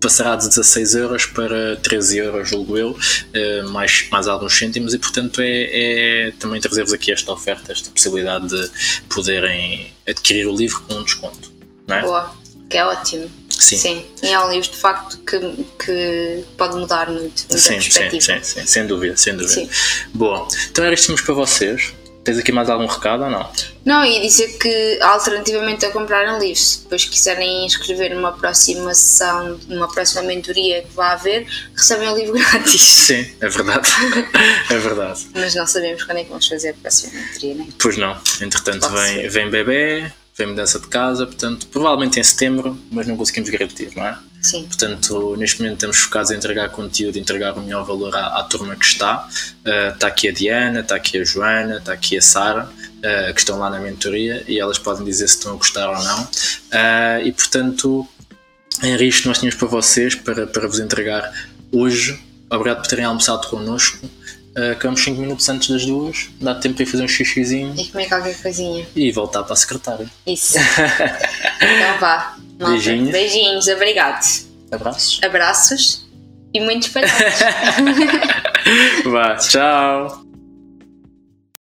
passará 0.00 0.36
de 0.36 0.48
16 0.48 0.94
euros 0.94 1.26
para 1.26 1.76
13 1.76 2.18
euros, 2.18 2.48
julgo 2.48 2.78
eu, 2.78 2.90
uh, 2.90 3.68
mais, 3.70 4.08
mais 4.10 4.28
alguns 4.28 4.56
cêntimos 4.56 4.94
e 4.94 4.98
portanto 4.98 5.40
é, 5.42 6.28
é 6.28 6.30
também 6.38 6.60
trazer-vos 6.60 6.92
aqui 6.92 7.12
esta 7.12 7.32
oferta, 7.32 7.72
esta 7.72 7.90
possibilidade 7.90 8.48
de 8.48 8.70
poderem 9.10 9.92
adquirir 10.08 10.46
o 10.46 10.56
livro 10.56 10.80
com 10.82 10.94
um 10.94 11.04
desconto. 11.04 11.52
Não 11.86 11.96
é? 11.96 12.02
Boa 12.02 12.45
que 12.68 12.76
é 12.76 12.84
ótimo. 12.84 13.30
Sim. 13.48 13.76
sim. 13.78 14.06
E 14.22 14.28
é 14.28 14.40
um 14.40 14.50
livro 14.50 14.70
de 14.70 14.76
facto 14.76 15.18
que, 15.18 15.38
que 15.84 16.44
pode 16.56 16.76
mudar 16.76 17.10
muito. 17.10 17.46
Sim, 17.58 17.80
sim, 17.80 18.20
sim, 18.20 18.42
sim, 18.42 18.66
sem 18.66 18.86
dúvida, 18.86 19.16
sem 19.16 19.34
dúvida. 19.34 19.52
Sim. 19.52 19.70
Bom, 20.12 20.46
então 20.70 20.84
era 20.84 20.94
isto 20.94 21.14
para 21.24 21.34
vocês. 21.34 21.94
Tens 22.22 22.38
aqui 22.38 22.50
mais 22.50 22.68
algum 22.68 22.86
recado 22.86 23.22
ou 23.22 23.30
não? 23.30 23.48
Não, 23.84 24.04
e 24.04 24.20
dizer 24.20 24.58
que 24.58 24.98
alternativamente 25.00 25.86
a 25.86 25.92
comprarem 25.92 26.40
livros, 26.40 26.70
se 26.70 26.82
depois 26.82 27.04
quiserem 27.04 27.64
inscrever 27.64 28.12
numa 28.16 28.32
próxima 28.32 28.92
sessão, 28.92 29.60
numa 29.68 29.86
próxima 29.86 30.22
mentoria 30.22 30.82
que 30.82 30.92
vai 30.92 31.12
haver, 31.12 31.46
recebem 31.72 32.08
o 32.08 32.16
livro 32.16 32.32
grátis. 32.50 32.82
Sim, 32.82 33.30
é 33.40 33.48
verdade. 33.48 33.88
é 34.68 34.76
verdade. 34.76 35.28
Mas 35.34 35.54
não 35.54 35.68
sabemos 35.68 36.02
quando 36.02 36.18
é 36.18 36.24
que 36.24 36.30
vamos 36.30 36.48
fazer 36.48 36.70
a 36.70 36.74
próxima 36.74 37.12
mentoria, 37.12 37.54
não 37.54 37.64
é? 37.64 37.68
Pois 37.78 37.96
não. 37.96 38.20
Entretanto, 38.40 38.88
vem, 38.88 39.28
vem 39.28 39.48
bebê, 39.48 40.12
vem 40.36 40.48
mudança 40.48 40.78
de 40.78 40.86
casa, 40.88 41.26
portanto, 41.26 41.66
provavelmente 41.68 42.20
em 42.20 42.22
setembro, 42.22 42.78
mas 42.90 43.06
não 43.06 43.16
conseguimos 43.16 43.48
garantir, 43.48 43.90
não 43.96 44.06
é? 44.06 44.18
Sim. 44.42 44.64
Portanto, 44.64 45.34
neste 45.36 45.60
momento 45.60 45.74
estamos 45.74 45.96
focados 45.96 46.30
em 46.30 46.36
entregar 46.36 46.68
conteúdo, 46.68 47.18
entregar 47.18 47.54
o 47.54 47.60
melhor 47.60 47.84
valor 47.84 48.14
à, 48.14 48.38
à 48.38 48.44
turma 48.44 48.76
que 48.76 48.84
está. 48.84 49.26
Uh, 49.64 49.94
está 49.94 50.06
aqui 50.06 50.28
a 50.28 50.32
Diana, 50.32 50.80
está 50.80 50.94
aqui 50.94 51.18
a 51.18 51.24
Joana, 51.24 51.78
está 51.78 51.92
aqui 51.92 52.16
a 52.16 52.22
Sara, 52.22 52.64
uh, 52.64 53.34
que 53.34 53.40
estão 53.40 53.58
lá 53.58 53.70
na 53.70 53.80
mentoria 53.80 54.44
e 54.46 54.60
elas 54.60 54.78
podem 54.78 55.04
dizer 55.04 55.26
se 55.26 55.36
estão 55.36 55.54
a 55.54 55.56
gostar 55.56 55.88
ou 55.88 56.04
não. 56.04 56.22
Uh, 56.22 57.26
e 57.26 57.32
portanto, 57.32 58.06
era 58.82 59.02
isto 59.02 59.26
nós 59.26 59.38
tínhamos 59.38 59.58
para 59.58 59.68
vocês, 59.68 60.14
para, 60.14 60.46
para 60.46 60.68
vos 60.68 60.78
entregar 60.78 61.32
hoje. 61.72 62.22
Obrigado 62.48 62.82
por 62.82 62.86
terem 62.86 63.04
almoçado 63.04 63.48
connosco. 63.48 64.08
Uh, 64.56 64.72
acabamos 64.72 65.04
5 65.04 65.20
minutos 65.20 65.46
antes 65.48 65.68
das 65.68 65.84
duas, 65.84 66.28
dá 66.40 66.54
tempo 66.54 66.76
para 66.76 66.84
ir 66.84 66.86
fazer 66.86 67.04
um 67.04 67.08
xixizinho 67.08 67.74
e 67.76 67.88
comer 67.88 68.08
qualquer 68.08 68.40
coisinha 68.40 68.86
e 68.96 69.12
voltar 69.12 69.42
para 69.42 69.52
a 69.52 69.56
secretária. 69.56 70.06
Isso. 70.26 70.56
então 71.60 72.00
vá. 72.00 72.36
Malta. 72.58 72.72
Beijinhos. 72.72 73.10
Beijinhos, 73.10 73.68
obrigado. 73.68 74.46
Abraços. 74.72 75.20
Abraços 75.22 76.06
e 76.54 76.60
muitos 76.60 76.88
parabéns. 76.88 77.34
vá, 79.04 79.36
tchau. 79.36 80.25